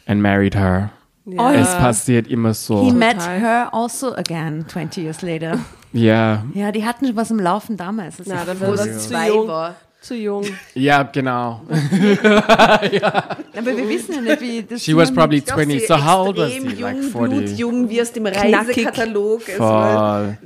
and 0.07 0.21
married 0.23 0.55
her. 0.55 0.91
Oh, 1.37 1.51
Es 1.51 1.69
passiert 1.77 2.27
immer 2.29 2.51
He 2.51 2.55
so. 2.55 2.91
met 2.91 3.19
Total. 3.19 3.41
her 3.41 3.69
also 3.75 4.15
again 4.15 4.65
20 4.67 5.03
years 5.03 5.21
later. 5.23 5.59
Ja, 5.93 6.45
Ja, 6.55 6.73
die 6.73 6.85
hatten 6.87 7.07
schon 7.07 7.17
was 7.17 7.31
im 7.31 7.39
Laufen 7.39 7.77
damals. 7.77 8.19
als 8.19 8.29
Na, 8.29 8.45
dann 8.47 8.59
war 8.61 8.71
das 8.73 9.03
zu 9.03 9.09
zwei 9.11 9.29
jung. 9.29 9.47
war. 9.49 9.75
Zu 10.01 10.15
jung. 10.15 10.45
ja, 10.75 11.03
genau. 11.03 11.61
Aber 11.69 13.77
wir 13.77 13.89
wissen 13.89 14.15
ja 14.15 14.21
nicht, 14.21 14.41
wie 14.41 14.63
das 14.63 14.85
She 14.85 14.97
was 14.97 15.13
probably 15.13 15.39
Ich 15.39 15.45
glaub, 15.45 15.57
20. 15.59 15.81
sie 15.81 15.87
So 15.87 15.97
how 15.97 16.29
old 16.29 16.37
was 16.39 16.53
extrem 16.53 16.77
she? 16.77 16.83
Like 16.83 16.97
jung, 16.97 17.11
40. 17.11 17.29
blutjung, 17.29 17.89
wie 17.91 18.01
aus 18.01 18.13
dem 18.13 18.27
Reisekatalog. 18.27 19.43
Voll. 19.43 20.39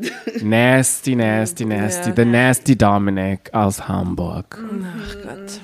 Nasty, 0.42 1.14
nasty, 1.14 1.64
nasty. 1.66 2.08
Ja. 2.08 2.14
The 2.16 2.24
nasty 2.24 2.76
Dominic 2.76 3.50
aus 3.52 3.86
Hamburg. 3.86 4.58
Ach 4.58 5.14
Gott. 5.22 5.60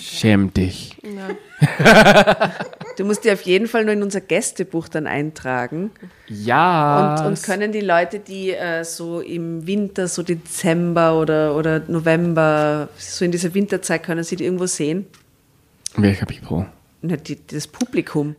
Schäm 0.00 0.52
dich. 0.54 0.96
Du 2.96 3.04
musst 3.04 3.24
dir 3.24 3.34
auf 3.34 3.42
jeden 3.42 3.66
Fall 3.66 3.84
nur 3.84 3.92
in 3.92 4.02
unser 4.02 4.22
Gästebuch 4.22 4.88
dann 4.88 5.06
eintragen. 5.06 5.90
Ja. 6.28 7.16
Und, 7.20 7.26
und 7.26 7.42
können 7.42 7.70
die 7.70 7.82
Leute, 7.82 8.20
die 8.20 8.52
äh, 8.52 8.84
so 8.84 9.20
im 9.20 9.66
Winter, 9.66 10.08
so 10.08 10.22
Dezember 10.22 11.18
oder, 11.20 11.54
oder 11.56 11.82
November, 11.88 12.88
so 12.96 13.26
in 13.26 13.32
dieser 13.32 13.52
Winterzeit, 13.52 14.02
können 14.02 14.24
sie 14.24 14.36
die 14.36 14.44
irgendwo 14.44 14.64
sehen? 14.66 15.04
Welcher 15.96 16.24
People? 16.24 16.66
Na, 17.02 17.16
die, 17.16 17.38
das 17.46 17.66
Publikum. 17.66 18.34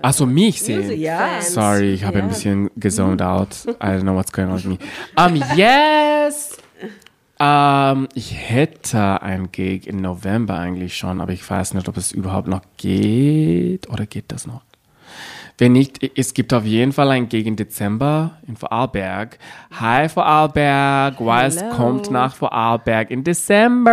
Achso, 0.00 0.24
mich 0.24 0.62
sehen. 0.62 0.98
Ja. 0.98 1.40
Sorry, 1.42 1.92
ich 1.92 2.04
habe 2.04 2.18
Ja. 2.18 2.24
ein 2.24 2.30
bisschen 2.30 2.70
gezoned 2.76 3.20
out. 3.20 3.48
I 3.66 3.70
don't 3.86 4.00
know 4.02 4.14
what's 4.14 4.32
going 4.32 4.48
on 4.48 4.56
with 4.56 4.64
me. 4.64 4.78
Um, 5.16 5.36
yes! 5.56 6.56
Ähm, 7.40 8.08
ich 8.14 8.36
hätte 8.36 9.22
ein 9.22 9.50
Gig 9.50 9.86
im 9.86 10.02
November 10.02 10.58
eigentlich 10.58 10.96
schon, 10.96 11.22
aber 11.22 11.32
ich 11.32 11.48
weiß 11.48 11.72
nicht, 11.72 11.88
ob 11.88 11.96
es 11.96 12.12
überhaupt 12.12 12.48
noch 12.48 12.60
geht 12.76 13.88
oder 13.88 14.04
geht 14.04 14.30
das 14.30 14.46
noch? 14.46 14.60
Wenn 15.56 15.72
nicht, 15.72 15.98
es 16.16 16.32
gibt 16.34 16.52
auf 16.54 16.64
jeden 16.64 16.92
Fall 16.92 17.10
ein 17.10 17.28
Gig 17.28 17.46
im 17.46 17.56
Dezember 17.56 18.38
in 18.46 18.56
Vorarlberg. 18.56 19.38
Hi 19.78 20.08
Vorarlberg, 20.08 21.16
was 21.18 21.66
kommt 21.70 22.10
nach 22.10 22.34
Vorarlberg 22.34 23.10
in 23.10 23.24
Dezember? 23.24 23.90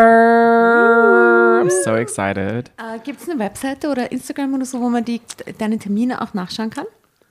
I'm 1.62 1.70
so 1.84 1.95
excited. 1.95 2.72
Äh, 2.78 3.00
Gibt 3.04 3.22
es 3.22 3.30
eine 3.30 3.39
Webseite 3.39 3.89
oder 3.89 4.12
Instagram 4.12 4.54
oder 4.54 4.66
so, 4.66 4.80
wo 4.82 4.89
man 4.89 5.04
die, 5.04 5.22
deine 5.58 5.78
Termine 5.80 6.22
auch 6.22 6.34
nachschauen 6.34 6.70
kann? 6.70 6.86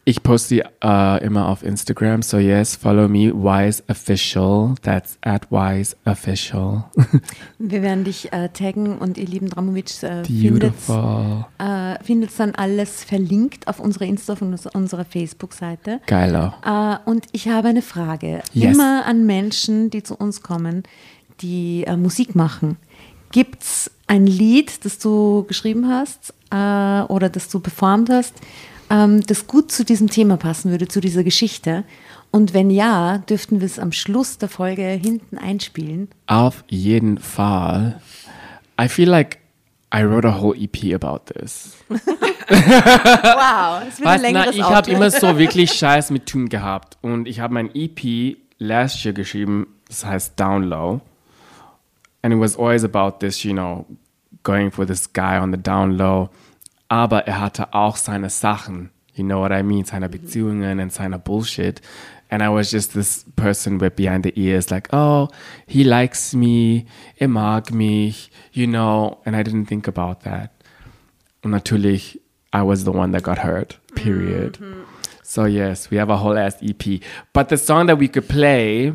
Ich 0.09 0.23
poste 0.23 0.63
äh, 0.85 1.25
immer 1.25 1.49
auf 1.49 1.65
Instagram, 1.65 2.23
so 2.23 2.39
yes, 2.39 2.77
follow 2.77 3.09
me, 3.09 3.33
Wise 3.35 3.83
Official. 3.89 4.77
That's 4.83 5.19
at 5.23 5.51
Wise 5.51 5.97
Official. 6.05 6.85
Wir 7.59 7.83
werden 7.83 8.05
dich 8.05 8.33
äh, 8.33 8.49
taggen 8.51 8.99
und 8.99 9.19
ihr 9.19 9.27
lieben 9.27 9.49
Dramovic 9.51 10.01
äh, 10.05 10.23
findet 12.05 12.31
äh, 12.31 12.37
dann 12.39 12.55
alles 12.55 13.03
verlinkt 13.03 13.67
auf 13.67 13.81
unserer 13.81 14.05
Insta 14.05 14.35
und 14.35 14.53
uns- 14.53 14.67
unserer 14.67 15.05
Facebook-Seite. 15.05 16.01
Geiler. 16.07 16.55
Äh, 17.05 17.11
und 17.11 17.27
ich 17.33 17.49
habe 17.49 17.67
eine 17.67 17.83
Frage. 17.83 18.43
Yes. 18.53 18.77
Immer 18.77 19.07
an 19.07 19.27
Menschen, 19.27 19.91
die 19.91 20.05
zu 20.05 20.15
uns 20.15 20.41
kommen, 20.41 20.85
die 21.41 21.83
äh, 21.85 21.97
Musik 21.97 22.37
machen. 22.37 22.77
Gibt 23.33 23.65
es 23.65 23.91
ein 24.07 24.25
Lied, 24.29 24.85
das 24.85 25.01
du 25.01 25.45
geschrieben 25.49 25.89
hast 25.89 26.33
äh, 26.53 27.13
oder 27.13 27.29
das 27.29 27.49
du 27.49 27.59
performt 27.59 28.09
hast, 28.09 28.35
ähm, 28.91 29.23
das 29.27 29.47
gut 29.47 29.71
zu 29.71 29.85
diesem 29.85 30.09
Thema 30.09 30.37
passen 30.37 30.71
würde, 30.71 30.89
zu 30.89 31.01
dieser 31.01 31.25
Geschichte? 31.25 31.85
Und 32.31 32.55
wenn 32.55 32.71
ja, 32.71 33.19
dürften 33.19 33.61
wir 33.61 33.67
es 33.67 33.79
am 33.79 33.93
Schluss 33.93 34.39
der 34.39 34.49
Folge 34.49 34.83
hinten 34.83 35.39
einspielen. 35.39 36.09
Auf 36.27 36.65
jeden 36.69 37.19
Fall. 37.19 38.01
I 38.81 38.89
feel 38.89 39.09
like 39.09 39.39
I 39.95 40.03
wrote 40.03 40.29
a 40.29 40.41
whole 40.41 40.57
EP 40.57 40.95
about 40.95 41.33
this. 41.33 41.77
Wow, 42.49 43.83
es 43.89 43.99
wird 43.99 44.09
Weißt, 44.09 44.25
na, 44.31 44.51
ich 44.51 44.63
habe 44.63 44.91
immer 44.91 45.11
so 45.11 45.37
wirklich 45.37 45.73
Scheiß 45.73 46.11
mit 46.11 46.27
Tun 46.27 46.49
gehabt. 46.49 46.97
Und 47.03 47.27
ich 47.27 47.41
habe 47.41 47.55
mein 47.55 47.75
EP 47.75 48.37
last 48.59 49.05
year 49.05 49.13
geschrieben, 49.13 49.67
das 49.89 50.05
heißt 50.05 50.39
Down 50.39 50.63
Low. 50.63 51.01
And 52.23 52.33
it 52.33 52.41
was 52.41 52.57
always 52.57 52.85
about 52.85 53.19
this, 53.19 53.43
you 53.43 53.53
know, 53.53 53.85
going 54.43 54.71
for 54.71 54.87
this 54.87 55.13
guy 55.13 55.39
on 55.39 55.53
the 55.53 55.59
down 55.59 55.97
low. 55.97 56.31
Aber 56.89 57.27
er 57.27 57.41
hatte 57.41 57.75
auch 57.75 57.97
seine 57.97 58.31
Sachen, 58.31 58.91
you 59.15 59.25
know 59.25 59.41
what 59.41 59.53
I 59.53 59.63
mean, 59.63 59.85
seine 59.85 60.09
Beziehungen 60.09 60.79
und 60.79 60.93
seine 60.93 61.19
Bullshit. 61.19 61.81
And 62.29 62.43
I 62.43 62.49
was 62.49 62.73
just 62.73 62.93
this 62.93 63.25
person 63.37 63.81
with 63.81 63.95
behind 63.95 64.25
the 64.25 64.33
ears, 64.37 64.71
like, 64.71 64.93
oh, 64.93 65.29
he 65.67 65.85
likes 65.85 66.33
me, 66.33 66.87
er 67.19 67.29
mag 67.29 67.73
mich, 67.73 68.31
you 68.53 68.67
know, 68.67 69.19
and 69.25 69.37
I 69.37 69.43
didn't 69.43 69.67
think 69.67 69.87
about 69.87 70.25
that. 70.25 70.51
Und 71.43 71.53
natürlich, 71.53 72.21
I 72.53 72.63
was 72.63 72.85
the 72.85 72.93
one 72.93 73.13
that 73.13 73.23
got 73.23 73.39
hurt, 73.39 73.79
period. 73.95 74.59
So 75.23 75.45
yes, 75.45 75.91
we 75.91 75.99
have 75.99 76.11
a 76.11 76.17
whole 76.17 76.37
ass 76.37 76.57
EP. 76.63 77.01
But 77.33 77.49
the 77.49 77.57
song 77.57 77.87
that 77.87 78.01
we 78.01 78.09
could 78.09 78.29
play, 78.29 78.93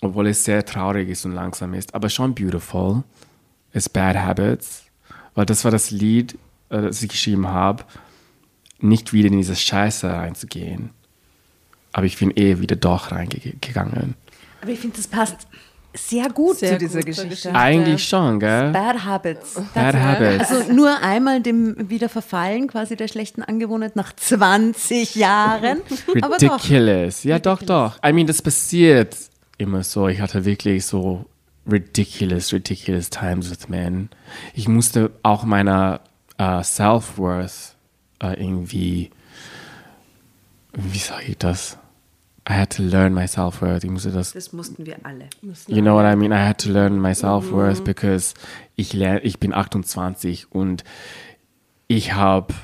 obwohl 0.00 0.28
es 0.28 0.44
sehr 0.44 0.64
traurig 0.64 1.08
ist 1.08 1.26
und 1.26 1.32
langsam 1.32 1.74
ist, 1.74 1.94
aber 1.94 2.08
schon 2.08 2.34
beautiful, 2.34 3.04
ist 3.72 3.92
Bad 3.92 4.16
Habits. 4.16 4.84
Weil 5.34 5.46
das 5.46 5.64
war 5.64 5.70
das 5.70 5.90
Lied, 5.90 6.38
das 6.70 7.02
ich 7.02 7.08
geschrieben 7.08 7.48
habe, 7.48 7.84
nicht 8.78 9.12
wieder 9.12 9.28
in 9.28 9.36
diese 9.36 9.56
Scheiße 9.56 10.10
reinzugehen. 10.10 10.90
Aber 11.92 12.06
ich 12.06 12.18
bin 12.18 12.32
eh 12.36 12.60
wieder 12.60 12.76
doch 12.76 13.12
reingegangen. 13.12 14.14
Aber 14.62 14.70
ich 14.70 14.78
finde, 14.78 14.96
das 14.96 15.08
passt 15.08 15.48
sehr 15.92 16.28
gut 16.28 16.58
Sehr 16.58 16.72
zu 16.72 16.78
dieser 16.78 17.00
Geschichte. 17.00 17.28
Geschichte. 17.28 17.54
Eigentlich 17.54 18.06
schon, 18.06 18.38
gell? 18.38 18.70
Bad 18.70 19.04
Habits. 19.04 19.60
Bad 19.74 19.96
Habits. 19.96 20.50
Also 20.50 20.72
nur 20.72 21.02
einmal 21.02 21.40
dem 21.40 21.90
wieder 21.90 22.08
verfallen, 22.08 22.68
quasi 22.68 22.94
der 22.96 23.08
schlechten 23.08 23.42
Angewohnheit 23.42 23.96
nach 23.96 24.12
20 24.14 25.16
Jahren. 25.16 25.80
Aber 26.22 26.38
doch. 26.38 26.62
Ridiculous. 26.62 27.24
Ja, 27.24 27.40
doch, 27.40 27.62
doch. 27.62 27.98
I 28.06 28.12
mean, 28.12 28.28
das 28.28 28.40
passiert 28.40 29.16
immer 29.58 29.82
so. 29.82 30.06
Ich 30.06 30.20
hatte 30.20 30.44
wirklich 30.44 30.86
so 30.86 31.24
ridiculous, 31.70 32.52
ridiculous 32.52 33.10
times 33.10 33.50
with 33.50 33.68
men. 33.68 34.10
Ich 34.54 34.68
musste 34.68 35.10
auch 35.24 35.42
meiner 35.42 36.00
äh, 36.40 36.64
Self-Worth 36.64 37.76
äh, 38.22 38.40
irgendwie, 38.40 39.10
wie 40.72 40.98
sage 40.98 41.24
ich 41.26 41.38
das? 41.38 41.76
I 42.48 42.54
had 42.54 42.70
to 42.76 42.82
learn 42.82 43.12
my 43.12 43.28
self-worth. 43.28 43.84
Ich 43.84 43.90
musste 43.90 44.10
das 44.10 44.32
Das 44.32 44.52
mussten 44.52 44.86
wir 44.86 44.96
alle. 45.04 45.28
You 45.68 45.82
know 45.82 45.94
what 45.94 46.10
I 46.10 46.16
mean? 46.16 46.32
I 46.32 46.46
had 46.46 46.58
to 46.62 46.70
learn 46.70 47.00
my 47.00 47.14
self-worth 47.14 47.84
because 47.84 48.34
ich, 48.74 48.94
lerne, 48.94 49.20
ich 49.20 49.38
bin 49.38 49.52
28 49.52 50.50
und 50.50 50.82
ich 51.86 52.14
habe 52.14 52.54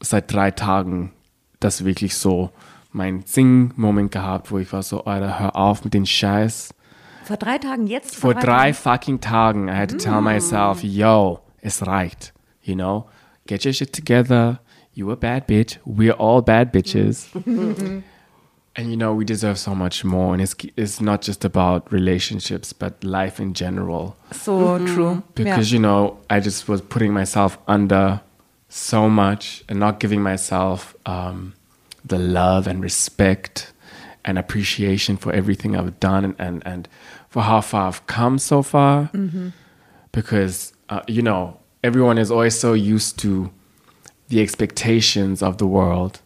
seit 0.00 0.32
drei 0.32 0.52
Tagen 0.52 1.12
das 1.58 1.84
wirklich 1.84 2.14
so 2.14 2.50
mein 2.92 3.24
Sing-Moment 3.26 4.12
gehabt, 4.12 4.52
wo 4.52 4.58
ich 4.58 4.72
war 4.72 4.84
so, 4.84 5.04
Alter, 5.04 5.40
hör 5.40 5.56
auf 5.56 5.82
mit 5.82 5.94
den 5.94 6.06
Scheiß. 6.06 6.72
Vor 7.24 7.36
drei 7.36 7.58
Tagen 7.58 7.88
jetzt? 7.88 8.14
Vor 8.14 8.34
drei 8.34 8.70
Tagen? 8.70 8.74
fucking 8.74 9.20
Tagen, 9.20 9.68
I 9.68 9.72
had 9.72 9.90
to 9.90 9.96
tell 9.96 10.20
myself, 10.20 10.84
yo, 10.84 11.40
es 11.60 11.84
reicht. 11.84 12.32
You 12.62 12.76
know? 12.76 13.06
Get 13.46 13.64
your 13.64 13.74
shit 13.74 13.92
together. 13.92 14.58
You 14.94 15.10
a 15.10 15.16
bad 15.16 15.46
bitch. 15.48 15.76
We're 15.84 16.12
all 16.12 16.40
bad 16.40 16.72
bitches. 16.72 17.28
and 18.76 18.90
you 18.90 18.96
know, 18.96 19.12
we 19.14 19.24
deserve 19.24 19.58
so 19.58 19.74
much 19.74 20.04
more. 20.04 20.32
And 20.32 20.42
it's, 20.42 20.54
it's 20.76 21.00
not 21.00 21.20
just 21.22 21.44
about 21.44 21.92
relationships, 21.92 22.72
but 22.72 23.02
life 23.04 23.38
in 23.40 23.54
general. 23.54 24.16
So 24.32 24.78
true. 24.86 25.22
Because, 25.34 25.72
you 25.72 25.78
know, 25.78 26.18
I 26.30 26.40
just 26.40 26.68
was 26.68 26.80
putting 26.80 27.12
myself 27.12 27.58
under 27.68 28.20
so 28.68 29.08
much 29.08 29.64
and 29.68 29.78
not 29.78 30.00
giving 30.00 30.22
myself 30.22 30.96
um, 31.06 31.54
the 32.04 32.18
love 32.18 32.66
and 32.66 32.82
respect 32.82 33.72
and 34.24 34.38
appreciation 34.38 35.16
for 35.16 35.32
everything 35.32 35.76
I've 35.76 36.00
done 36.00 36.24
and, 36.24 36.34
and, 36.38 36.62
and 36.66 36.88
for 37.28 37.42
how 37.42 37.60
far 37.60 37.88
I've 37.88 38.06
come 38.06 38.38
so 38.38 38.62
far. 38.62 39.10
Because, 40.12 40.72
uh, 40.88 41.02
you 41.06 41.20
know, 41.22 41.60
everyone 41.84 42.16
is 42.16 42.30
always 42.30 42.58
so 42.58 42.72
used 42.72 43.18
to 43.18 43.52
the 44.28 44.40
expectations 44.40 45.42
of 45.42 45.58
the 45.58 45.66
world. 45.66 46.22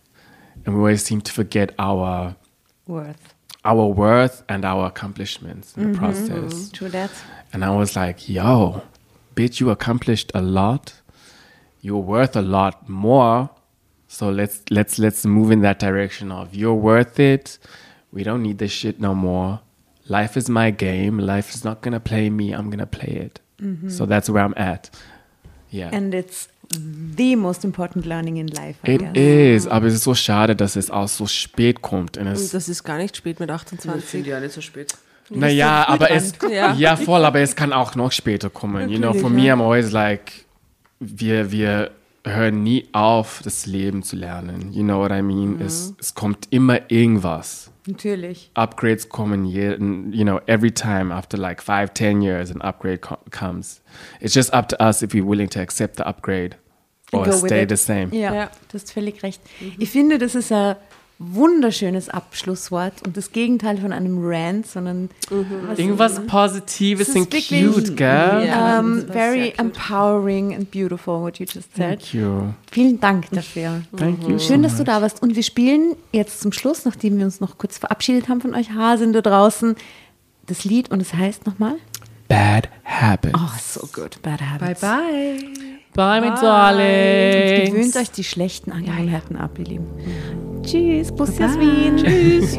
And 0.64 0.74
we 0.74 0.80
always 0.80 1.04
seem 1.04 1.20
to 1.22 1.32
forget 1.32 1.74
our 1.78 2.36
Worth. 2.86 3.34
our 3.64 3.86
worth 3.86 4.44
and 4.48 4.64
our 4.64 4.86
accomplishments 4.86 5.76
in 5.76 5.82
the 5.82 5.88
mm-hmm. 5.88 5.98
process. 5.98 6.54
Mm-hmm. 6.54 6.72
True 6.72 6.88
that. 6.90 7.10
And 7.52 7.64
I 7.64 7.70
was 7.70 7.96
like, 7.96 8.28
yo, 8.28 8.82
bitch, 9.34 9.58
you 9.58 9.70
accomplished 9.70 10.30
a 10.32 10.40
lot. 10.40 10.94
You're 11.80 12.06
worth 12.14 12.36
a 12.36 12.42
lot 12.42 12.88
more. 12.88 13.50
So 14.06 14.30
let's 14.30 14.62
let's 14.70 14.98
let's 14.98 15.26
move 15.26 15.50
in 15.50 15.60
that 15.62 15.80
direction 15.80 16.30
of 16.30 16.54
you're 16.54 16.74
worth 16.74 17.18
it. 17.18 17.58
We 18.12 18.22
don't 18.22 18.42
need 18.42 18.58
this 18.58 18.72
shit 18.72 19.00
no 19.00 19.14
more. 19.14 19.60
Life 20.06 20.36
is 20.36 20.48
my 20.48 20.70
game. 20.70 21.18
Life 21.18 21.52
is 21.54 21.64
not 21.64 21.82
gonna 21.82 22.00
play 22.00 22.30
me. 22.30 22.52
I'm 22.52 22.70
gonna 22.70 22.86
play 22.86 23.12
it. 23.26 23.40
Mm-hmm. 23.60 23.88
So 23.88 24.06
that's 24.06 24.30
where 24.30 24.44
I'm 24.44 24.54
at. 24.56 24.88
Yeah. 25.72 25.94
And 25.94 26.14
it's 26.14 26.48
the 27.16 27.36
most 27.36 27.64
important 27.64 28.06
learning 28.06 28.36
in 28.36 28.48
life. 28.48 28.78
I 28.86 28.94
it 28.94 29.00
guess. 29.00 29.16
is, 29.16 29.66
aber 29.66 29.86
es 29.86 29.94
ist 29.94 30.04
so 30.04 30.14
schade, 30.14 30.54
dass 30.54 30.76
es 30.76 30.90
auch 30.90 31.08
so 31.08 31.26
spät 31.26 31.82
kommt. 31.82 32.16
Und 32.18 32.26
es, 32.26 32.50
das 32.50 32.68
ist 32.68 32.84
gar 32.84 32.98
nicht 32.98 33.16
spät 33.16 33.40
mit 33.40 33.48
Ich 33.48 33.54
28. 33.54 34.04
finde 34.04 34.30
ja 34.30 34.40
nicht 34.40 34.52
so 34.52 34.60
spät. 34.60 34.92
Naja, 35.30 35.86
aber 35.88 36.10
es, 36.10 36.32
Ja. 36.50 36.72
ja. 36.74 36.96
voll, 36.96 37.24
aber 37.24 37.40
es 37.40 37.54
kann 37.54 37.72
auch 37.72 37.94
noch 37.94 38.12
später 38.12 38.48
kommen. 38.50 38.88
You 38.88 38.98
know, 38.98 39.12
for 39.12 39.30
me, 39.30 39.52
I'm 39.52 39.62
always 39.62 39.92
like, 39.92 40.32
wir, 41.00 41.52
wir 41.52 41.90
hören 42.24 42.62
nie 42.62 42.88
auf, 42.92 43.40
das 43.44 43.66
Leben 43.66 44.02
zu 44.02 44.16
lernen. 44.16 44.72
You 44.72 44.82
know 44.82 44.98
what 45.00 45.10
I 45.10 45.22
mean? 45.22 45.60
Es, 45.60 45.94
es 46.00 46.14
kommt 46.14 46.46
immer 46.50 46.90
irgendwas. 46.90 47.70
Natürlich. 47.88 48.50
Upgrades 48.54 49.08
kommen, 49.08 49.46
jeden, 49.46 50.12
you 50.12 50.22
know, 50.22 50.40
every 50.46 50.70
time 50.70 51.10
after 51.10 51.38
like 51.38 51.62
five, 51.62 51.94
ten 51.94 52.20
years, 52.20 52.50
an 52.50 52.60
upgrade 52.60 53.00
co 53.00 53.16
comes. 53.30 53.80
It's 54.20 54.34
just 54.34 54.52
up 54.54 54.68
to 54.68 54.76
us 54.80 55.02
if 55.02 55.14
we're 55.14 55.24
willing 55.26 55.48
to 55.50 55.60
accept 55.60 55.96
the 55.96 56.06
upgrade 56.06 56.56
or 57.12 57.30
stay 57.32 57.62
it. 57.62 57.70
the 57.70 57.76
same. 57.76 58.08
Ja, 58.12 58.34
Ja. 58.34 58.50
du 58.70 58.74
hast 58.74 58.92
völlig 58.92 59.22
recht. 59.22 59.40
Ich 59.78 59.90
finde, 59.90 60.18
das 60.18 60.34
ist 60.34 60.52
ein 60.52 60.76
wunderschönes 61.20 62.08
Abschlusswort 62.08 63.02
und 63.04 63.16
das 63.16 63.32
Gegenteil 63.32 63.78
von 63.78 63.92
einem 63.92 64.18
Rant, 64.20 64.66
sondern 64.68 65.10
was- 65.66 65.78
Irgendwas 65.78 66.24
Positives 66.26 67.08
Es 67.08 67.16
und 67.16 67.30
cute, 67.30 67.96
gell? 67.96 68.44
Ja. 68.46 68.78
um, 68.78 69.04
very 69.08 69.52
empowering 69.56 70.54
and 70.54 70.70
beautiful, 70.70 71.20
what 71.20 71.38
you 71.40 71.46
just 71.46 71.74
said. 71.76 71.98
Thank 72.00 72.14
you. 72.14 72.52
Vielen 72.70 73.00
Dank 73.00 73.26
dafür. 73.32 73.82
Thank 73.96 74.28
you. 74.28 74.38
Schön, 74.38 74.62
dass 74.62 74.76
du 74.76 74.84
da 74.84 75.02
warst. 75.02 75.20
Und 75.20 75.34
wir 75.34 75.42
spielen 75.42 75.96
jetzt 76.12 76.40
zum 76.40 76.52
Schluss, 76.52 76.84
nachdem 76.84 77.18
wir 77.18 77.24
uns 77.24 77.40
noch 77.40 77.58
kurz 77.58 77.78
verabschiedet 77.78 78.28
haben 78.28 78.40
von 78.40 78.54
euch 78.54 78.70
Hasen 78.70 79.12
da 79.12 79.20
draußen, 79.20 79.74
das 80.46 80.64
Lied 80.64 80.90
und 80.90 81.00
es 81.00 81.14
heißt 81.14 81.46
nochmal? 81.46 81.74
Bad 82.28 82.68
habits. 82.84 83.34
Oh, 83.36 83.50
so 83.60 83.88
good. 83.92 84.20
Bad 84.22 84.40
Habits. 84.40 84.80
bye. 84.80 84.88
Bye, 85.40 85.77
my 85.98 86.28
Und 86.28 86.42
darling. 86.42 87.72
gewöhnt 87.72 87.96
euch 87.96 88.10
die 88.10 88.24
schlechten 88.24 88.72
Angewohnheiten 88.72 89.36
ab, 89.36 89.58
ihr 89.58 89.64
Lieben. 89.64 90.62
Tschüss, 90.62 91.12
Bussi 91.12 91.42
aus 91.42 91.58
Wien. 91.58 91.96
Tschüss. 91.96 92.58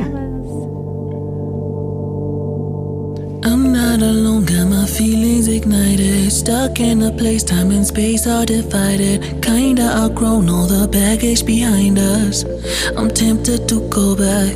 I'm 3.44 3.72
not 3.72 4.02
alone, 4.02 4.46
got 4.46 4.68
my 4.68 4.86
feelings 4.86 5.48
ignited. 5.48 6.32
Stuck 6.32 6.80
in 6.80 7.02
a 7.04 7.12
place, 7.12 7.44
time 7.44 7.72
and 7.72 7.86
space 7.86 8.28
are 8.28 8.46
divided. 8.46 9.42
Kinda 9.42 9.84
outgrown 9.84 10.50
all 10.50 10.68
the 10.68 10.88
baggage 10.88 11.46
behind 11.46 11.98
us. 11.98 12.44
I'm 12.98 13.10
tempted 13.10 13.70
to 13.70 13.88
go 13.90 14.16
back. 14.16 14.56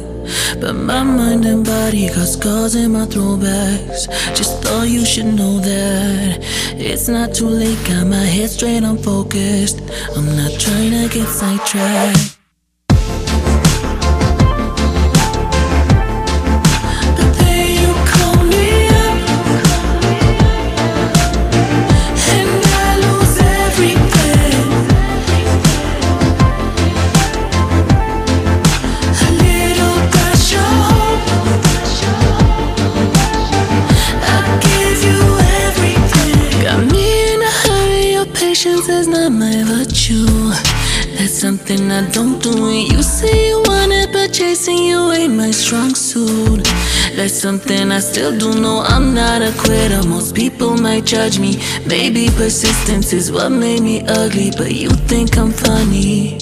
But 0.59 0.75
my 0.75 1.03
mind 1.03 1.45
and 1.45 1.65
body 1.65 2.07
got 2.07 2.27
scars 2.27 2.75
in 2.75 2.91
my 2.91 3.05
throwbacks. 3.05 4.07
Just 4.35 4.61
thought 4.63 4.87
you 4.89 5.05
should 5.05 5.33
know 5.33 5.59
that 5.59 6.39
it's 6.77 7.07
not 7.07 7.33
too 7.33 7.47
late. 7.47 7.79
Got 7.87 8.07
my 8.07 8.25
head 8.35 8.49
straight, 8.49 8.83
I'm 8.83 8.97
focused. 8.97 9.81
I'm 10.15 10.25
not 10.35 10.59
trying 10.59 10.91
to 10.91 11.09
get 11.13 11.27
sidetracked. 11.27 12.42
That's 47.23 47.41
something 47.41 47.89
I 47.89 47.99
still 47.99 48.37
do. 48.37 48.53
No, 48.59 48.83
I'm 48.85 49.13
not 49.13 49.41
a 49.41 49.53
quitter. 49.57 50.05
Most 50.05 50.35
people 50.35 50.75
might 50.75 51.05
judge 51.05 51.39
me. 51.39 51.57
Maybe 51.87 52.27
persistence 52.27 53.13
is 53.13 53.31
what 53.31 53.47
made 53.47 53.81
me 53.81 54.03
ugly, 54.05 54.51
but 54.51 54.73
you 54.75 54.89
think 54.89 55.37
I'm 55.37 55.53
funny. 55.53 56.37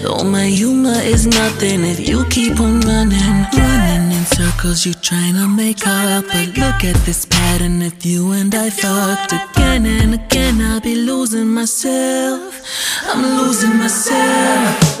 Though 0.00 0.22
my 0.22 0.46
humor 0.46 1.00
is 1.02 1.26
nothing 1.26 1.82
if 1.84 1.98
you 2.08 2.24
keep 2.26 2.60
on 2.60 2.78
running, 2.82 3.46
running 3.52 4.12
in 4.12 4.24
circles. 4.26 4.86
You 4.86 4.94
trying 4.94 5.34
to 5.34 5.48
make 5.48 5.84
up, 5.84 6.24
but 6.28 6.46
look 6.56 6.84
at 6.84 6.94
this 7.04 7.24
pattern. 7.26 7.82
If 7.82 8.06
you 8.06 8.30
and 8.30 8.54
I 8.54 8.70
fucked 8.70 9.32
again 9.32 9.86
and 9.86 10.14
again, 10.14 10.60
I'll 10.60 10.80
be 10.80 10.94
losing 10.94 11.48
myself. 11.48 12.62
I'm 13.08 13.22
losing 13.38 13.76
myself. 13.76 15.00